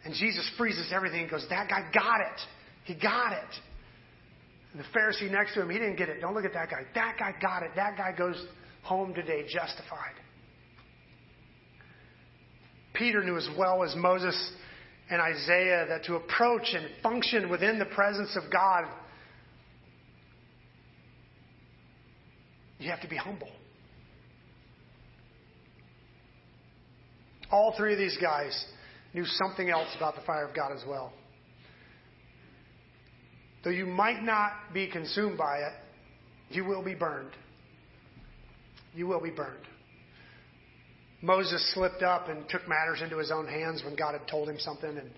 And 0.04 0.14
Jesus 0.14 0.48
freezes 0.56 0.90
everything 0.92 1.22
and 1.22 1.30
goes, 1.30 1.46
That 1.48 1.68
guy 1.68 1.88
got 1.92 2.20
it. 2.20 2.40
He 2.84 2.94
got 2.94 3.32
it. 3.32 3.54
And 4.72 4.82
the 4.82 4.98
Pharisee 4.98 5.30
next 5.30 5.54
to 5.54 5.62
him, 5.62 5.70
he 5.70 5.78
didn't 5.78 5.96
get 5.96 6.08
it. 6.08 6.20
Don't 6.20 6.34
look 6.34 6.44
at 6.44 6.52
that 6.52 6.70
guy. 6.70 6.82
That 6.94 7.16
guy 7.18 7.34
got 7.40 7.62
it. 7.62 7.70
That 7.76 7.96
guy 7.96 8.12
goes 8.16 8.42
home 8.82 9.14
today 9.14 9.46
justified. 9.48 10.14
Peter 12.94 13.22
knew 13.24 13.36
as 13.36 13.48
well 13.56 13.82
as 13.82 13.94
Moses 13.96 14.52
and 15.10 15.22
Isaiah 15.22 15.86
that 15.88 16.04
to 16.04 16.16
approach 16.16 16.74
and 16.74 16.86
function 17.02 17.48
within 17.48 17.78
the 17.78 17.86
presence 17.86 18.36
of 18.36 18.52
God, 18.52 18.84
you 22.78 22.90
have 22.90 23.00
to 23.00 23.08
be 23.08 23.16
humble. 23.16 23.48
All 27.50 27.74
three 27.76 27.92
of 27.92 27.98
these 27.98 28.18
guys 28.20 28.66
knew 29.14 29.24
something 29.24 29.70
else 29.70 29.88
about 29.96 30.14
the 30.14 30.22
fire 30.22 30.46
of 30.46 30.54
God 30.54 30.72
as 30.72 30.84
well. 30.86 31.12
Though 33.64 33.70
you 33.70 33.86
might 33.86 34.22
not 34.22 34.52
be 34.72 34.88
consumed 34.88 35.38
by 35.38 35.58
it, 35.58 35.72
you 36.50 36.64
will 36.64 36.82
be 36.82 36.94
burned. 36.94 37.32
You 38.94 39.06
will 39.06 39.20
be 39.20 39.30
burned. 39.30 39.66
Moses 41.20 41.72
slipped 41.74 42.02
up 42.02 42.28
and 42.28 42.48
took 42.48 42.68
matters 42.68 43.02
into 43.02 43.18
his 43.18 43.30
own 43.30 43.46
hands 43.46 43.82
when 43.84 43.96
God 43.96 44.12
had 44.12 44.28
told 44.28 44.48
him 44.48 44.58
something, 44.58 44.90
and, 44.90 45.10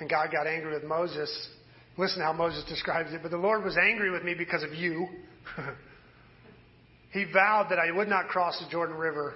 and 0.00 0.08
God 0.08 0.30
got 0.32 0.46
angry 0.46 0.72
with 0.72 0.84
Moses. 0.84 1.48
Listen 1.98 2.22
how 2.22 2.32
Moses 2.32 2.64
describes 2.68 3.12
it. 3.12 3.20
But 3.22 3.30
the 3.30 3.36
Lord 3.36 3.64
was 3.64 3.76
angry 3.76 4.10
with 4.10 4.22
me 4.22 4.34
because 4.34 4.62
of 4.62 4.72
you. 4.72 5.06
he 7.12 7.24
vowed 7.32 7.66
that 7.70 7.78
I 7.78 7.90
would 7.90 8.08
not 8.08 8.28
cross 8.28 8.58
the 8.64 8.70
Jordan 8.70 8.96
River 8.96 9.34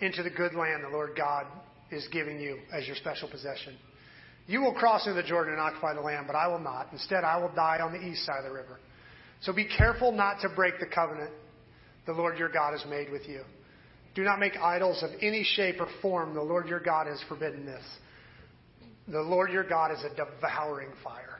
into 0.00 0.22
the 0.22 0.30
good 0.30 0.54
land 0.54 0.84
the 0.84 0.88
Lord 0.88 1.12
God 1.16 1.46
is 1.90 2.06
giving 2.12 2.40
you 2.40 2.58
as 2.72 2.86
your 2.86 2.96
special 2.96 3.28
possession. 3.28 3.76
You 4.46 4.62
will 4.62 4.74
cross 4.74 5.06
into 5.06 5.20
the 5.20 5.26
Jordan 5.26 5.54
and 5.54 5.62
occupy 5.62 5.94
the 5.94 6.00
land, 6.00 6.26
but 6.26 6.36
I 6.36 6.48
will 6.48 6.58
not. 6.58 6.88
Instead, 6.92 7.24
I 7.24 7.38
will 7.38 7.52
die 7.54 7.78
on 7.82 7.92
the 7.92 8.00
east 8.00 8.24
side 8.24 8.38
of 8.38 8.44
the 8.44 8.52
river. 8.52 8.78
So 9.42 9.52
be 9.52 9.64
careful 9.64 10.12
not 10.12 10.40
to 10.40 10.48
break 10.48 10.80
the 10.80 10.86
covenant 10.86 11.30
the 12.06 12.12
Lord 12.12 12.38
your 12.38 12.48
God 12.48 12.72
has 12.72 12.84
made 12.88 13.10
with 13.10 13.28
you. 13.28 13.42
Do 14.14 14.22
not 14.22 14.40
make 14.40 14.56
idols 14.56 15.02
of 15.02 15.10
any 15.22 15.44
shape 15.44 15.76
or 15.78 15.86
form. 16.02 16.34
The 16.34 16.42
Lord 16.42 16.68
your 16.68 16.80
God 16.80 17.06
has 17.06 17.22
forbidden 17.28 17.64
this. 17.64 17.84
The 19.06 19.20
Lord 19.20 19.52
your 19.52 19.64
God 19.64 19.92
is 19.92 19.98
a 20.04 20.14
devouring 20.14 20.90
fire. 21.04 21.38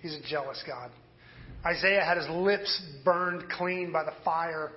He's 0.00 0.14
a 0.14 0.28
jealous 0.28 0.62
God. 0.66 0.90
Isaiah 1.64 2.04
had 2.04 2.18
his 2.18 2.28
lips 2.28 2.82
burned 3.04 3.48
clean 3.50 3.90
by 3.90 4.04
the 4.04 4.12
fire 4.22 4.72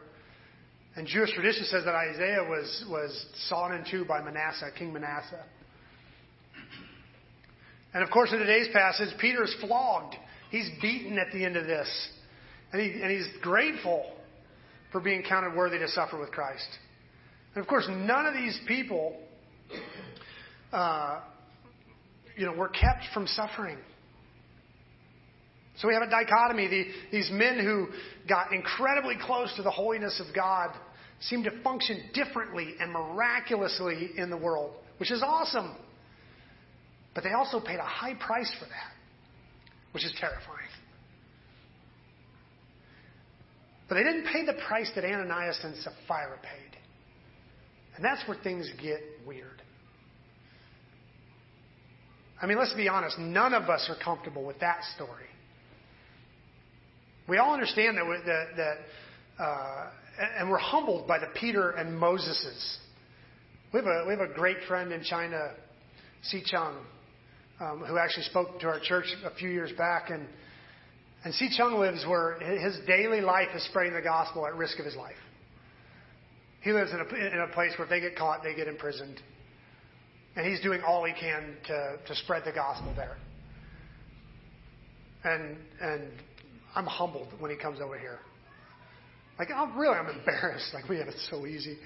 and 0.97 1.05
Jewish 1.05 1.31
tradition 1.31 1.63
says 1.65 1.85
that 1.85 1.93
Isaiah 1.93 2.43
was, 2.49 2.85
was 2.89 3.25
sawn 3.47 3.71
in 3.75 3.85
two 3.89 4.03
by 4.03 4.19
Manasseh, 4.19 4.71
King 4.75 4.93
Manasseh. 4.93 5.45
And 7.93 8.03
of 8.03 8.09
course, 8.09 8.33
in 8.33 8.39
today's 8.39 8.67
passage, 8.73 9.09
Peter 9.19 9.43
is 9.43 9.55
flogged. 9.61 10.15
He's 10.49 10.67
beaten 10.81 11.19
at 11.19 11.31
the 11.31 11.45
end 11.45 11.55
of 11.55 11.67
this. 11.67 11.87
And, 12.73 12.81
he, 12.81 12.99
and 12.99 13.11
he's 13.11 13.27
grateful 13.43 14.11
for 14.91 14.99
being 14.99 15.21
counted 15.21 15.55
worthy 15.55 15.77
to 15.77 15.87
suffer 15.87 16.19
with 16.19 16.31
Christ. 16.31 16.67
And 17.53 17.61
of 17.61 17.67
course, 17.67 17.85
none 17.87 18.25
of 18.25 18.33
these 18.33 18.59
people, 18.67 19.15
uh, 20.73 21.19
you 22.35 22.47
know, 22.47 22.53
were 22.53 22.69
kept 22.69 23.03
from 23.13 23.27
suffering. 23.27 23.77
So 25.77 25.87
we 25.87 25.93
have 25.93 26.01
a 26.01 26.09
dichotomy. 26.09 26.67
The, 26.67 26.85
these 27.11 27.29
men 27.31 27.59
who 27.59 27.89
got 28.27 28.51
incredibly 28.51 29.15
close 29.21 29.55
to 29.57 29.61
the 29.61 29.69
holiness 29.69 30.19
of 30.27 30.35
God 30.35 30.71
seem 31.19 31.43
to 31.43 31.61
function 31.63 32.09
differently 32.13 32.75
and 32.79 32.91
miraculously 32.91 34.11
in 34.17 34.29
the 34.29 34.37
world, 34.37 34.73
which 34.99 35.11
is 35.11 35.23
awesome. 35.23 35.75
But 37.15 37.23
they 37.23 37.31
also 37.31 37.59
paid 37.59 37.79
a 37.79 37.83
high 37.83 38.13
price 38.13 38.53
for 38.59 38.65
that, 38.65 38.91
which 39.91 40.05
is 40.05 40.13
terrifying. 40.19 40.67
But 43.89 43.95
they 43.95 44.03
didn't 44.03 44.25
pay 44.25 44.45
the 44.45 44.59
price 44.67 44.91
that 44.95 45.05
Ananias 45.05 45.59
and 45.63 45.75
Sapphira 45.77 46.37
paid. 46.41 46.77
And 47.95 48.05
that's 48.05 48.27
where 48.27 48.37
things 48.37 48.69
get 48.81 48.99
weird. 49.25 49.61
I 52.39 52.45
mean, 52.45 52.59
let's 52.59 52.73
be 52.73 52.87
honest, 52.87 53.17
none 53.17 53.53
of 53.53 53.63
us 53.63 53.89
are 53.89 53.95
comfortable 54.03 54.45
with 54.45 54.59
that 54.59 54.83
story. 54.95 55.25
We 57.27 57.37
all 57.37 57.53
understand 57.53 57.97
that, 57.97 58.21
that, 58.25 58.45
that 58.57 59.43
uh, 59.43 59.89
and 60.17 60.49
we're 60.49 60.57
humbled 60.57 61.07
by 61.07 61.19
the 61.19 61.27
Peter 61.39 61.71
and 61.71 61.99
Moseses. 61.99 62.77
We 63.73 63.79
have 63.79 63.87
a, 63.87 64.05
we 64.07 64.11
have 64.11 64.21
a 64.21 64.33
great 64.33 64.57
friend 64.67 64.91
in 64.91 65.03
China, 65.03 65.51
Si 66.23 66.43
Chung, 66.45 66.75
um, 67.59 67.83
who 67.87 67.97
actually 67.97 68.23
spoke 68.23 68.59
to 68.61 68.67
our 68.67 68.79
church 68.79 69.05
a 69.25 69.35
few 69.35 69.49
years 69.49 69.71
back. 69.77 70.09
And, 70.09 70.27
and 71.23 71.33
Si 71.33 71.49
Chung 71.55 71.79
lives 71.79 72.05
where 72.07 72.39
his 72.39 72.79
daily 72.87 73.21
life 73.21 73.49
is 73.55 73.63
spreading 73.65 73.93
the 73.93 74.01
gospel 74.01 74.45
at 74.47 74.55
risk 74.55 74.79
of 74.79 74.85
his 74.85 74.95
life. 74.95 75.15
He 76.61 76.71
lives 76.71 76.91
in 76.91 76.99
a, 76.99 77.33
in 77.33 77.39
a 77.39 77.53
place 77.53 77.73
where 77.77 77.85
if 77.85 77.89
they 77.89 77.99
get 77.99 78.15
caught, 78.15 78.43
they 78.43 78.55
get 78.55 78.67
imprisoned. 78.67 79.19
And 80.35 80.45
he's 80.45 80.61
doing 80.61 80.81
all 80.81 81.03
he 81.03 81.13
can 81.13 81.55
to, 81.67 81.97
to 82.07 82.15
spread 82.15 82.43
the 82.45 82.51
gospel 82.51 82.93
there. 82.95 83.17
And, 85.23 85.57
and 85.81 86.11
I'm 86.75 86.85
humbled 86.85 87.27
when 87.39 87.51
he 87.51 87.57
comes 87.57 87.79
over 87.81 87.97
here. 87.97 88.19
Like, 89.39 89.49
I'm 89.51 89.77
really, 89.77 89.95
I'm 89.95 90.09
embarrassed. 90.09 90.73
Like, 90.73 90.89
we 90.89 90.97
have 90.97 91.07
it 91.07 91.15
so 91.29 91.45
easy. 91.45 91.77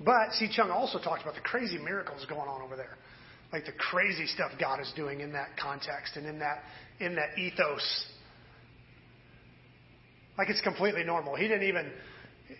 But 0.00 0.32
Si 0.32 0.48
Chung 0.54 0.70
also 0.70 0.98
talked 0.98 1.22
about 1.22 1.34
the 1.34 1.40
crazy 1.40 1.78
miracles 1.78 2.24
going 2.28 2.48
on 2.48 2.62
over 2.62 2.76
there. 2.76 2.96
Like 3.52 3.64
the 3.64 3.72
crazy 3.72 4.26
stuff 4.26 4.52
God 4.60 4.80
is 4.80 4.92
doing 4.94 5.20
in 5.20 5.32
that 5.32 5.48
context 5.60 6.16
and 6.16 6.26
in 6.26 6.38
that 6.38 6.62
in 7.00 7.14
that 7.14 7.38
ethos. 7.38 8.06
Like 10.36 10.50
it's 10.50 10.60
completely 10.60 11.02
normal. 11.02 11.34
He 11.34 11.48
didn't 11.48 11.66
even 11.66 11.90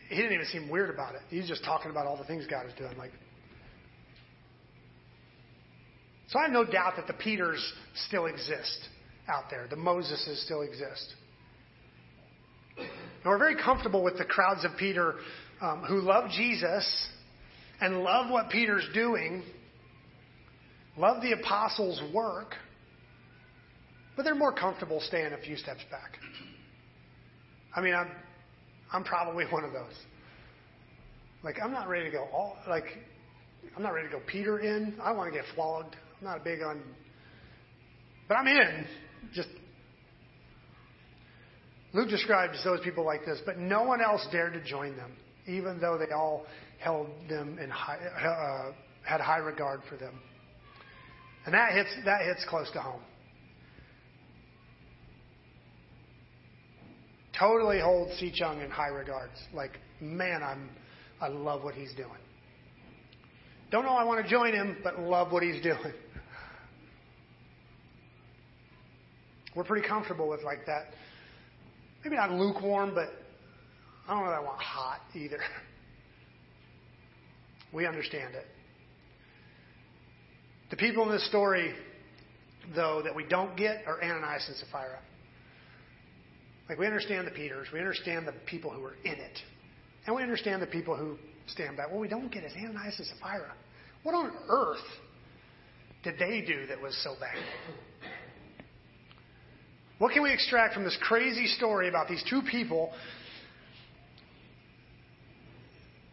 he 0.09 0.17
didn't 0.17 0.33
even 0.33 0.47
seem 0.47 0.69
weird 0.69 0.91
about 0.91 1.15
it. 1.15 1.21
He's 1.29 1.47
just 1.47 1.63
talking 1.63 1.91
about 1.91 2.07
all 2.07 2.17
the 2.17 2.25
things 2.25 2.47
God 2.47 2.67
is 2.67 2.73
doing. 2.75 2.97
Like 2.97 3.13
So 6.29 6.39
I 6.39 6.43
have 6.43 6.53
no 6.53 6.65
doubt 6.65 6.95
that 6.97 7.07
the 7.07 7.15
Peters 7.15 7.61
still 8.07 8.27
exist 8.27 8.89
out 9.29 9.45
there. 9.51 9.67
The 9.69 9.77
Moseses 9.77 10.45
still 10.45 10.63
exist. 10.63 11.15
And 12.77 13.25
we're 13.25 13.39
very 13.39 13.57
comfortable 13.57 14.03
with 14.03 14.19
the 14.19 14.25
crowds 14.25 14.65
of 14.65 14.73
Peter 14.79 15.15
um, 15.61 15.85
who 15.89 16.01
love 16.01 16.31
Jesus 16.31 17.09
and 17.81 18.01
love 18.03 18.31
what 18.31 18.51
Peter's 18.51 18.87
doing, 18.95 19.43
love 20.97 21.23
the 21.23 21.33
apostles' 21.33 22.01
work, 22.15 22.55
but 24.17 24.25
they're 24.25 24.35
more 24.35 24.53
comfortable 24.53 25.01
staying 25.01 25.33
a 25.33 25.39
few 25.39 25.57
steps 25.57 25.81
back. 25.91 26.19
I 27.75 27.81
mean, 27.81 27.95
I'm, 27.95 28.11
I'm 28.93 29.05
probably 29.05 29.45
one 29.51 29.65
of 29.65 29.73
those. 29.73 29.95
Like, 31.45 31.57
I'm 31.63 31.73
not 31.73 31.89
ready 31.89 32.07
to 32.07 32.11
go 32.11 32.25
all, 32.33 32.57
like, 32.69 32.87
I'm 33.77 33.83
not 33.83 33.93
ready 33.93 34.09
to 34.09 34.15
go 34.15 34.23
Peter 34.27 34.59
in. 34.59 34.95
I 35.01 35.13
want 35.13 35.33
to 35.33 35.39
get 35.39 35.47
flogged. 35.55 35.95
I'm 36.19 36.27
not 36.27 36.41
a 36.41 36.45
big 36.45 36.63
on, 36.63 36.83
but 38.29 38.37
I'm 38.37 38.47
in. 38.47 38.87
Just, 39.35 39.49
Luke 41.93 42.09
describes 42.09 42.63
those 42.65 42.81
people 42.81 43.05
like 43.05 43.25
this, 43.25 43.41
but 43.45 43.59
no 43.59 43.83
one 43.83 44.01
else 44.01 44.27
dared 44.31 44.53
to 44.55 44.65
join 44.65 44.97
them, 44.97 45.13
even 45.47 45.81
though 45.81 45.99
they 45.99 46.13
all 46.13 46.47
held 46.79 47.09
them 47.29 47.59
in 47.59 47.71
high, 47.71 47.97
uh, 47.97 48.73
had 49.05 49.21
high 49.21 49.39
regard 49.39 49.81
for 49.89 49.97
them. 49.97 50.21
And 51.47 51.55
that 51.55 51.73
hits, 51.73 51.91
that 52.05 52.23
hits 52.23 52.45
close 52.49 52.71
to 52.73 52.81
home. 52.81 53.01
Totally 57.39 57.81
hold 57.81 58.11
Si 58.19 58.33
Chung 58.35 58.61
in 58.61 58.71
high 58.71 58.89
regards. 58.89 59.33
Like, 59.55 59.79
man, 60.01 60.43
I'm, 60.43 60.69
I 61.21 61.29
love 61.29 61.63
what 61.63 61.75
he's 61.75 61.95
doing. 61.95 62.11
Don't 63.71 63.85
know 63.85 63.93
I 63.93 64.05
want 64.05 64.25
to 64.25 64.31
join 64.31 64.55
him, 64.55 64.79
but 64.83 64.99
love 64.99 65.31
what 65.31 65.43
he's 65.43 65.63
doing. 65.63 65.95
We're 69.55 69.65
pretty 69.65 69.87
comfortable 69.87 70.29
with 70.29 70.43
like 70.43 70.67
that. 70.67 70.89
Maybe 72.05 72.17
not 72.17 72.31
lukewarm, 72.31 72.95
but 72.95 73.09
I 74.07 74.15
don't 74.15 74.25
know 74.25 74.31
that 74.31 74.39
I 74.39 74.43
want 74.43 74.61
hot 74.61 75.01
either. 75.15 75.41
We 77.71 77.85
understand 77.85 78.35
it. 78.35 78.47
The 80.71 80.77
people 80.77 81.03
in 81.05 81.11
this 81.11 81.27
story, 81.29 81.75
though, 82.75 83.03
that 83.03 83.15
we 83.15 83.25
don't 83.25 83.57
get 83.59 83.83
are 83.87 84.03
Ananias 84.03 84.45
and 84.49 84.57
Sapphira. 84.57 84.99
Like, 86.69 86.79
we 86.79 86.87
understand 86.87 87.27
the 87.27 87.31
Peters, 87.31 87.69
we 87.73 87.79
understand 87.79 88.27
the 88.27 88.33
people 88.47 88.71
who 88.71 88.85
are 88.85 88.97
in 89.05 89.13
it, 89.13 89.39
and 90.07 90.15
we 90.15 90.23
understand 90.23 90.63
the 90.63 90.67
people 90.67 90.97
who 90.97 91.19
stand 91.47 91.77
back. 91.77 91.91
What 91.91 92.01
we 92.01 92.09
don't 92.09 92.31
get 92.31 92.45
is 92.45 92.53
Ananias 92.53 92.99
and 92.99 93.07
Sapphira. 93.07 93.53
What 94.03 94.15
on 94.15 94.33
earth 94.49 94.79
did 96.05 96.19
they 96.19 96.43
do 96.47 96.67
that 96.67 96.81
was 96.81 96.97
so 97.03 97.15
bad? 97.19 97.37
What 99.99 100.13
can 100.13 100.23
we 100.23 100.33
extract 100.33 100.75
from 100.75 100.85
this 100.85 100.97
crazy 101.03 101.47
story 101.47 101.89
about 101.89 102.09
these 102.09 102.23
two 102.31 102.43
people 102.43 102.93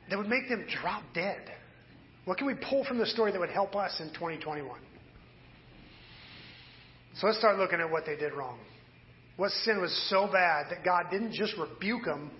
that 0.10 0.18
would 0.18 0.28
make 0.28 0.50
them 0.50 0.66
drop 0.82 1.04
dead? 1.14 1.42
What 2.26 2.40
can 2.40 2.48
we 2.48 2.56
pull 2.56 2.84
from 2.86 2.98
the 2.98 3.06
story 3.06 3.32
that 3.32 3.40
would 3.40 3.52
help 3.52 3.76
us 3.76 4.00
in 4.00 4.08
2021? 4.08 4.80
So 7.18 7.28
let's 7.28 7.38
start 7.38 7.58
looking 7.58 7.80
at 7.80 7.90
what 7.90 8.06
they 8.06 8.16
did 8.16 8.34
wrong. 8.34 8.60
What 9.38 9.52
sin 9.52 9.80
was 9.80 9.96
so 10.10 10.28
bad 10.32 10.68
that 10.72 10.84
God 10.84 11.06
didn't 11.12 11.34
just 11.34 11.54
rebuke 11.58 12.06
them, 12.06 12.32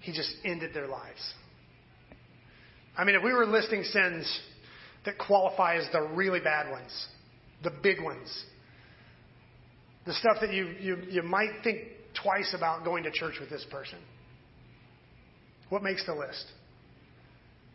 He 0.00 0.12
just 0.12 0.34
ended 0.44 0.74
their 0.74 0.88
lives. 0.88 1.34
I 2.96 3.04
mean, 3.04 3.14
if 3.14 3.22
we 3.22 3.32
were 3.32 3.46
listing 3.46 3.82
sins 3.84 4.40
that 5.04 5.18
qualify 5.18 5.76
as 5.76 5.86
the 5.92 6.02
really 6.02 6.40
bad 6.40 6.70
ones, 6.70 7.06
the 7.62 7.70
big 7.70 8.02
ones, 8.02 8.44
the 10.06 10.12
stuff 10.14 10.36
that 10.40 10.52
you, 10.52 10.74
you, 10.80 10.98
you 11.08 11.22
might 11.22 11.50
think 11.62 11.78
twice 12.22 12.54
about 12.56 12.84
going 12.84 13.04
to 13.04 13.10
church 13.10 13.34
with 13.40 13.50
this 13.50 13.66
person. 13.70 13.98
What 15.68 15.82
makes 15.82 16.04
the 16.06 16.14
list? 16.14 16.46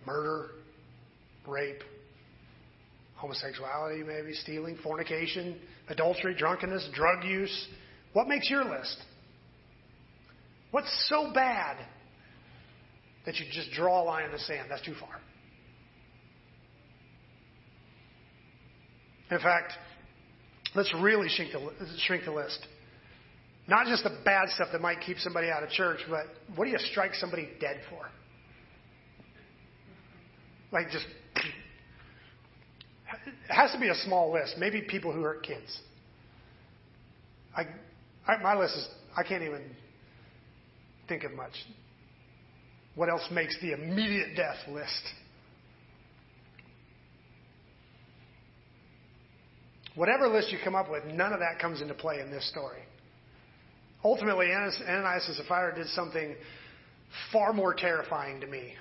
Murder, 0.06 0.52
rape, 1.48 1.82
homosexuality, 3.16 4.04
maybe, 4.04 4.34
stealing, 4.34 4.78
fornication, 4.82 5.58
adultery, 5.90 6.36
drunkenness, 6.36 6.90
drug 6.94 7.24
use. 7.24 7.68
What 8.14 8.28
makes 8.28 8.50
your 8.50 8.64
list? 8.64 8.98
What's 10.72 11.08
so 11.10 11.32
bad 11.34 11.78
that 13.26 13.36
you 13.36 13.46
just 13.52 13.72
draw 13.72 14.04
a 14.04 14.06
line 14.06 14.26
in 14.26 14.32
the 14.32 14.40
sand? 14.40 14.68
That's 14.70 14.86
too 14.86 14.96
far. 15.00 15.20
In 19.32 19.40
fact, 19.40 19.74
let's 20.76 20.94
really 21.02 21.30
shrink 21.30 21.52
the, 21.52 21.88
shrink 22.06 22.26
the 22.26 22.32
list. 22.32 22.60
Not 23.68 23.88
just 23.88 24.04
the 24.04 24.18
bad 24.26 24.50
stuff 24.50 24.70
that 24.72 24.82
might 24.82 25.02
keep 25.02 25.18
somebody 25.20 25.50
out 25.50 25.64
of 25.64 25.70
church, 25.70 26.00
but 26.10 26.26
what 26.56 26.66
do 26.66 26.72
you 26.72 26.80
strike 26.92 27.14
somebody 27.14 27.50
dead 27.60 27.82
for? 27.90 28.08
Like 30.72 30.90
just, 30.92 31.06
it 33.16 33.52
has 33.54 33.72
to 33.72 33.80
be 33.80 33.90
a 33.90 33.96
small 33.96 34.34
list. 34.34 34.56
Maybe 34.58 34.82
people 34.82 35.12
who 35.12 35.22
hurt 35.22 35.44
kids. 35.44 35.80
I, 37.56 37.66
I, 38.28 38.38
my 38.42 38.56
list 38.56 38.76
is, 38.76 38.88
I 39.16 39.24
can't 39.24 39.44
even 39.44 39.64
think 41.08 41.24
of 41.24 41.34
much. 41.34 41.54
What 42.96 43.10
else 43.10 43.28
makes 43.32 43.60
the 43.62 43.74
immediate 43.74 44.36
death 44.36 44.58
list? 44.68 45.02
Whatever 50.00 50.30
list 50.30 50.50
you 50.50 50.58
come 50.64 50.76
up 50.76 50.90
with, 50.90 51.04
none 51.04 51.34
of 51.34 51.42
that 51.42 51.60
comes 51.60 51.82
into 51.82 51.94
play 51.94 52.22
in 52.22 52.32
this 52.32 52.50
story. 52.50 52.80
Ultimately, 54.02 54.46
Ananias 54.46 55.28
and 55.28 55.36
Sapphira 55.36 55.76
did 55.76 55.88
something 55.88 56.38
far 57.34 57.52
more 57.52 57.74
terrifying 57.74 58.40
to 58.40 58.48
me. 58.48 58.76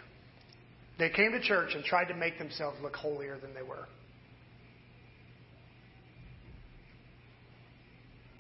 They 0.97 1.11
came 1.11 1.33
to 1.33 1.41
church 1.41 1.71
and 1.75 1.83
tried 1.83 2.05
to 2.05 2.15
make 2.15 2.39
themselves 2.39 2.77
look 2.81 2.95
holier 2.95 3.37
than 3.37 3.53
they 3.53 3.65
were. 3.65 3.89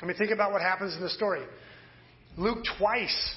I 0.00 0.06
mean, 0.06 0.16
think 0.16 0.30
about 0.30 0.52
what 0.52 0.62
happens 0.62 0.94
in 0.94 1.00
the 1.00 1.10
story. 1.10 1.42
Luke 2.36 2.58
twice 2.78 3.34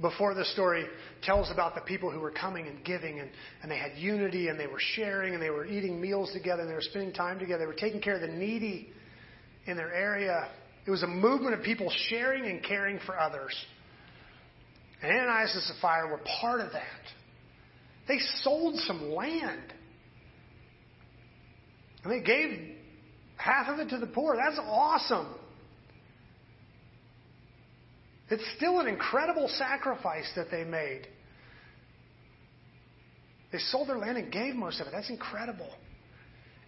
before 0.00 0.34
the 0.34 0.44
story 0.44 0.86
tells 1.22 1.50
about 1.50 1.74
the 1.74 1.80
people 1.80 2.10
who 2.10 2.20
were 2.20 2.30
coming 2.30 2.66
and 2.66 2.84
giving 2.84 3.18
and, 3.18 3.30
and 3.62 3.70
they 3.70 3.78
had 3.78 3.92
unity 3.96 4.48
and 4.48 4.58
they 4.58 4.66
were 4.66 4.80
sharing 4.94 5.34
and 5.34 5.42
they 5.42 5.50
were 5.50 5.66
eating 5.66 6.00
meals 6.00 6.32
together 6.32 6.62
and 6.62 6.70
they 6.70 6.74
were 6.74 6.80
spending 6.80 7.12
time 7.12 7.38
together. 7.38 7.60
They 7.60 7.66
were 7.66 7.74
taking 7.74 8.00
care 8.00 8.14
of 8.14 8.20
the 8.20 8.28
needy 8.28 8.90
in 9.66 9.76
their 9.76 9.92
area. 9.92 10.48
It 10.86 10.90
was 10.90 11.02
a 11.02 11.08
movement 11.08 11.54
of 11.54 11.62
people 11.62 11.90
sharing 12.08 12.46
and 12.46 12.62
caring 12.62 13.00
for 13.04 13.18
others. 13.18 13.54
And 15.02 15.12
Ananias 15.12 15.54
and 15.54 15.62
Sapphira 15.64 16.10
were 16.10 16.20
part 16.40 16.60
of 16.60 16.72
that. 16.72 16.82
They 18.06 18.18
sold 18.42 18.76
some 18.80 19.12
land. 19.12 19.72
And 22.04 22.12
they 22.12 22.24
gave 22.24 22.76
half 23.36 23.68
of 23.68 23.78
it 23.80 23.90
to 23.90 23.98
the 23.98 24.06
poor. 24.06 24.36
That's 24.36 24.58
awesome. 24.62 25.34
It's 28.30 28.44
still 28.56 28.80
an 28.80 28.86
incredible 28.86 29.48
sacrifice 29.48 30.30
that 30.36 30.50
they 30.50 30.64
made. 30.64 31.06
They 33.52 33.58
sold 33.58 33.88
their 33.88 33.96
land 33.96 34.18
and 34.18 34.30
gave 34.30 34.54
most 34.54 34.80
of 34.80 34.86
it. 34.86 34.90
That's 34.92 35.08
incredible. 35.08 35.70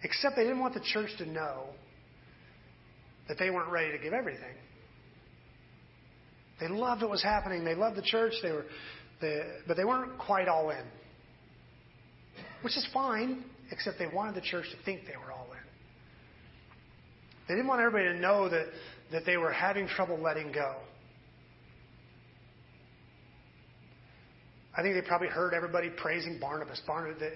Except 0.03 0.35
they 0.35 0.43
didn't 0.43 0.59
want 0.59 0.73
the 0.73 0.81
church 0.81 1.11
to 1.19 1.25
know 1.25 1.65
that 3.27 3.37
they 3.37 3.51
weren't 3.51 3.71
ready 3.71 3.91
to 3.95 4.03
give 4.03 4.13
everything. 4.13 4.55
They 6.59 6.67
loved 6.67 7.01
what 7.01 7.11
was 7.11 7.23
happening. 7.23 7.63
They 7.63 7.75
loved 7.75 7.97
the 7.97 8.01
church. 8.01 8.33
They 8.41 8.51
were, 8.51 8.65
they, 9.21 9.41
but 9.67 9.77
they 9.77 9.85
weren't 9.85 10.17
quite 10.17 10.47
all 10.47 10.71
in. 10.71 10.83
Which 12.63 12.75
is 12.75 12.87
fine, 12.93 13.43
except 13.71 13.99
they 13.99 14.07
wanted 14.07 14.35
the 14.35 14.41
church 14.41 14.65
to 14.71 14.83
think 14.83 15.01
they 15.05 15.17
were 15.17 15.31
all 15.31 15.47
in. 15.51 15.59
They 17.47 17.55
didn't 17.55 17.67
want 17.67 17.81
everybody 17.81 18.15
to 18.15 18.19
know 18.19 18.49
that, 18.49 18.67
that 19.11 19.25
they 19.25 19.37
were 19.37 19.51
having 19.51 19.87
trouble 19.87 20.19
letting 20.19 20.51
go. 20.51 20.77
I 24.75 24.81
think 24.81 24.95
they 24.95 25.07
probably 25.07 25.27
heard 25.27 25.53
everybody 25.53 25.89
praising 25.89 26.39
Barnabas. 26.39 26.81
Barnabas, 26.87 27.19
the, 27.19 27.31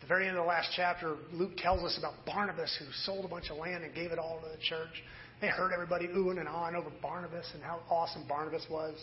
the 0.00 0.06
very 0.06 0.26
end 0.26 0.36
of 0.36 0.44
the 0.44 0.48
last 0.48 0.70
chapter, 0.74 1.16
Luke 1.32 1.56
tells 1.58 1.82
us 1.84 1.98
about 1.98 2.14
Barnabas 2.24 2.74
who 2.78 2.86
sold 3.04 3.24
a 3.24 3.28
bunch 3.28 3.50
of 3.50 3.58
land 3.58 3.84
and 3.84 3.94
gave 3.94 4.10
it 4.10 4.18
all 4.18 4.40
to 4.40 4.48
the 4.48 4.62
church. 4.62 5.02
They 5.40 5.48
heard 5.48 5.72
everybody 5.72 6.06
oohing 6.08 6.38
and 6.38 6.48
ahhing 6.48 6.74
over 6.74 6.90
Barnabas 7.02 7.46
and 7.54 7.62
how 7.62 7.80
awesome 7.90 8.26
Barnabas 8.26 8.66
was. 8.70 8.94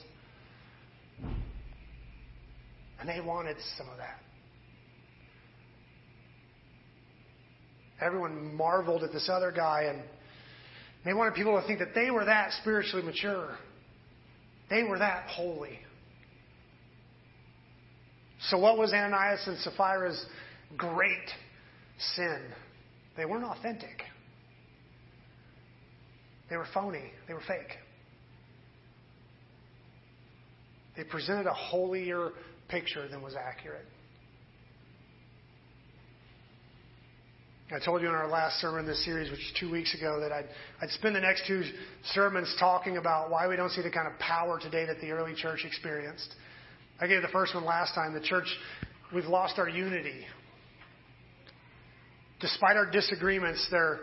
And 2.99 3.07
they 3.07 3.21
wanted 3.21 3.57
some 3.77 3.87
of 3.89 3.97
that. 3.97 4.19
Everyone 8.01 8.55
marveled 8.55 9.03
at 9.03 9.13
this 9.13 9.29
other 9.31 9.51
guy 9.51 9.83
and 9.83 10.01
they 11.05 11.13
wanted 11.13 11.35
people 11.35 11.59
to 11.59 11.65
think 11.67 11.79
that 11.79 11.93
they 11.93 12.09
were 12.09 12.25
that 12.25 12.51
spiritually 12.61 13.05
mature. 13.05 13.57
They 14.69 14.83
were 14.83 14.97
that 14.97 15.27
holy. 15.29 15.79
So, 18.49 18.59
what 18.59 18.77
was 18.77 18.93
Ananias 18.93 19.47
and 19.47 19.57
Sapphira's 19.57 20.23
great 20.77 21.29
sin? 22.15 22.41
They 23.17 23.25
weren't 23.25 23.45
authentic. 23.45 24.03
They 26.49 26.57
were 26.57 26.67
phony. 26.73 27.11
They 27.27 27.33
were 27.33 27.41
fake. 27.47 27.77
They 30.95 31.03
presented 31.03 31.47
a 31.47 31.53
holier 31.53 32.31
picture 32.69 33.07
than 33.07 33.21
was 33.21 33.35
accurate. 33.35 33.85
I 37.73 37.83
told 37.83 38.03
you 38.03 38.09
in 38.09 38.13
our 38.13 38.27
last 38.27 38.61
sermon 38.61 38.81
in 38.81 38.85
this 38.85 39.03
series, 39.03 39.31
which 39.31 39.39
was 39.39 39.53
two 39.59 39.71
weeks 39.71 39.95
ago, 39.95 40.19
that 40.19 40.31
I'd, 40.31 40.45
I'd 40.81 40.91
spend 40.91 41.15
the 41.15 41.19
next 41.19 41.47
two 41.47 41.63
sermons 42.13 42.55
talking 42.59 42.97
about 42.97 43.31
why 43.31 43.47
we 43.47 43.55
don't 43.55 43.71
see 43.71 43.81
the 43.81 43.89
kind 43.89 44.07
of 44.07 44.19
power 44.19 44.59
today 44.59 44.85
that 44.85 45.01
the 45.01 45.09
early 45.09 45.33
church 45.33 45.65
experienced. 45.65 46.35
I 46.99 47.07
gave 47.07 47.21
the 47.21 47.27
first 47.29 47.53
one 47.53 47.65
last 47.65 47.93
time. 47.93 48.13
The 48.13 48.21
church, 48.21 48.47
we've 49.13 49.25
lost 49.25 49.59
our 49.59 49.69
unity. 49.69 50.25
Despite 52.39 52.77
our 52.77 52.89
disagreements, 52.89 53.67
there, 53.71 53.99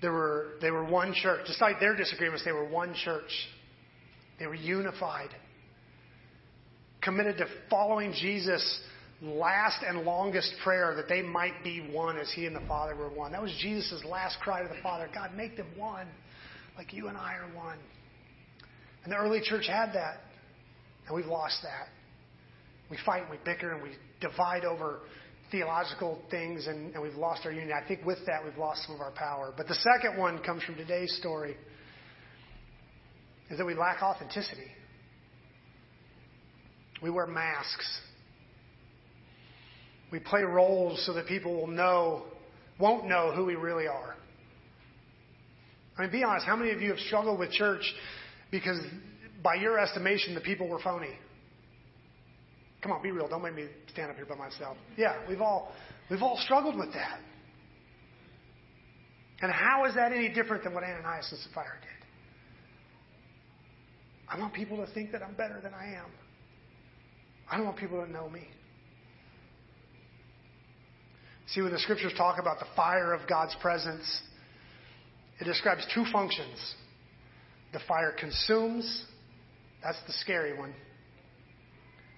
there 0.00 0.12
were, 0.12 0.52
they 0.60 0.70
were 0.70 0.84
one 0.84 1.14
church. 1.14 1.40
Despite 1.46 1.80
their 1.80 1.96
disagreements, 1.96 2.44
they 2.44 2.52
were 2.52 2.68
one 2.68 2.94
church. 2.94 3.30
They 4.38 4.46
were 4.46 4.54
unified, 4.54 5.28
committed 7.02 7.36
to 7.38 7.46
following 7.70 8.12
Jesus' 8.12 8.80
last 9.20 9.84
and 9.86 10.02
longest 10.02 10.52
prayer 10.64 10.94
that 10.96 11.08
they 11.08 11.22
might 11.22 11.62
be 11.62 11.88
one 11.92 12.18
as 12.18 12.30
he 12.32 12.46
and 12.46 12.56
the 12.56 12.62
Father 12.66 12.96
were 12.96 13.08
one. 13.08 13.32
That 13.32 13.42
was 13.42 13.54
Jesus' 13.60 14.02
last 14.04 14.38
cry 14.40 14.62
to 14.62 14.68
the 14.68 14.82
Father 14.82 15.08
God, 15.14 15.34
make 15.36 15.56
them 15.56 15.68
one, 15.76 16.08
like 16.76 16.92
you 16.92 17.08
and 17.08 17.16
I 17.16 17.34
are 17.34 17.54
one. 17.54 17.78
And 19.04 19.12
the 19.12 19.16
early 19.16 19.40
church 19.42 19.66
had 19.68 19.92
that, 19.92 20.22
and 21.06 21.16
we've 21.16 21.26
lost 21.26 21.58
that. 21.62 21.88
We 22.90 22.98
fight 23.04 23.22
and 23.22 23.30
we 23.30 23.38
bicker 23.44 23.72
and 23.72 23.82
we 23.82 23.90
divide 24.20 24.64
over 24.64 25.00
theological 25.50 26.18
things, 26.30 26.66
and, 26.66 26.94
and 26.94 27.02
we've 27.02 27.14
lost 27.14 27.42
our 27.44 27.52
unity. 27.52 27.72
I 27.72 27.86
think 27.86 28.04
with 28.04 28.18
that, 28.26 28.42
we've 28.42 28.56
lost 28.56 28.86
some 28.86 28.94
of 28.94 29.00
our 29.00 29.12
power. 29.12 29.52
But 29.56 29.68
the 29.68 29.74
second 29.74 30.18
one 30.18 30.42
comes 30.42 30.62
from 30.64 30.76
today's 30.76 31.14
story 31.18 31.56
is 33.50 33.58
that 33.58 33.66
we 33.66 33.74
lack 33.74 34.02
authenticity. 34.02 34.70
We 37.02 37.10
wear 37.10 37.26
masks. 37.26 38.00
We 40.10 40.20
play 40.20 40.42
roles 40.42 41.04
so 41.04 41.12
that 41.14 41.26
people 41.26 41.54
will 41.54 41.66
know, 41.66 42.24
won't 42.80 43.06
know 43.06 43.32
who 43.34 43.44
we 43.44 43.54
really 43.54 43.86
are. 43.86 44.16
I 45.98 46.02
mean, 46.02 46.12
be 46.12 46.24
honest, 46.24 46.46
how 46.46 46.56
many 46.56 46.70
of 46.70 46.80
you 46.80 46.90
have 46.90 46.98
struggled 47.00 47.38
with 47.38 47.50
church 47.50 47.82
because, 48.50 48.78
by 49.42 49.54
your 49.54 49.78
estimation, 49.78 50.34
the 50.34 50.40
people 50.40 50.68
were 50.68 50.78
phony? 50.80 51.16
Come 52.82 52.92
on, 52.92 53.02
be 53.02 53.10
real. 53.10 53.28
Don't 53.28 53.42
make 53.42 53.54
me 53.54 53.66
stand 53.92 54.10
up 54.10 54.16
here 54.16 54.26
by 54.26 54.34
myself. 54.34 54.76
Yeah, 54.96 55.16
we've 55.28 55.40
all, 55.40 55.72
we've 56.10 56.22
all 56.22 56.38
struggled 56.44 56.76
with 56.76 56.92
that. 56.94 57.20
And 59.40 59.50
how 59.52 59.84
is 59.86 59.94
that 59.94 60.12
any 60.12 60.28
different 60.28 60.64
than 60.64 60.74
what 60.74 60.84
Ananias 60.84 61.28
and 61.30 61.40
Sapphira 61.40 61.78
did? 61.80 61.88
I 64.28 64.38
want 64.38 64.54
people 64.54 64.76
to 64.78 64.92
think 64.94 65.12
that 65.12 65.22
I'm 65.22 65.34
better 65.34 65.60
than 65.62 65.74
I 65.74 65.94
am. 65.94 66.10
I 67.50 67.56
don't 67.56 67.66
want 67.66 67.76
people 67.76 68.04
to 68.04 68.10
know 68.10 68.28
me. 68.28 68.48
See, 71.48 71.60
when 71.60 71.72
the 71.72 71.78
scriptures 71.78 72.12
talk 72.16 72.38
about 72.38 72.58
the 72.60 72.66
fire 72.74 73.12
of 73.12 73.28
God's 73.28 73.54
presence, 73.60 74.22
it 75.40 75.44
describes 75.44 75.86
two 75.94 76.04
functions. 76.12 76.74
The 77.72 77.80
fire 77.86 78.14
consumes, 78.18 79.04
that's 79.82 79.98
the 80.06 80.12
scary 80.14 80.56
one. 80.56 80.74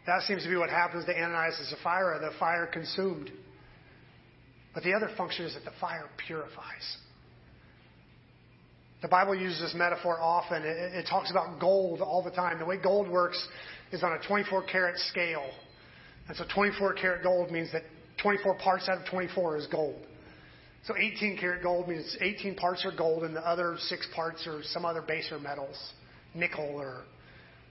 That 0.07 0.23
seems 0.23 0.43
to 0.43 0.49
be 0.49 0.57
what 0.57 0.71
happens 0.71 1.07
to 1.07 1.17
Ananias 1.17 1.59
and 1.59 1.69
Sapphira. 1.69 2.21
The 2.21 2.39
fire 2.39 2.67
consumed. 2.67 3.31
But 4.75 4.83
the 4.83 4.93
other 4.93 5.09
function 5.17 5.47
is 5.47 5.55
that 5.55 5.65
the 5.65 5.77
fire 5.81 6.09
purifies. 6.27 6.99
The 9.01 9.09
Bible 9.09 9.35
uses 9.35 9.61
this 9.61 9.75
metaphor 9.75 10.21
often. 10.21 10.63
It, 10.63 10.95
it, 10.95 11.07
talks 11.09 11.31
about 11.31 11.61
gold 11.61 12.01
all 12.01 12.23
the 12.23 12.31
time. 12.31 12.59
The 12.59 12.65
way 12.65 12.77
gold 12.83 13.09
works 13.09 13.47
is 13.93 14.03
on 14.03 14.13
a 14.13 14.27
24 14.27 14.65
karat 14.65 14.99
scale. 14.99 15.49
And 16.29 16.37
so 16.37 16.45
24 16.55 16.95
karat 16.95 17.23
gold 17.23 17.51
means 17.51 17.71
that 17.73 17.83
24 18.23 18.59
parts 18.59 18.89
out 18.89 18.99
of 18.99 19.07
24 19.07 19.59
is 19.59 19.67
gold. 19.67 20.01
So 20.85 20.97
18 20.97 21.39
karat 21.39 21.63
gold 21.63 21.89
means 21.89 22.17
18 22.21 22.57
parts 22.57 22.85
are 22.85 22.97
gold 22.97 23.25
and 23.25 23.35
the 23.35 23.47
other 23.47 23.77
six 23.79 24.07
parts 24.15 24.47
are 24.47 24.63
some 24.65 24.85
other 24.85 25.03
baser 25.03 25.39
metals, 25.39 25.93
nickel 26.35 26.65
or 26.75 27.05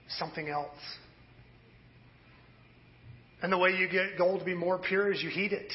something 0.08 0.48
else. 0.48 0.78
And 3.42 3.52
the 3.52 3.58
way 3.58 3.70
you 3.72 3.88
get 3.88 4.16
gold 4.16 4.40
to 4.40 4.44
be 4.44 4.54
more 4.54 4.78
pure 4.78 5.12
is 5.12 5.22
you 5.22 5.28
heat 5.28 5.52
it 5.52 5.72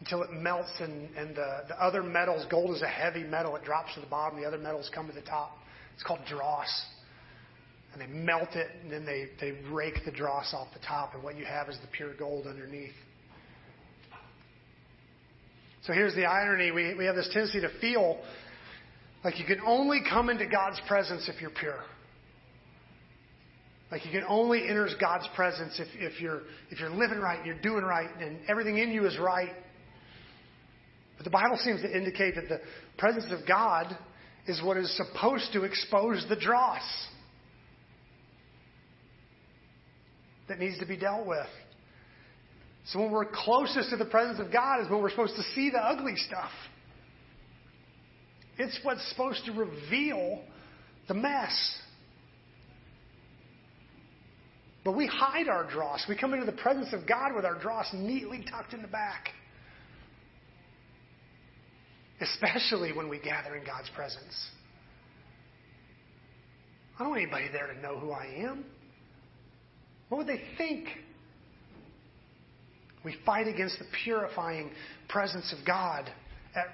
until 0.00 0.22
it 0.22 0.32
melts 0.32 0.70
and, 0.80 1.08
and 1.16 1.34
the, 1.34 1.64
the 1.68 1.82
other 1.82 2.02
metals, 2.02 2.46
gold 2.50 2.74
is 2.76 2.82
a 2.82 2.88
heavy 2.88 3.24
metal, 3.24 3.56
it 3.56 3.64
drops 3.64 3.94
to 3.94 4.00
the 4.00 4.06
bottom, 4.06 4.40
the 4.40 4.46
other 4.46 4.58
metals 4.58 4.90
come 4.94 5.06
to 5.08 5.12
the 5.12 5.22
top. 5.22 5.56
It's 5.94 6.02
called 6.02 6.20
dross. 6.28 6.68
And 7.92 8.02
they 8.02 8.06
melt 8.06 8.50
it 8.54 8.68
and 8.82 8.92
then 8.92 9.04
they, 9.04 9.28
they 9.40 9.58
rake 9.70 10.04
the 10.04 10.12
dross 10.12 10.54
off 10.54 10.68
the 10.72 10.86
top, 10.86 11.14
and 11.14 11.22
what 11.22 11.36
you 11.36 11.44
have 11.44 11.68
is 11.68 11.78
the 11.80 11.88
pure 11.88 12.14
gold 12.14 12.46
underneath. 12.46 12.92
So 15.84 15.92
here's 15.92 16.14
the 16.14 16.26
irony. 16.26 16.70
We, 16.70 16.94
we 16.94 17.06
have 17.06 17.16
this 17.16 17.30
tendency 17.32 17.62
to 17.62 17.70
feel 17.80 18.18
like 19.24 19.38
you 19.38 19.46
can 19.46 19.60
only 19.66 20.00
come 20.08 20.28
into 20.28 20.46
God's 20.46 20.80
presence 20.86 21.30
if 21.34 21.40
you're 21.40 21.50
pure. 21.50 21.80
Like 23.90 24.04
you 24.04 24.12
can 24.12 24.24
only 24.28 24.68
enter 24.68 24.86
God's 25.00 25.26
presence 25.34 25.80
if, 25.80 25.88
if 25.94 26.20
you're 26.20 26.42
if 26.70 26.78
you're 26.78 26.90
living 26.90 27.18
right 27.18 27.38
and 27.38 27.46
you're 27.46 27.60
doing 27.60 27.84
right 27.84 28.08
and 28.20 28.38
everything 28.48 28.78
in 28.78 28.90
you 28.90 29.06
is 29.06 29.18
right. 29.18 29.52
But 31.16 31.24
the 31.24 31.30
Bible 31.30 31.58
seems 31.62 31.80
to 31.82 31.90
indicate 31.90 32.34
that 32.36 32.48
the 32.48 32.60
presence 32.98 33.32
of 33.32 33.46
God 33.48 33.96
is 34.46 34.62
what 34.62 34.76
is 34.76 34.94
supposed 34.96 35.52
to 35.52 35.64
expose 35.64 36.24
the 36.28 36.36
dross 36.36 36.82
that 40.48 40.58
needs 40.58 40.78
to 40.78 40.86
be 40.86 40.96
dealt 40.96 41.26
with. 41.26 41.46
So 42.86 43.00
when 43.00 43.10
we're 43.10 43.26
closest 43.26 43.90
to 43.90 43.96
the 43.96 44.06
presence 44.06 44.38
of 44.40 44.52
God 44.52 44.80
is 44.82 44.90
when 44.90 45.02
we're 45.02 45.10
supposed 45.10 45.36
to 45.36 45.42
see 45.54 45.70
the 45.70 45.78
ugly 45.78 46.16
stuff. 46.16 46.50
It's 48.58 48.78
what's 48.82 49.06
supposed 49.10 49.44
to 49.44 49.52
reveal 49.52 50.42
the 51.06 51.14
mess. 51.14 51.78
But 54.88 54.96
we 54.96 55.06
hide 55.06 55.48
our 55.48 55.70
dross. 55.70 56.06
We 56.08 56.16
come 56.16 56.32
into 56.32 56.46
the 56.46 56.52
presence 56.62 56.94
of 56.94 57.06
God 57.06 57.34
with 57.36 57.44
our 57.44 57.60
dross 57.60 57.88
neatly 57.92 58.42
tucked 58.50 58.72
in 58.72 58.80
the 58.80 58.88
back. 58.88 59.28
Especially 62.22 62.94
when 62.94 63.06
we 63.10 63.18
gather 63.18 63.54
in 63.54 63.66
God's 63.66 63.90
presence. 63.94 64.48
I 66.94 67.00
don't 67.00 67.10
want 67.10 67.20
anybody 67.20 67.48
there 67.52 67.66
to 67.66 67.78
know 67.82 67.98
who 67.98 68.12
I 68.12 68.34
am. 68.38 68.64
What 70.08 70.16
would 70.16 70.26
they 70.26 70.40
think? 70.56 70.88
We 73.04 73.14
fight 73.26 73.46
against 73.46 73.78
the 73.78 73.86
purifying 74.04 74.70
presence 75.10 75.52
of 75.52 75.66
God 75.66 76.10
at, 76.56 76.64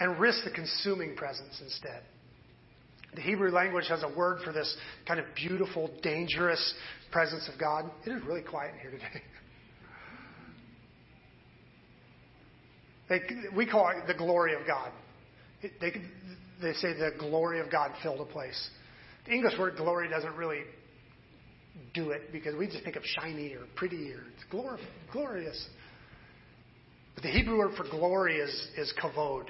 and 0.00 0.20
risk 0.20 0.44
the 0.44 0.50
consuming 0.50 1.16
presence 1.16 1.62
instead. 1.64 2.02
The 3.14 3.20
Hebrew 3.20 3.50
language 3.50 3.86
has 3.88 4.02
a 4.02 4.08
word 4.08 4.40
for 4.42 4.52
this 4.52 4.74
kind 5.06 5.20
of 5.20 5.26
beautiful, 5.34 5.90
dangerous 6.02 6.74
presence 7.10 7.48
of 7.52 7.60
God. 7.60 7.90
It 8.06 8.10
is 8.10 8.22
really 8.24 8.42
quiet 8.42 8.74
in 8.74 8.80
here 8.80 8.90
today. 8.90 9.22
They, 13.08 13.20
we 13.54 13.66
call 13.66 13.90
it 13.90 14.06
the 14.06 14.14
glory 14.14 14.54
of 14.54 14.66
God. 14.66 14.90
They, 15.60 15.92
they 16.62 16.72
say 16.74 16.94
the 16.94 17.10
glory 17.18 17.60
of 17.60 17.70
God 17.70 17.90
filled 18.02 18.20
a 18.20 18.24
place. 18.24 18.70
The 19.26 19.32
English 19.32 19.58
word 19.58 19.76
glory 19.76 20.08
doesn't 20.08 20.34
really 20.34 20.62
do 21.94 22.10
it 22.10 22.32
because 22.32 22.54
we 22.56 22.66
just 22.66 22.84
think 22.84 22.96
of 22.96 23.02
shiny 23.04 23.54
or 23.54 23.66
pretty 23.76 24.12
or 24.12 24.22
it's 24.34 24.44
glor- 24.50 24.78
glorious. 25.12 25.68
But 27.14 27.24
the 27.24 27.30
Hebrew 27.30 27.58
word 27.58 27.76
for 27.76 27.84
glory 27.90 28.38
is, 28.38 28.68
is 28.76 28.92
kavod, 29.02 29.46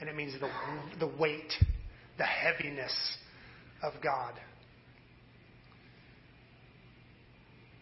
and 0.00 0.08
it 0.08 0.16
means 0.16 0.34
the, 0.40 0.50
the 0.98 1.12
weight, 1.16 1.52
the 2.20 2.26
heaviness 2.26 3.16
of 3.82 3.94
God. 4.02 4.34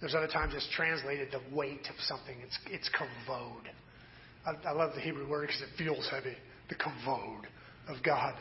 There's 0.01 0.15
other 0.15 0.29
times 0.29 0.55
it's 0.55 0.69
translated 0.77 1.31
the 1.33 1.57
weight 1.57 1.89
of 1.91 1.97
something. 2.03 2.37
It's, 2.45 2.57
it's 2.71 2.89
kavod. 2.91 3.63
I, 4.47 4.69
I 4.69 4.73
love 4.75 4.93
the 4.95 5.01
Hebrew 5.01 5.29
word 5.29 5.49
because 5.49 5.63
it 5.63 5.77
feels 5.77 6.09
heavy. 6.09 6.37
The 6.69 6.77
kavod 6.77 7.47
of 7.89 8.01
God. 8.05 8.35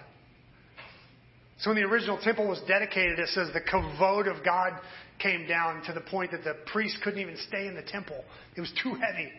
So 1.61 1.71
when 1.71 1.81
the 1.81 1.89
original 1.89 2.19
temple 2.21 2.47
was 2.47 2.61
dedicated, 2.67 3.17
it 3.17 3.29
says 3.29 3.47
the 3.51 3.59
kavod 3.59 4.27
of 4.27 4.45
God 4.45 4.73
came 5.17 5.47
down 5.47 5.81
to 5.85 5.93
the 5.93 6.01
point 6.01 6.29
that 6.29 6.43
the 6.43 6.57
priests 6.71 6.99
couldn't 7.03 7.19
even 7.19 7.37
stay 7.47 7.65
in 7.65 7.73
the 7.73 7.81
temple. 7.81 8.23
It 8.55 8.61
was 8.61 8.71
too 8.83 8.93
heavy. 8.93 9.31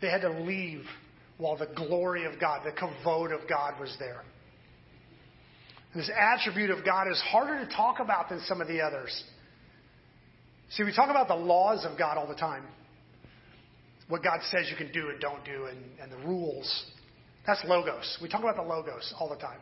They 0.00 0.08
had 0.08 0.20
to 0.20 0.30
leave 0.30 0.84
while 1.38 1.56
the 1.56 1.66
glory 1.74 2.26
of 2.26 2.38
God, 2.38 2.64
the 2.64 2.70
kavod 2.70 3.34
of 3.34 3.48
God 3.48 3.80
was 3.80 3.96
there. 3.98 4.22
This 5.96 6.10
attribute 6.14 6.68
of 6.68 6.84
God 6.84 7.10
is 7.10 7.20
harder 7.30 7.64
to 7.64 7.74
talk 7.74 8.00
about 8.00 8.28
than 8.28 8.40
some 8.40 8.60
of 8.60 8.68
the 8.68 8.82
others. 8.82 9.24
See, 10.70 10.84
we 10.84 10.94
talk 10.94 11.08
about 11.08 11.26
the 11.26 11.34
laws 11.34 11.86
of 11.86 11.98
God 11.98 12.18
all 12.18 12.26
the 12.26 12.34
time. 12.34 12.64
What 14.08 14.22
God 14.22 14.40
says 14.50 14.68
you 14.70 14.76
can 14.76 14.92
do 14.92 15.08
and 15.08 15.18
don't 15.20 15.42
do 15.44 15.66
and, 15.66 15.78
and 16.00 16.12
the 16.12 16.28
rules. 16.28 16.84
That's 17.46 17.64
logos. 17.64 18.18
We 18.20 18.28
talk 18.28 18.42
about 18.42 18.56
the 18.56 18.62
logos 18.62 19.14
all 19.18 19.30
the 19.30 19.36
time. 19.36 19.58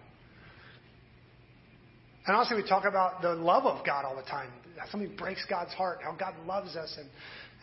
And 2.27 2.37
also, 2.37 2.57
we 2.57 2.67
talk 2.67 2.85
about 2.85 3.23
the 3.23 3.35
love 3.35 3.65
of 3.65 3.85
God 3.87 4.05
all 4.05 4.17
the 4.17 4.23
time. 4.23 4.51
How 4.77 4.87
Something 4.91 5.15
breaks 5.17 5.45
God's 5.49 5.73
heart, 5.75 6.01
how 6.03 6.17
God 6.17 6.35
loves 6.47 6.75
us, 6.75 6.97
and, 6.99 7.07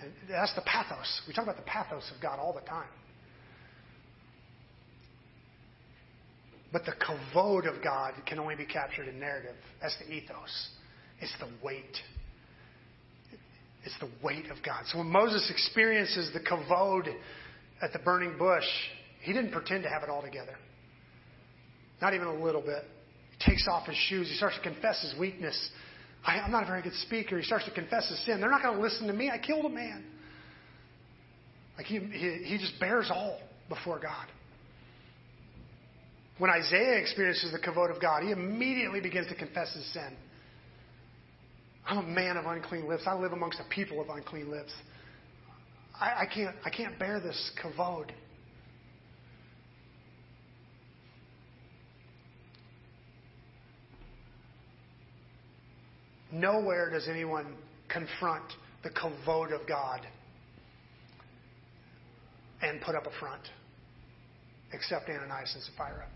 and 0.02 0.14
that's 0.30 0.54
the 0.56 0.62
pathos. 0.62 1.22
We 1.28 1.34
talk 1.34 1.44
about 1.44 1.58
the 1.58 1.64
pathos 1.64 2.10
of 2.16 2.22
God 2.22 2.40
all 2.40 2.54
the 2.54 2.68
time. 2.68 2.88
But 6.72 6.86
the 6.86 6.94
kavod 6.94 7.68
of 7.68 7.84
God 7.84 8.14
can 8.26 8.40
only 8.40 8.56
be 8.56 8.66
captured 8.66 9.08
in 9.08 9.20
narrative. 9.20 9.56
That's 9.82 9.98
the 9.98 10.12
ethos. 10.12 10.70
It's 11.20 11.36
the 11.40 11.50
weight. 11.64 11.98
It's 13.84 14.00
the 14.00 14.10
weight 14.24 14.50
of 14.50 14.58
God. 14.64 14.84
So 14.88 15.00
when 15.00 15.08
Moses 15.08 15.50
experiences 15.50 16.32
the 16.34 16.40
kavod 16.40 17.08
at 17.82 17.92
the 17.94 18.00
burning 18.00 18.38
bush, 18.38 18.66
he 19.22 19.34
didn't 19.34 19.52
pretend 19.52 19.84
to 19.84 19.90
have 19.90 20.04
it 20.04 20.10
all 20.10 20.22
together. 20.22 20.56
Not 22.02 22.14
even 22.14 22.28
a 22.28 22.44
little 22.44 22.62
bit. 22.62 22.84
He 23.38 23.52
takes 23.52 23.68
off 23.68 23.88
his 23.88 23.98
shoes. 24.08 24.28
He 24.28 24.36
starts 24.36 24.56
to 24.56 24.62
confess 24.62 25.02
his 25.02 25.20
weakness. 25.20 25.70
I, 26.26 26.40
am 26.40 26.52
not 26.52 26.64
a 26.64 26.68
very 26.68 26.82
good 26.82 26.96
speaker. 26.96 27.38
He 27.38 27.44
starts 27.44 27.66
to 27.66 27.72
confess 27.72 28.08
his 28.10 28.24
sin. 28.26 28.40
They're 28.40 28.50
not 28.50 28.62
going 28.62 28.76
to 28.76 28.82
listen 28.82 29.08
to 29.08 29.14
me. 29.14 29.30
I 29.30 29.38
killed 29.38 29.66
a 29.66 29.70
man. 29.70 30.06
Like 31.78 31.86
he, 31.86 32.00
he, 32.00 32.44
he 32.46 32.58
just 32.58 32.80
bears 32.80 33.10
all 33.12 33.40
before 33.70 34.00
God. 34.00 34.28
When 36.42 36.50
Isaiah 36.50 36.98
experiences 36.98 37.52
the 37.52 37.60
kavod 37.60 37.96
of 37.96 38.02
God, 38.02 38.24
he 38.24 38.32
immediately 38.32 39.00
begins 39.00 39.28
to 39.28 39.36
confess 39.36 39.76
his 39.76 39.86
sin. 39.94 40.18
I'm 41.86 42.00
a 42.00 42.02
man 42.02 42.36
of 42.36 42.48
unclean 42.48 42.88
lips. 42.88 43.04
I 43.06 43.14
live 43.14 43.32
amongst 43.32 43.60
a 43.60 43.64
people 43.70 44.02
of 44.02 44.10
unclean 44.10 44.50
lips. 44.50 44.72
I, 46.00 46.22
I 46.22 46.26
can't, 46.26 46.56
I 46.66 46.72
can't 46.72 46.98
bear 46.98 47.20
this 47.20 47.52
kavod. 47.64 48.10
Nowhere 56.32 56.90
does 56.90 57.08
anyone 57.08 57.54
confront 57.88 58.46
the 58.82 58.90
kavod 58.90 59.54
of 59.54 59.68
God 59.68 60.08
and 62.64 62.82
put 62.82 62.96
up 62.96 63.06
a 63.06 63.20
front, 63.20 63.44
except 64.74 65.08
Ananias 65.08 65.54
and 65.54 65.64
Sapphira. 65.66 66.08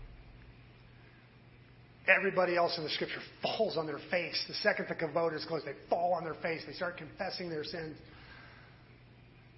Everybody 2.08 2.56
else 2.56 2.78
in 2.78 2.84
the 2.84 2.90
scripture 2.90 3.20
falls 3.42 3.76
on 3.76 3.86
their 3.86 3.98
face. 4.10 4.42
The 4.46 4.54
second 4.54 4.86
the 4.88 4.94
kavod 4.94 5.34
is 5.34 5.44
closed, 5.44 5.66
they 5.66 5.74
fall 5.90 6.12
on 6.12 6.22
their 6.22 6.34
face. 6.34 6.62
They 6.66 6.72
start 6.72 6.96
confessing 6.96 7.50
their 7.50 7.64
sins. 7.64 7.96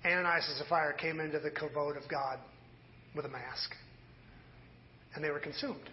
Ananias 0.05 0.47
and 0.49 0.59
Sapphira 0.59 0.97
came 0.97 1.21
into 1.21 1.39
the 1.41 1.51
kavod 1.51 2.03
of 2.03 2.09
God 2.09 2.39
with 3.15 3.27
a 3.27 3.29
mask, 3.29 3.75
and 5.15 5.23
they 5.23 5.31
were 5.31 5.41
consumed. 5.41 5.91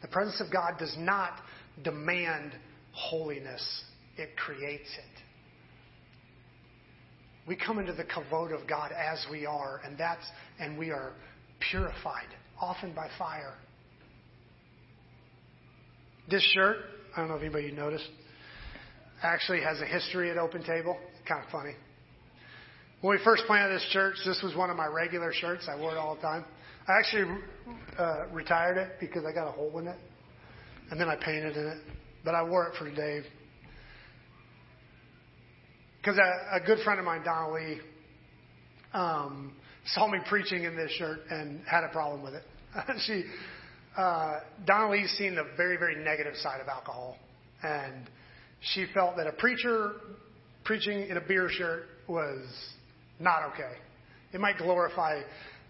The 0.00 0.08
presence 0.08 0.40
of 0.40 0.52
God 0.52 0.78
does 0.78 0.94
not 0.98 1.40
demand 1.82 2.52
holiness, 2.92 3.84
it 4.16 4.36
creates 4.36 4.88
it. 4.88 5.22
We 7.46 7.56
come 7.56 7.78
into 7.78 7.92
the 7.92 8.04
kavod 8.04 8.58
of 8.58 8.68
God 8.68 8.92
as 8.92 9.26
we 9.30 9.46
are, 9.46 9.80
and 9.84 9.98
that's 9.98 10.24
and 10.60 10.78
we 10.78 10.90
are 10.90 11.12
purified, 11.70 12.28
often 12.60 12.94
by 12.94 13.08
fire. 13.18 13.54
This 16.32 16.42
shirt, 16.54 16.78
I 17.14 17.20
don't 17.20 17.28
know 17.28 17.34
if 17.34 17.42
anybody 17.42 17.70
noticed, 17.72 18.08
actually 19.22 19.60
has 19.60 19.82
a 19.82 19.84
history 19.84 20.30
at 20.30 20.38
Open 20.38 20.64
Table. 20.64 20.96
Kind 21.28 21.44
of 21.44 21.50
funny. 21.50 21.74
When 23.02 23.18
we 23.18 23.22
first 23.22 23.42
planted 23.46 23.74
this 23.74 23.86
church, 23.92 24.14
this 24.24 24.40
was 24.42 24.56
one 24.56 24.70
of 24.70 24.76
my 24.78 24.86
regular 24.86 25.30
shirts. 25.34 25.68
I 25.70 25.78
wore 25.78 25.90
it 25.90 25.98
all 25.98 26.14
the 26.14 26.22
time. 26.22 26.46
I 26.88 26.92
actually 26.98 27.38
uh, 27.98 28.28
retired 28.32 28.78
it 28.78 28.92
because 28.98 29.24
I 29.28 29.34
got 29.34 29.46
a 29.46 29.50
hole 29.50 29.78
in 29.78 29.88
it, 29.88 29.98
and 30.90 30.98
then 30.98 31.06
I 31.06 31.16
painted 31.16 31.54
in 31.54 31.66
it. 31.66 31.78
But 32.24 32.34
I 32.34 32.42
wore 32.42 32.66
it 32.68 32.76
for 32.78 32.88
Dave 32.90 33.24
because 36.00 36.18
a, 36.18 36.56
a, 36.56 36.60
good 36.64 36.78
friend 36.82 36.98
of 36.98 37.04
mine, 37.04 37.24
Donna 37.26 37.52
Lee, 37.52 37.80
um, 38.94 39.52
saw 39.88 40.08
me 40.08 40.18
preaching 40.30 40.64
in 40.64 40.76
this 40.76 40.92
shirt 40.92 41.20
and 41.28 41.60
had 41.66 41.84
a 41.84 41.88
problem 41.88 42.22
with 42.22 42.32
it. 42.32 42.44
she 43.06 43.24
uh, 43.96 44.40
Donna 44.66 44.92
Lee's 44.92 45.10
seen 45.18 45.34
the 45.34 45.46
very, 45.56 45.76
very 45.76 45.96
negative 46.02 46.34
side 46.36 46.60
of 46.60 46.68
alcohol. 46.68 47.16
And 47.62 48.08
she 48.60 48.86
felt 48.94 49.16
that 49.16 49.26
a 49.26 49.32
preacher 49.32 49.92
preaching 50.64 51.08
in 51.08 51.16
a 51.16 51.20
beer 51.20 51.48
shirt 51.50 51.84
was 52.08 52.40
not 53.20 53.42
okay. 53.52 53.72
It 54.32 54.40
might 54.40 54.58
glorify 54.58 55.20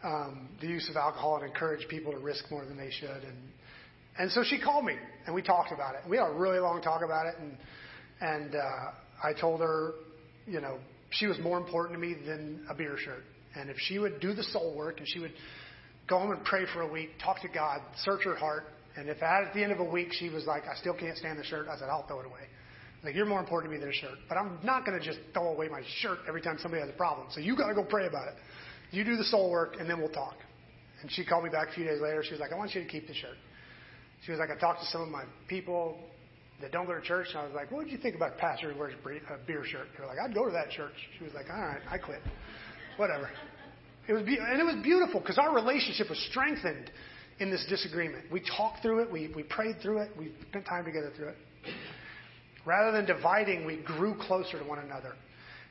um, 0.05 0.49
the 0.61 0.67
use 0.67 0.89
of 0.89 0.97
alcohol 0.97 1.37
and 1.37 1.47
encourage 1.47 1.87
people 1.89 2.13
to 2.13 2.19
risk 2.19 2.45
more 2.51 2.65
than 2.65 2.77
they 2.77 2.91
should. 2.91 3.11
And, 3.11 3.39
and 4.19 4.31
so 4.31 4.43
she 4.45 4.61
called 4.61 4.85
me 4.85 4.95
and 5.27 5.35
we 5.35 5.43
talked 5.43 5.73
about 5.73 5.95
it. 5.95 6.09
We 6.09 6.17
had 6.17 6.27
a 6.27 6.33
really 6.33 6.59
long 6.59 6.83
talk 6.83 7.03
about 7.03 7.27
it. 7.27 7.35
And, 7.41 7.57
and 8.21 8.55
uh, 8.55 9.29
I 9.29 9.33
told 9.39 9.61
her, 9.61 9.93
you 10.47 10.61
know, 10.61 10.79
she 11.11 11.27
was 11.27 11.39
more 11.39 11.59
important 11.59 12.01
to 12.01 12.07
me 12.07 12.15
than 12.27 12.65
a 12.69 12.75
beer 12.75 12.97
shirt. 12.99 13.25
And 13.55 13.69
if 13.69 13.77
she 13.79 13.99
would 13.99 14.21
do 14.21 14.33
the 14.33 14.45
soul 14.45 14.75
work 14.75 14.99
and 14.99 15.09
she 15.09 15.19
would 15.19 15.33
go 16.09 16.19
home 16.19 16.31
and 16.31 16.45
pray 16.45 16.65
for 16.73 16.83
a 16.83 16.91
week, 16.91 17.11
talk 17.23 17.41
to 17.43 17.49
God, 17.49 17.81
search 18.05 18.25
her 18.25 18.37
heart. 18.37 18.65
And 18.97 19.09
if 19.09 19.23
at 19.23 19.55
the 19.55 19.63
end 19.63 19.73
of 19.73 19.81
a 19.81 19.85
week 19.85 20.13
she 20.13 20.29
was 20.29 20.45
like, 20.47 20.65
I 20.65 20.75
still 20.77 20.95
can't 20.95 21.17
stand 21.17 21.39
the 21.39 21.45
shirt, 21.45 21.67
I 21.69 21.79
said, 21.79 21.89
I'll 21.89 22.07
throw 22.07 22.21
it 22.21 22.27
away. 22.27 22.47
Like, 23.05 23.17
you're 23.17 23.27
more 23.27 23.41
important 23.41 23.73
to 23.73 23.77
me 23.77 23.81
than 23.81 23.91
a 23.91 23.99
shirt. 23.99 24.19
But 24.29 24.39
I'm 24.39 24.59
not 24.63 24.87
going 24.87 24.99
to 24.99 25.05
just 25.05 25.19
throw 25.35 25.49
away 25.49 25.69
my 25.69 25.83
shirt 26.01 26.19
every 26.29 26.41
time 26.41 26.59
somebody 26.61 26.83
has 26.83 26.91
a 26.91 26.97
problem. 26.97 27.27
So 27.31 27.41
you 27.41 27.57
got 27.57 27.69
to 27.69 27.75
go 27.75 27.83
pray 27.83 28.07
about 28.07 28.29
it. 28.29 28.35
You 28.93 29.03
do 29.03 29.17
the 29.17 29.25
soul 29.25 29.51
work, 29.51 29.77
and 29.81 29.91
then 29.91 29.99
we'll 29.99 30.11
talk. 30.11 30.37
And 31.01 31.11
she 31.11 31.25
called 31.25 31.43
me 31.43 31.51
back 31.51 31.71
a 31.71 31.73
few 31.73 31.85
days 31.85 32.01
later. 32.01 32.23
She 32.23 32.31
was 32.31 32.41
like, 32.41 32.53
I 32.53 32.57
want 32.57 32.75
you 32.75 32.83
to 32.83 32.89
keep 32.89 33.09
the 33.09 33.15
shirt. 33.15 33.37
She 34.25 34.31
was 34.31 34.39
like, 34.39 34.51
I 34.57 34.61
talked 34.61 34.81
to 34.83 34.87
some 34.87 35.03
of 35.03 35.09
my 35.09 35.25
people 35.49 35.99
that 36.61 36.71
don't 36.71 36.87
go 36.87 36.95
to 36.95 37.01
church, 37.01 37.27
and 37.31 37.39
I 37.39 37.45
was 37.45 37.55
like, 37.55 37.73
what 37.73 37.85
did 37.85 37.93
you 37.93 37.99
think 37.99 38.15
about 38.15 38.35
a 38.35 38.39
pastor 38.39 38.73
who 38.73 38.79
wears 38.79 38.95
a 38.95 39.47
beer 39.47 39.65
shirt? 39.65 39.89
They 39.97 40.05
were 40.05 40.09
like, 40.09 40.19
I'd 40.23 40.33
go 40.33 40.45
to 40.45 40.53
that 40.53 40.71
church. 40.71 40.95
She 41.19 41.25
was 41.25 41.35
like, 41.35 41.47
all 41.51 41.61
right, 41.61 41.81
I 41.91 41.99
quit. 41.99 42.21
Whatever. 42.99 43.31
It 44.09 44.13
was 44.13 44.23
be- 44.23 44.39
and 44.39 44.61
it 44.61 44.65
was 44.65 44.83
beautiful 44.83 45.21
because 45.21 45.39
our 45.39 45.55
relationship 45.55 46.09
was 46.09 46.19
strengthened 46.31 46.91
in 47.39 47.51
this 47.51 47.65
disagreement. 47.69 48.31
We 48.31 48.41
talked 48.57 48.83
through 48.83 49.01
it, 49.01 49.13
we, 49.13 49.33
we 49.35 49.43
prayed 49.43 49.81
through 49.81 49.99
it, 49.99 50.11
we 50.19 50.33
spent 50.49 50.67
time 50.67 50.85
together 50.85 51.13
through 51.17 51.29
it. 51.29 51.37
Rather 52.65 52.93
than 52.93 53.05
dividing, 53.05 53.65
we 53.65 53.77
grew 53.77 54.15
closer 54.15 54.59
to 54.59 54.65
one 54.65 54.79
another 54.79 55.15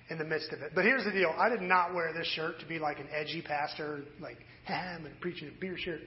in 0.10 0.18
the 0.18 0.26
midst 0.26 0.52
of 0.52 0.62
it. 0.62 0.74
But 0.76 0.84
here's 0.84 1.06
the 1.06 1.12
deal 1.12 1.34
I 1.38 1.50
did 1.50 1.62
not 1.62 1.94
wear 1.94 2.14
this 2.14 2.28
shirt 2.28 2.60
to 2.60 2.66
be 2.66 2.80
like 2.80 3.00
an 3.00 3.08
edgy 3.14 3.42
pastor, 3.42 4.02
like, 4.20 4.38
I'm 4.68 5.08
preaching 5.22 5.48
a 5.48 5.60
beer 5.60 5.78
shirt. 5.78 6.02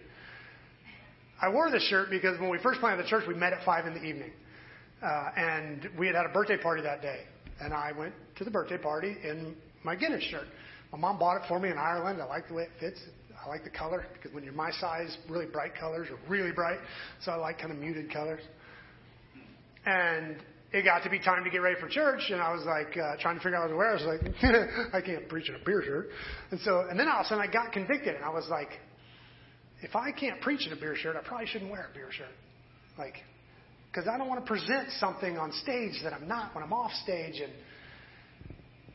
I 1.40 1.48
wore 1.48 1.70
this 1.70 1.82
shirt 1.88 2.10
because 2.10 2.38
when 2.38 2.50
we 2.50 2.58
first 2.58 2.80
planted 2.80 3.04
the 3.04 3.08
church, 3.08 3.24
we 3.26 3.34
met 3.34 3.52
at 3.52 3.64
5 3.64 3.86
in 3.86 3.94
the 3.94 4.02
evening. 4.02 4.30
Uh, 5.02 5.30
and 5.36 5.88
we 5.98 6.06
had 6.06 6.16
had 6.16 6.26
a 6.26 6.32
birthday 6.32 6.56
party 6.56 6.82
that 6.82 7.02
day. 7.02 7.22
And 7.60 7.72
I 7.74 7.92
went 7.92 8.14
to 8.36 8.44
the 8.44 8.50
birthday 8.50 8.78
party 8.78 9.16
in 9.22 9.56
my 9.82 9.96
Guinness 9.96 10.22
shirt. 10.24 10.46
My 10.94 11.00
mom 11.00 11.18
bought 11.18 11.42
it 11.42 11.48
for 11.48 11.58
me 11.58 11.70
in 11.70 11.76
Ireland. 11.76 12.22
I 12.22 12.24
like 12.26 12.46
the 12.46 12.54
way 12.54 12.62
it 12.62 12.70
fits. 12.78 13.00
I 13.44 13.48
like 13.48 13.64
the 13.64 13.70
color 13.70 14.06
because 14.12 14.32
when 14.32 14.44
you're 14.44 14.52
my 14.52 14.70
size, 14.70 15.18
really 15.28 15.46
bright 15.46 15.72
colors 15.74 16.06
are 16.08 16.30
really 16.30 16.52
bright. 16.52 16.78
So 17.22 17.32
I 17.32 17.34
like 17.34 17.58
kind 17.58 17.72
of 17.72 17.78
muted 17.78 18.12
colors. 18.12 18.40
And 19.86 20.36
it 20.70 20.84
got 20.84 21.02
to 21.02 21.10
be 21.10 21.18
time 21.18 21.42
to 21.42 21.50
get 21.50 21.58
ready 21.58 21.80
for 21.80 21.88
church, 21.88 22.30
and 22.30 22.40
I 22.40 22.52
was 22.52 22.64
like 22.64 22.96
uh, 22.96 23.16
trying 23.20 23.36
to 23.36 23.42
figure 23.42 23.56
out 23.56 23.62
what 23.62 23.70
to 23.70 23.76
wear. 23.76 23.90
I 23.90 23.94
was 23.94 24.04
like, 24.04 24.94
I 24.94 25.00
can't 25.00 25.28
preach 25.28 25.48
in 25.48 25.56
a 25.56 25.64
beer 25.66 25.82
shirt. 25.82 26.10
And 26.52 26.60
so, 26.60 26.86
and 26.88 26.96
then 26.96 27.08
all 27.08 27.18
of 27.18 27.26
a 27.26 27.28
sudden 27.28 27.42
I 27.42 27.52
got 27.52 27.72
convicted, 27.72 28.14
and 28.14 28.24
I 28.24 28.30
was 28.30 28.46
like, 28.48 28.78
if 29.82 29.96
I 29.96 30.12
can't 30.12 30.40
preach 30.42 30.64
in 30.64 30.72
a 30.72 30.76
beer 30.76 30.94
shirt, 30.94 31.16
I 31.16 31.26
probably 31.26 31.46
shouldn't 31.48 31.72
wear 31.72 31.88
a 31.90 31.94
beer 31.94 32.12
shirt. 32.12 32.28
Like, 32.96 33.14
because 33.90 34.08
I 34.08 34.16
don't 34.16 34.28
want 34.28 34.44
to 34.44 34.48
present 34.48 34.90
something 35.00 35.38
on 35.38 35.50
stage 35.50 36.00
that 36.04 36.12
I'm 36.12 36.28
not 36.28 36.54
when 36.54 36.62
I'm 36.62 36.72
off 36.72 36.92
stage 37.02 37.40
and 37.40 37.52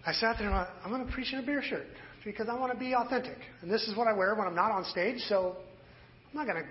I 0.05 0.13
sat 0.13 0.37
there 0.39 0.47
and 0.47 0.55
I, 0.55 0.67
I'm 0.83 0.91
going 0.91 1.05
to 1.05 1.11
preach 1.11 1.33
in 1.33 1.39
a 1.39 1.43
beer 1.43 1.61
shirt 1.61 1.87
because 2.23 2.47
I 2.49 2.55
want 2.57 2.73
to 2.73 2.79
be 2.79 2.93
authentic. 2.93 3.37
And 3.61 3.71
this 3.71 3.87
is 3.87 3.95
what 3.95 4.07
I 4.07 4.13
wear 4.13 4.35
when 4.35 4.47
I'm 4.47 4.55
not 4.55 4.71
on 4.71 4.85
stage, 4.85 5.19
so 5.27 5.55
I'm 6.31 6.37
not 6.37 6.51
going 6.51 6.63
to. 6.63 6.69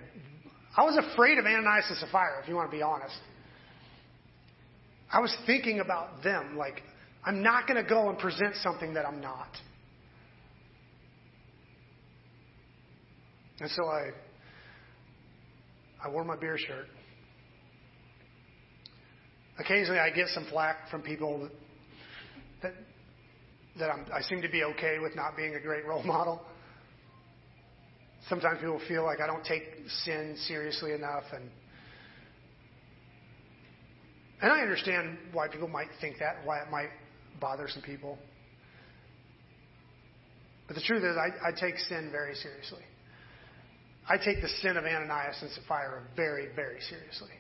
I 0.77 0.85
was 0.85 0.99
afraid 1.13 1.39
of 1.39 1.45
Ananias 1.45 1.87
and 1.89 1.99
Sapphira, 1.99 2.43
if 2.43 2.49
you 2.49 2.55
want 2.55 2.71
to 2.71 2.77
be 2.77 2.83
honest. 2.83 3.19
I 5.11 5.21
was 5.21 5.35
thinking 5.47 5.81
about 5.81 6.23
them, 6.23 6.57
like, 6.57 6.83
I'm 7.25 7.43
not 7.43 7.67
going 7.67 7.83
to 7.83 7.89
go 7.89 8.09
and 8.11 8.19
present 8.19 8.55
something 8.57 8.95
that 8.95 9.07
I'm 9.07 9.21
not. 9.21 9.49
And 13.61 13.71
so 13.71 13.87
I, 13.87 14.11
I 16.05 16.09
wore 16.11 16.25
my 16.25 16.37
beer 16.37 16.57
shirt. 16.59 16.87
Occasionally 19.59 19.99
I 19.99 20.11
get 20.11 20.29
some 20.29 20.47
flack 20.51 20.89
from 20.91 21.03
people 21.03 21.49
that 23.79 23.91
I'm, 23.91 24.07
I 24.13 24.21
seem 24.23 24.43
to 24.43 24.49
be 24.49 24.65
okay 24.65 24.99
with 25.01 25.15
not 25.17 25.37
being 25.37 25.55
a 25.55 25.61
great 25.61 25.87
role 25.87 26.03
model. 26.17 26.41
Sometimes 28.29 28.59
people 28.61 28.81
feel 28.89 29.05
like 29.05 29.21
I 29.21 29.27
don't 29.27 29.45
take 29.45 29.63
sin 30.05 30.37
seriously 30.47 30.93
enough, 30.93 31.25
and 31.33 31.49
and 34.41 34.53
I 34.53 34.61
understand 34.61 35.19
why 35.33 35.49
people 35.49 35.69
might 35.69 35.89
think 36.01 36.19
that, 36.21 36.37
why 36.45 36.61
it 36.61 36.71
might 36.71 36.91
bother 37.41 37.69
some 37.69 37.83
people. 37.83 38.19
But 40.69 40.77
the 40.77 40.83
truth 40.83 41.03
is, 41.03 41.17
I, 41.17 41.49
I 41.49 41.51
take 41.59 41.79
sin 41.79 42.11
very 42.13 42.35
seriously. 42.35 42.83
I 44.09 44.17
take 44.17 44.41
the 44.41 44.49
sin 44.63 44.77
of 44.77 44.85
Ananias 44.85 45.39
and 45.43 45.51
Sapphira 45.51 46.03
very, 46.15 46.49
very 46.55 46.81
seriously. 46.89 47.31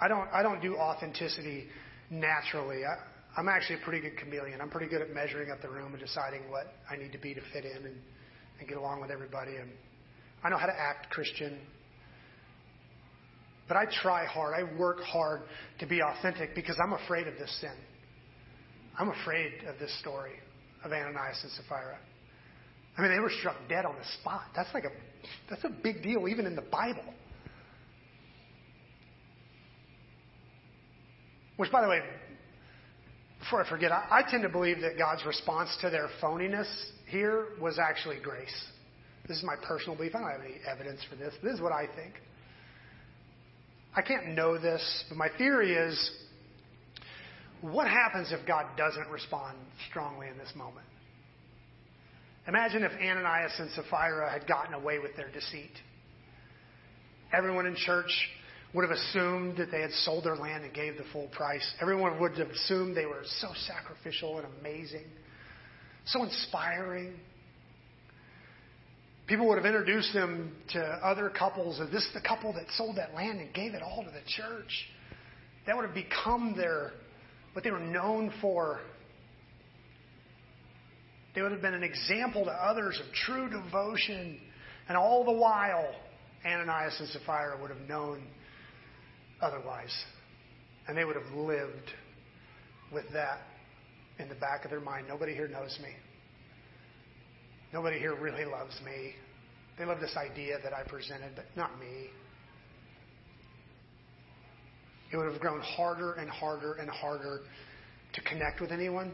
I 0.00 0.06
don't, 0.06 0.28
I 0.32 0.42
don't 0.42 0.60
do 0.60 0.76
authenticity 0.76 1.66
naturally. 2.10 2.84
I, 2.84 2.96
I'm 3.38 3.48
actually 3.48 3.76
a 3.76 3.84
pretty 3.84 4.00
good 4.00 4.18
chameleon. 4.18 4.60
I'm 4.60 4.68
pretty 4.68 4.88
good 4.88 5.00
at 5.00 5.14
measuring 5.14 5.52
up 5.52 5.62
the 5.62 5.68
room 5.68 5.92
and 5.94 6.00
deciding 6.00 6.50
what 6.50 6.74
I 6.90 6.96
need 6.96 7.12
to 7.12 7.18
be 7.18 7.34
to 7.34 7.40
fit 7.52 7.64
in 7.64 7.86
and, 7.86 7.96
and 8.58 8.68
get 8.68 8.76
along 8.76 9.00
with 9.00 9.12
everybody. 9.12 9.54
And 9.54 9.70
I 10.42 10.48
know 10.48 10.56
how 10.56 10.66
to 10.66 10.76
act 10.76 11.10
Christian. 11.10 11.56
But 13.68 13.76
I 13.76 13.84
try 14.02 14.26
hard. 14.26 14.54
I 14.58 14.76
work 14.76 14.98
hard 15.02 15.42
to 15.78 15.86
be 15.86 16.00
authentic 16.02 16.56
because 16.56 16.76
I'm 16.82 16.94
afraid 16.94 17.28
of 17.28 17.38
this 17.38 17.56
sin. 17.60 17.76
I'm 18.98 19.10
afraid 19.10 19.52
of 19.68 19.78
this 19.78 19.96
story 20.00 20.32
of 20.84 20.90
Ananias 20.90 21.38
and 21.44 21.52
Sapphira. 21.52 21.96
I 22.96 23.02
mean, 23.02 23.12
they 23.12 23.20
were 23.20 23.30
struck 23.38 23.54
dead 23.68 23.84
on 23.84 23.94
the 23.94 24.04
spot. 24.20 24.46
That's 24.56 24.74
like 24.74 24.82
a 24.82 24.90
that's 25.48 25.62
a 25.62 25.70
big 25.70 26.02
deal, 26.02 26.26
even 26.26 26.44
in 26.44 26.56
the 26.56 26.62
Bible. 26.62 27.14
Which, 31.56 31.70
by 31.70 31.82
the 31.82 31.88
way, 31.88 32.00
before 33.48 33.64
I 33.64 33.68
forget, 33.68 33.90
I, 33.90 34.04
I 34.10 34.30
tend 34.30 34.42
to 34.42 34.50
believe 34.50 34.82
that 34.82 34.98
God's 34.98 35.24
response 35.24 35.74
to 35.80 35.88
their 35.88 36.10
phoniness 36.22 36.68
here 37.06 37.46
was 37.58 37.78
actually 37.78 38.18
grace. 38.22 38.66
This 39.26 39.38
is 39.38 39.42
my 39.42 39.54
personal 39.66 39.96
belief. 39.96 40.14
I 40.14 40.20
don't 40.20 40.30
have 40.30 40.40
any 40.42 40.56
evidence 40.70 41.00
for 41.08 41.16
this. 41.16 41.32
This 41.42 41.54
is 41.54 41.60
what 41.62 41.72
I 41.72 41.86
think. 41.96 42.12
I 43.96 44.02
can't 44.02 44.34
know 44.34 44.58
this, 44.58 45.04
but 45.08 45.16
my 45.16 45.28
theory 45.38 45.72
is 45.72 46.10
what 47.62 47.88
happens 47.88 48.32
if 48.32 48.46
God 48.46 48.66
doesn't 48.76 49.08
respond 49.08 49.56
strongly 49.88 50.28
in 50.28 50.36
this 50.36 50.52
moment? 50.54 50.86
Imagine 52.46 52.82
if 52.82 52.92
Ananias 52.92 53.52
and 53.58 53.70
Sapphira 53.70 54.30
had 54.30 54.46
gotten 54.46 54.74
away 54.74 54.98
with 54.98 55.16
their 55.16 55.30
deceit. 55.30 55.72
Everyone 57.32 57.64
in 57.64 57.76
church 57.76 58.10
would 58.74 58.82
have 58.82 58.96
assumed 58.96 59.56
that 59.56 59.70
they 59.70 59.80
had 59.80 59.92
sold 59.92 60.24
their 60.24 60.36
land 60.36 60.64
and 60.64 60.74
gave 60.74 60.96
the 60.96 61.04
full 61.12 61.28
price. 61.28 61.66
Everyone 61.80 62.20
would 62.20 62.36
have 62.36 62.50
assumed 62.50 62.96
they 62.96 63.06
were 63.06 63.22
so 63.40 63.48
sacrificial 63.66 64.38
and 64.38 64.46
amazing, 64.60 65.06
so 66.04 66.22
inspiring. 66.22 67.14
People 69.26 69.48
would 69.48 69.56
have 69.56 69.66
introduced 69.66 70.12
them 70.12 70.54
to 70.70 70.80
other 70.80 71.30
couples 71.30 71.80
as 71.80 71.90
this 71.90 72.02
is 72.04 72.12
the 72.14 72.20
couple 72.20 72.52
that 72.54 72.64
sold 72.76 72.96
that 72.96 73.14
land 73.14 73.40
and 73.40 73.52
gave 73.54 73.74
it 73.74 73.82
all 73.82 74.04
to 74.04 74.10
the 74.10 74.22
church. 74.26 74.88
That 75.66 75.76
would 75.76 75.84
have 75.84 75.94
become 75.94 76.54
their 76.56 76.92
what 77.52 77.64
they 77.64 77.70
were 77.70 77.80
known 77.80 78.32
for. 78.40 78.80
They 81.34 81.42
would 81.42 81.52
have 81.52 81.62
been 81.62 81.74
an 81.74 81.82
example 81.82 82.44
to 82.44 82.50
others 82.50 83.00
of 83.04 83.12
true 83.12 83.50
devotion. 83.50 84.40
And 84.88 84.96
all 84.96 85.24
the 85.24 85.32
while, 85.32 85.94
Ananias 86.44 86.96
and 87.00 87.08
Sapphira 87.08 87.60
would 87.60 87.70
have 87.70 87.80
known 87.88 88.22
otherwise. 89.40 89.94
And 90.86 90.96
they 90.96 91.04
would 91.04 91.16
have 91.16 91.34
lived 91.34 91.92
with 92.92 93.04
that 93.12 93.40
in 94.18 94.28
the 94.28 94.34
back 94.34 94.64
of 94.64 94.70
their 94.70 94.80
mind. 94.80 95.06
Nobody 95.08 95.34
here 95.34 95.48
knows 95.48 95.78
me. 95.82 95.90
Nobody 97.72 97.98
here 97.98 98.14
really 98.18 98.44
loves 98.44 98.78
me. 98.84 99.12
They 99.78 99.84
love 99.84 100.00
this 100.00 100.16
idea 100.16 100.56
that 100.62 100.72
I 100.72 100.82
presented, 100.88 101.32
but 101.36 101.44
not 101.56 101.78
me. 101.78 102.08
It 105.12 105.16
would 105.16 105.30
have 105.30 105.40
grown 105.40 105.60
harder 105.60 106.14
and 106.14 106.28
harder 106.28 106.74
and 106.74 106.90
harder 106.90 107.40
to 108.14 108.20
connect 108.22 108.60
with 108.60 108.72
anyone, 108.72 109.12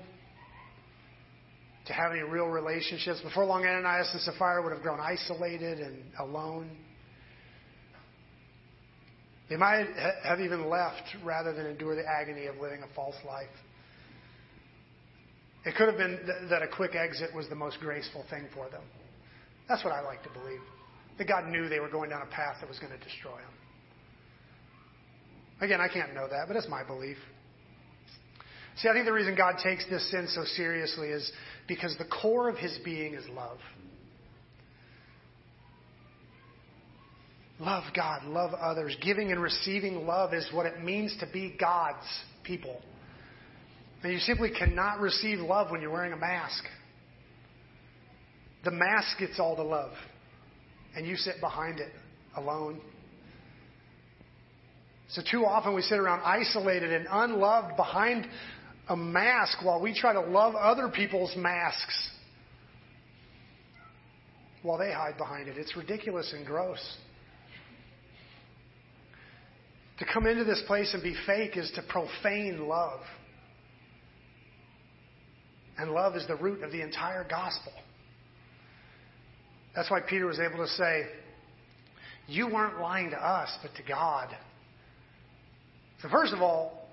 to 1.87 1.93
have 1.93 2.13
any 2.13 2.23
real 2.23 2.47
relationships. 2.47 3.21
Before 3.21 3.45
long, 3.45 3.65
Ananias 3.65 4.09
and 4.13 4.23
Sapphira 4.23 4.63
would 4.63 4.73
have 4.73 4.83
grown 4.83 5.01
isolated 5.01 5.81
and 5.81 6.03
alone. 6.19 6.71
They 9.49 9.57
might 9.57 9.87
have 10.25 10.41
even 10.41 10.69
left 10.71 11.03
rather 11.23 11.53
than 11.53 11.67
endure 11.67 11.95
the 11.95 12.07
agony 12.09 12.47
of 12.47 12.57
living 12.57 12.83
a 12.83 12.95
false 12.95 13.17
life. 13.27 13.47
It 15.67 15.75
could 15.77 15.89
have 15.89 15.99
been 15.99 16.19
that 16.51 16.63
a 16.63 16.69
quick 16.69 16.95
exit 16.95 17.35
was 17.35 17.49
the 17.49 17.55
most 17.55 17.79
graceful 17.81 18.25
thing 18.31 18.49
for 18.55 18.69
them. 18.71 18.83
That's 19.69 19.85
what 19.85 19.93
I 19.93 20.01
like 20.01 20.23
to 20.23 20.31
believe. 20.31 20.61
That 21.19 21.29
God 21.29 21.49
knew 21.49 21.69
they 21.69 21.81
were 21.81 21.89
going 21.89 22.11
down 22.11 22.23
a 22.23 22.27
path 22.27 22.57
that 22.61 22.69
was 22.69 22.79
going 22.79 22.93
to 22.93 23.03
destroy 23.05 23.33
them. 23.33 23.55
Again, 25.61 25.81
I 25.81 25.89
can't 25.89 26.15
know 26.15 26.29
that, 26.29 26.49
but 26.49 26.57
it's 26.57 26.69
my 26.69 26.83
belief. 26.85 27.17
See, 28.77 28.89
I 28.89 28.93
think 28.93 29.07
the 29.07 29.13
reason 29.13 29.37
God 29.37 29.57
takes 29.63 29.89
this 29.89 30.11
sin 30.11 30.27
so 30.29 30.45
seriously 30.45 31.09
is 31.09 31.31
because 31.69 31.97
the 31.97 32.07
core 32.07 32.49
of 32.49 32.57
his 32.57 32.79
being 32.85 33.15
is 33.15 33.25
love. 33.29 33.59
Love 37.61 37.85
God, 37.95 38.25
love 38.25 38.53
others. 38.55 38.97
Giving 39.01 39.31
and 39.31 39.41
receiving 39.41 40.07
love 40.07 40.35
is 40.35 40.49
what 40.53 40.67
it 40.67 40.83
means 40.83 41.17
to 41.21 41.27
be 41.33 41.55
God's 41.59 42.07
people. 42.43 42.81
And 44.03 44.13
you 44.13 44.19
simply 44.19 44.51
cannot 44.51 45.01
receive 45.01 45.39
love 45.39 45.71
when 45.71 45.81
you're 45.81 45.93
wearing 45.93 46.13
a 46.13 46.17
mask. 46.17 46.65
The 48.65 48.71
mask 48.71 49.19
gets 49.19 49.39
all 49.39 49.57
the 49.57 49.63
love, 49.63 49.93
and 50.97 51.07
you 51.07 51.17
sit 51.17 51.41
behind 51.41 51.81
it 51.81 51.93
alone. 52.37 52.81
So, 55.09 55.23
too 55.31 55.45
often 55.45 55.75
we 55.75 55.83
sit 55.83 55.99
around 55.99 56.23
isolated 56.25 56.93
and 56.93 57.07
unloved 57.11 57.77
behind 57.77 58.27
a 58.89 58.97
mask 58.97 59.59
while 59.63 59.81
we 59.81 59.95
try 59.95 60.13
to 60.13 60.21
love 60.21 60.55
other 60.55 60.89
people's 60.89 61.35
masks 61.37 62.11
while 64.63 64.79
they 64.79 64.93
hide 64.93 65.17
behind 65.19 65.49
it. 65.49 65.57
It's 65.57 65.77
ridiculous 65.77 66.33
and 66.35 66.45
gross. 66.45 66.81
To 69.99 70.05
come 70.13 70.27
into 70.27 70.45
this 70.45 70.63
place 70.67 70.93
and 70.93 71.03
be 71.03 71.15
fake 71.27 71.57
is 71.57 71.71
to 71.77 71.83
profane 71.83 72.67
love. 72.67 73.01
And 75.79 75.91
love 75.91 76.17
is 76.17 76.27
the 76.27 76.37
root 76.37 76.63
of 76.63 76.73
the 76.73 76.83
entire 76.83 77.25
gospel. 77.29 77.73
That's 79.75 79.91
why 79.91 80.01
Peter 80.01 80.27
was 80.27 80.39
able 80.39 80.65
to 80.65 80.69
say, 80.69 81.03
You 82.29 82.49
weren't 82.49 82.81
lying 82.81 83.11
to 83.11 83.17
us, 83.17 83.51
but 83.63 83.75
to 83.77 83.83
God. 83.89 84.29
So, 86.03 86.09
first 86.09 86.33
of 86.33 86.41
all, 86.41 86.89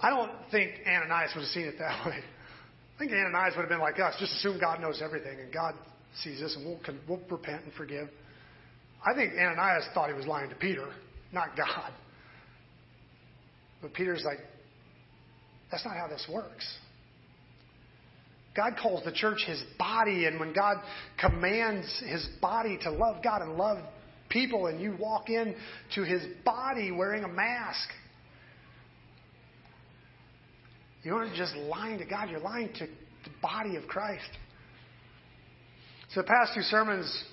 I 0.00 0.10
don't 0.10 0.32
think 0.50 0.72
Ananias 0.86 1.32
would 1.34 1.42
have 1.42 1.50
seen 1.50 1.66
it 1.66 1.76
that 1.78 2.06
way. 2.06 2.18
I 2.18 2.98
think 2.98 3.12
Ananias 3.12 3.54
would 3.56 3.62
have 3.62 3.68
been 3.68 3.80
like 3.80 4.00
us, 4.00 4.14
just 4.18 4.32
assume 4.34 4.58
God 4.60 4.80
knows 4.80 5.00
everything 5.02 5.38
and 5.40 5.52
God 5.52 5.74
sees 6.22 6.40
this 6.40 6.56
and 6.56 6.66
we'll, 6.66 6.80
we'll 7.08 7.20
repent 7.30 7.64
and 7.64 7.72
forgive. 7.74 8.08
I 9.04 9.14
think 9.14 9.32
Ananias 9.32 9.86
thought 9.94 10.08
he 10.08 10.14
was 10.14 10.26
lying 10.26 10.50
to 10.50 10.56
Peter, 10.56 10.86
not 11.32 11.56
God. 11.56 11.92
But 13.80 13.94
Peter's 13.94 14.22
like, 14.24 14.38
that's 15.70 15.84
not 15.84 15.96
how 15.96 16.08
this 16.08 16.26
works. 16.32 16.66
God 18.56 18.74
calls 18.82 19.04
the 19.04 19.12
church 19.12 19.38
his 19.46 19.62
body, 19.78 20.26
and 20.26 20.40
when 20.40 20.52
God 20.52 20.78
commands 21.18 21.86
his 22.04 22.28
body 22.42 22.78
to 22.82 22.90
love 22.90 23.22
God 23.22 23.42
and 23.42 23.56
love 23.56 23.78
people, 24.28 24.66
and 24.66 24.80
you 24.80 24.96
walk 24.98 25.30
in 25.30 25.54
to 25.94 26.02
his 26.02 26.22
body 26.44 26.90
wearing 26.90 27.24
a 27.24 27.28
mask, 27.28 27.88
you 31.02 31.14
aren't 31.14 31.34
just 31.34 31.54
lying 31.54 31.98
to 31.98 32.04
God, 32.04 32.28
you're 32.28 32.40
lying 32.40 32.72
to 32.74 32.86
the 32.86 33.30
body 33.40 33.76
of 33.76 33.86
Christ. 33.86 34.28
So 36.12 36.20
the 36.22 36.26
past 36.26 36.52
two 36.54 36.62
sermons 36.62 37.24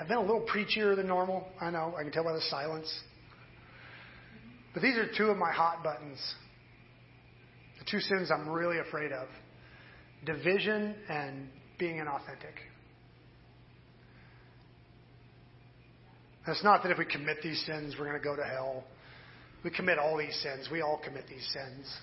have 0.00 0.08
been 0.08 0.16
a 0.16 0.22
little 0.22 0.46
preachier 0.46 0.96
than 0.96 1.06
normal. 1.06 1.46
I 1.60 1.70
know, 1.70 1.94
I 1.94 2.02
can 2.02 2.10
tell 2.10 2.24
by 2.24 2.32
the 2.32 2.40
silence. 2.48 2.90
But 4.72 4.82
these 4.82 4.96
are 4.96 5.06
two 5.14 5.26
of 5.26 5.36
my 5.36 5.52
hot 5.52 5.84
buttons. 5.84 6.18
The 7.78 7.84
two 7.84 8.00
sins 8.00 8.30
I'm 8.30 8.48
really 8.48 8.78
afraid 8.78 9.12
of 9.12 9.28
division 10.24 10.94
and 11.10 11.48
being 11.78 11.96
inauthentic. 11.96 12.56
it's 16.46 16.64
not 16.64 16.82
that 16.82 16.90
if 16.90 16.98
we 16.98 17.04
commit 17.04 17.42
these 17.42 17.62
sins, 17.66 17.94
we're 17.98 18.06
going 18.06 18.18
to 18.18 18.24
go 18.24 18.34
to 18.34 18.42
hell. 18.42 18.84
We 19.62 19.70
commit 19.70 19.98
all 19.98 20.16
these 20.16 20.34
sins. 20.42 20.68
We 20.72 20.80
all 20.80 20.98
commit 21.04 21.26
these 21.28 21.46
sins. 21.52 21.94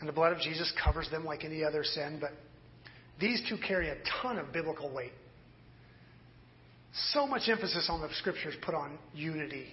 And 0.00 0.08
the 0.08 0.12
blood 0.12 0.32
of 0.32 0.38
Jesus 0.38 0.70
covers 0.84 1.10
them 1.10 1.24
like 1.24 1.44
any 1.44 1.64
other 1.64 1.82
sin, 1.82 2.18
but 2.20 2.30
these 3.18 3.42
two 3.48 3.56
carry 3.66 3.88
a 3.88 3.96
ton 4.22 4.38
of 4.38 4.52
biblical 4.52 4.92
weight. 4.94 5.12
So 6.92 7.26
much 7.26 7.48
emphasis 7.48 7.88
on 7.90 8.00
the 8.00 8.08
scriptures 8.14 8.54
put 8.62 8.74
on 8.74 8.98
unity, 9.14 9.66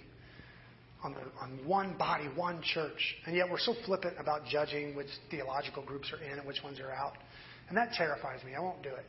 on, 1.02 1.14
the, 1.14 1.20
on 1.40 1.66
one 1.66 1.96
body, 1.96 2.24
one 2.34 2.62
church. 2.62 3.16
And 3.26 3.34
yet 3.34 3.50
we're 3.50 3.58
so 3.58 3.74
flippant 3.84 4.14
about 4.18 4.46
judging 4.46 4.94
which 4.94 5.08
theological 5.30 5.82
groups 5.82 6.12
are 6.12 6.22
in 6.22 6.38
and 6.38 6.46
which 6.46 6.62
ones 6.62 6.78
are 6.80 6.92
out. 6.92 7.14
And 7.68 7.76
that 7.76 7.92
terrifies 7.92 8.44
me. 8.44 8.52
I 8.56 8.60
won't 8.60 8.82
do 8.82 8.90
it. 8.90 9.04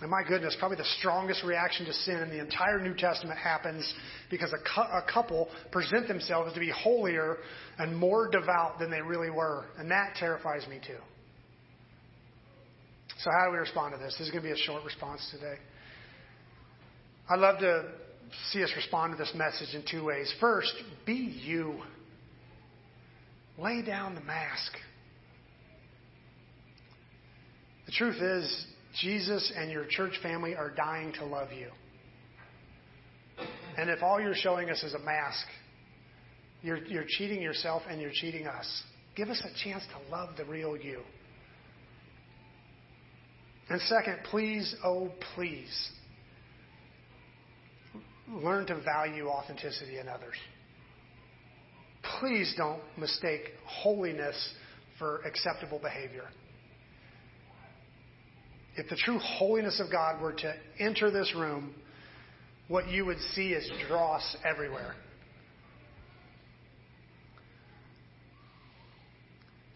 And 0.00 0.10
my 0.10 0.22
goodness, 0.28 0.54
probably 0.58 0.76
the 0.76 0.84
strongest 0.98 1.42
reaction 1.42 1.86
to 1.86 1.92
sin 1.92 2.16
in 2.16 2.28
the 2.28 2.38
entire 2.38 2.78
New 2.78 2.94
Testament 2.94 3.38
happens 3.38 3.94
because 4.30 4.52
a, 4.52 4.58
cu- 4.58 4.92
a, 4.92 5.02
couple 5.10 5.48
present 5.72 6.06
themselves 6.06 6.52
to 6.52 6.60
be 6.60 6.70
holier 6.70 7.38
and 7.78 7.96
more 7.96 8.28
devout 8.28 8.78
than 8.78 8.90
they 8.90 9.00
really 9.00 9.30
were. 9.30 9.64
And 9.78 9.90
that 9.90 10.14
terrifies 10.16 10.68
me 10.68 10.80
too. 10.86 10.98
So, 13.20 13.30
how 13.30 13.46
do 13.46 13.52
we 13.52 13.58
respond 13.58 13.94
to 13.94 13.98
this? 13.98 14.14
This 14.18 14.26
is 14.26 14.30
going 14.30 14.42
to 14.44 14.48
be 14.48 14.52
a 14.52 14.64
short 14.64 14.84
response 14.84 15.26
today. 15.32 15.56
I'd 17.28 17.40
love 17.40 17.58
to 17.58 17.84
see 18.52 18.62
us 18.62 18.72
respond 18.76 19.12
to 19.12 19.18
this 19.18 19.32
message 19.34 19.74
in 19.74 19.84
two 19.88 20.04
ways. 20.04 20.32
First, 20.40 20.72
be 21.04 21.14
you. 21.14 21.82
Lay 23.58 23.82
down 23.82 24.14
the 24.14 24.20
mask. 24.20 24.72
The 27.86 27.92
truth 27.92 28.20
is, 28.20 28.66
Jesus 29.00 29.52
and 29.56 29.70
your 29.70 29.86
church 29.86 30.14
family 30.22 30.54
are 30.54 30.70
dying 30.70 31.12
to 31.14 31.24
love 31.24 31.48
you. 31.52 31.68
And 33.76 33.90
if 33.90 34.02
all 34.02 34.20
you're 34.20 34.34
showing 34.34 34.70
us 34.70 34.82
is 34.82 34.94
a 34.94 34.98
mask, 34.98 35.46
you're, 36.62 36.78
you're 36.86 37.04
cheating 37.06 37.42
yourself 37.42 37.82
and 37.88 38.00
you're 38.00 38.12
cheating 38.12 38.46
us. 38.46 38.82
Give 39.14 39.28
us 39.28 39.42
a 39.44 39.64
chance 39.64 39.82
to 39.86 40.12
love 40.14 40.30
the 40.36 40.44
real 40.44 40.76
you. 40.76 41.00
And 43.68 43.80
second, 43.82 44.18
please, 44.30 44.74
oh, 44.84 45.10
please, 45.34 45.90
learn 48.28 48.66
to 48.66 48.80
value 48.80 49.28
authenticity 49.28 49.98
in 49.98 50.08
others. 50.08 50.36
Please 52.20 52.54
don't 52.56 52.80
mistake 52.98 53.52
holiness 53.64 54.54
for 54.98 55.22
acceptable 55.22 55.78
behavior. 55.78 56.24
If 58.76 58.88
the 58.88 58.96
true 58.96 59.18
holiness 59.18 59.80
of 59.80 59.90
God 59.90 60.20
were 60.20 60.34
to 60.34 60.54
enter 60.78 61.10
this 61.10 61.34
room, 61.34 61.74
what 62.68 62.88
you 62.88 63.06
would 63.06 63.20
see 63.34 63.52
is 63.52 63.70
dross 63.88 64.36
everywhere. 64.44 64.94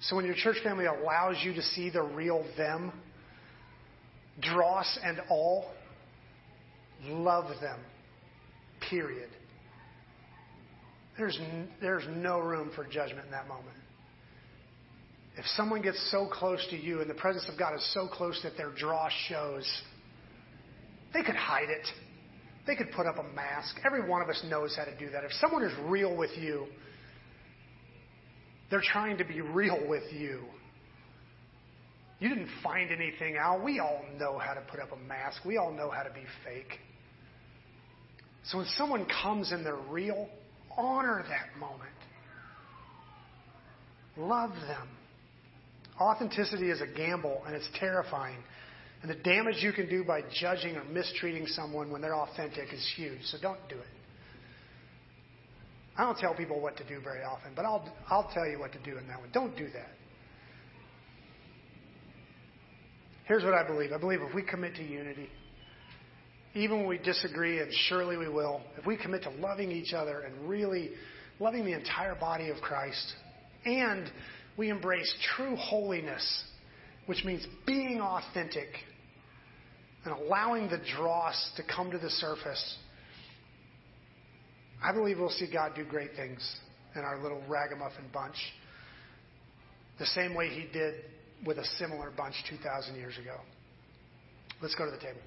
So 0.00 0.16
when 0.16 0.24
your 0.24 0.34
church 0.34 0.56
family 0.64 0.86
allows 0.86 1.36
you 1.42 1.52
to 1.54 1.62
see 1.62 1.90
the 1.90 2.02
real 2.02 2.44
them, 2.56 2.92
dross 4.40 4.98
and 5.04 5.20
all, 5.28 5.70
love 7.04 7.60
them. 7.60 7.78
Period. 8.90 9.30
There's, 11.16 11.38
there's 11.80 12.04
no 12.16 12.40
room 12.40 12.70
for 12.74 12.84
judgment 12.84 13.26
in 13.26 13.30
that 13.30 13.46
moment. 13.46 13.76
If 15.36 15.44
someone 15.56 15.80
gets 15.80 16.10
so 16.10 16.28
close 16.30 16.66
to 16.70 16.76
you 16.76 17.00
and 17.00 17.08
the 17.08 17.14
presence 17.14 17.48
of 17.50 17.58
God 17.58 17.74
is 17.74 17.94
so 17.94 18.08
close 18.08 18.40
that 18.42 18.56
their 18.56 18.70
dross 18.70 19.12
shows, 19.28 19.64
they 21.14 21.22
could 21.22 21.36
hide 21.36 21.68
it. 21.68 21.86
They 22.66 22.74
could 22.74 22.90
put 22.92 23.06
up 23.06 23.16
a 23.18 23.34
mask. 23.34 23.76
Every 23.84 24.06
one 24.08 24.22
of 24.22 24.28
us 24.28 24.42
knows 24.48 24.76
how 24.76 24.84
to 24.84 24.96
do 24.98 25.10
that. 25.10 25.24
If 25.24 25.32
someone 25.40 25.62
is 25.62 25.72
real 25.84 26.16
with 26.16 26.30
you, 26.36 26.66
they're 28.70 28.82
trying 28.82 29.18
to 29.18 29.24
be 29.24 29.40
real 29.40 29.78
with 29.88 30.04
you. 30.12 30.42
You 32.18 32.28
didn't 32.28 32.50
find 32.62 32.90
anything 32.90 33.36
out. 33.38 33.64
We 33.64 33.78
all 33.78 34.02
know 34.18 34.38
how 34.38 34.52
to 34.52 34.60
put 34.60 34.78
up 34.78 34.92
a 34.92 35.08
mask. 35.08 35.44
We 35.44 35.56
all 35.56 35.72
know 35.72 35.90
how 35.90 36.02
to 36.02 36.10
be 36.10 36.24
fake. 36.44 36.78
So 38.44 38.58
when 38.58 38.66
someone 38.76 39.06
comes 39.22 39.52
and 39.52 39.64
they're 39.64 39.76
real, 39.76 40.28
honor 40.76 41.24
that 41.28 41.58
moment. 41.58 41.90
Love 44.16 44.50
them. 44.66 44.88
Authenticity 46.00 46.70
is 46.70 46.80
a 46.80 46.86
gamble 46.86 47.42
and 47.46 47.54
it's 47.54 47.68
terrifying. 47.78 48.38
And 49.02 49.10
the 49.10 49.14
damage 49.14 49.56
you 49.60 49.72
can 49.72 49.88
do 49.88 50.04
by 50.04 50.22
judging 50.40 50.76
or 50.76 50.84
mistreating 50.84 51.46
someone 51.46 51.90
when 51.90 52.00
they're 52.00 52.16
authentic 52.16 52.72
is 52.72 52.92
huge. 52.96 53.22
So 53.24 53.38
don't 53.40 53.60
do 53.68 53.76
it. 53.76 53.86
I 55.96 56.04
don't 56.04 56.18
tell 56.18 56.34
people 56.34 56.60
what 56.60 56.76
to 56.78 56.84
do 56.88 57.00
very 57.00 57.22
often, 57.22 57.52
but 57.54 57.64
I'll, 57.64 57.86
I'll 58.08 58.30
tell 58.32 58.46
you 58.46 58.58
what 58.58 58.72
to 58.72 58.78
do 58.78 58.96
in 58.96 59.06
that 59.08 59.20
one. 59.20 59.30
Don't 59.32 59.56
do 59.56 59.66
that. 59.74 59.90
Here's 63.26 63.44
what 63.44 63.54
I 63.54 63.66
believe 63.66 63.92
I 63.92 63.98
believe 63.98 64.20
if 64.22 64.34
we 64.34 64.42
commit 64.42 64.74
to 64.76 64.82
unity, 64.82 65.28
even 66.54 66.78
when 66.78 66.88
we 66.88 66.98
disagree, 66.98 67.60
and 67.60 67.72
surely 67.88 68.16
we 68.16 68.28
will, 68.28 68.60
if 68.76 68.86
we 68.86 68.96
commit 68.96 69.22
to 69.22 69.30
loving 69.30 69.70
each 69.70 69.92
other 69.92 70.20
and 70.20 70.48
really 70.48 70.90
loving 71.38 71.64
the 71.64 71.72
entire 71.72 72.14
body 72.14 72.50
of 72.50 72.56
Christ, 72.58 73.14
and 73.64 74.10
we 74.56 74.68
embrace 74.68 75.12
true 75.36 75.56
holiness, 75.56 76.44
which 77.06 77.24
means 77.24 77.46
being 77.66 78.00
authentic 78.00 78.68
and 80.04 80.14
allowing 80.14 80.68
the 80.68 80.80
dross 80.96 81.50
to 81.56 81.62
come 81.62 81.90
to 81.90 81.98
the 81.98 82.10
surface, 82.10 82.78
I 84.82 84.92
believe 84.92 85.18
we'll 85.18 85.28
see 85.30 85.48
God 85.52 85.72
do 85.76 85.84
great 85.84 86.16
things 86.16 86.56
in 86.96 87.02
our 87.02 87.22
little 87.22 87.42
ragamuffin 87.48 88.06
bunch, 88.12 88.36
the 89.98 90.06
same 90.06 90.34
way 90.34 90.48
He 90.48 90.66
did 90.72 90.94
with 91.46 91.58
a 91.58 91.64
similar 91.78 92.10
bunch 92.10 92.34
2,000 92.48 92.96
years 92.96 93.16
ago. 93.18 93.36
Let's 94.60 94.74
go 94.74 94.84
to 94.86 94.90
the 94.90 94.98
table. 94.98 95.20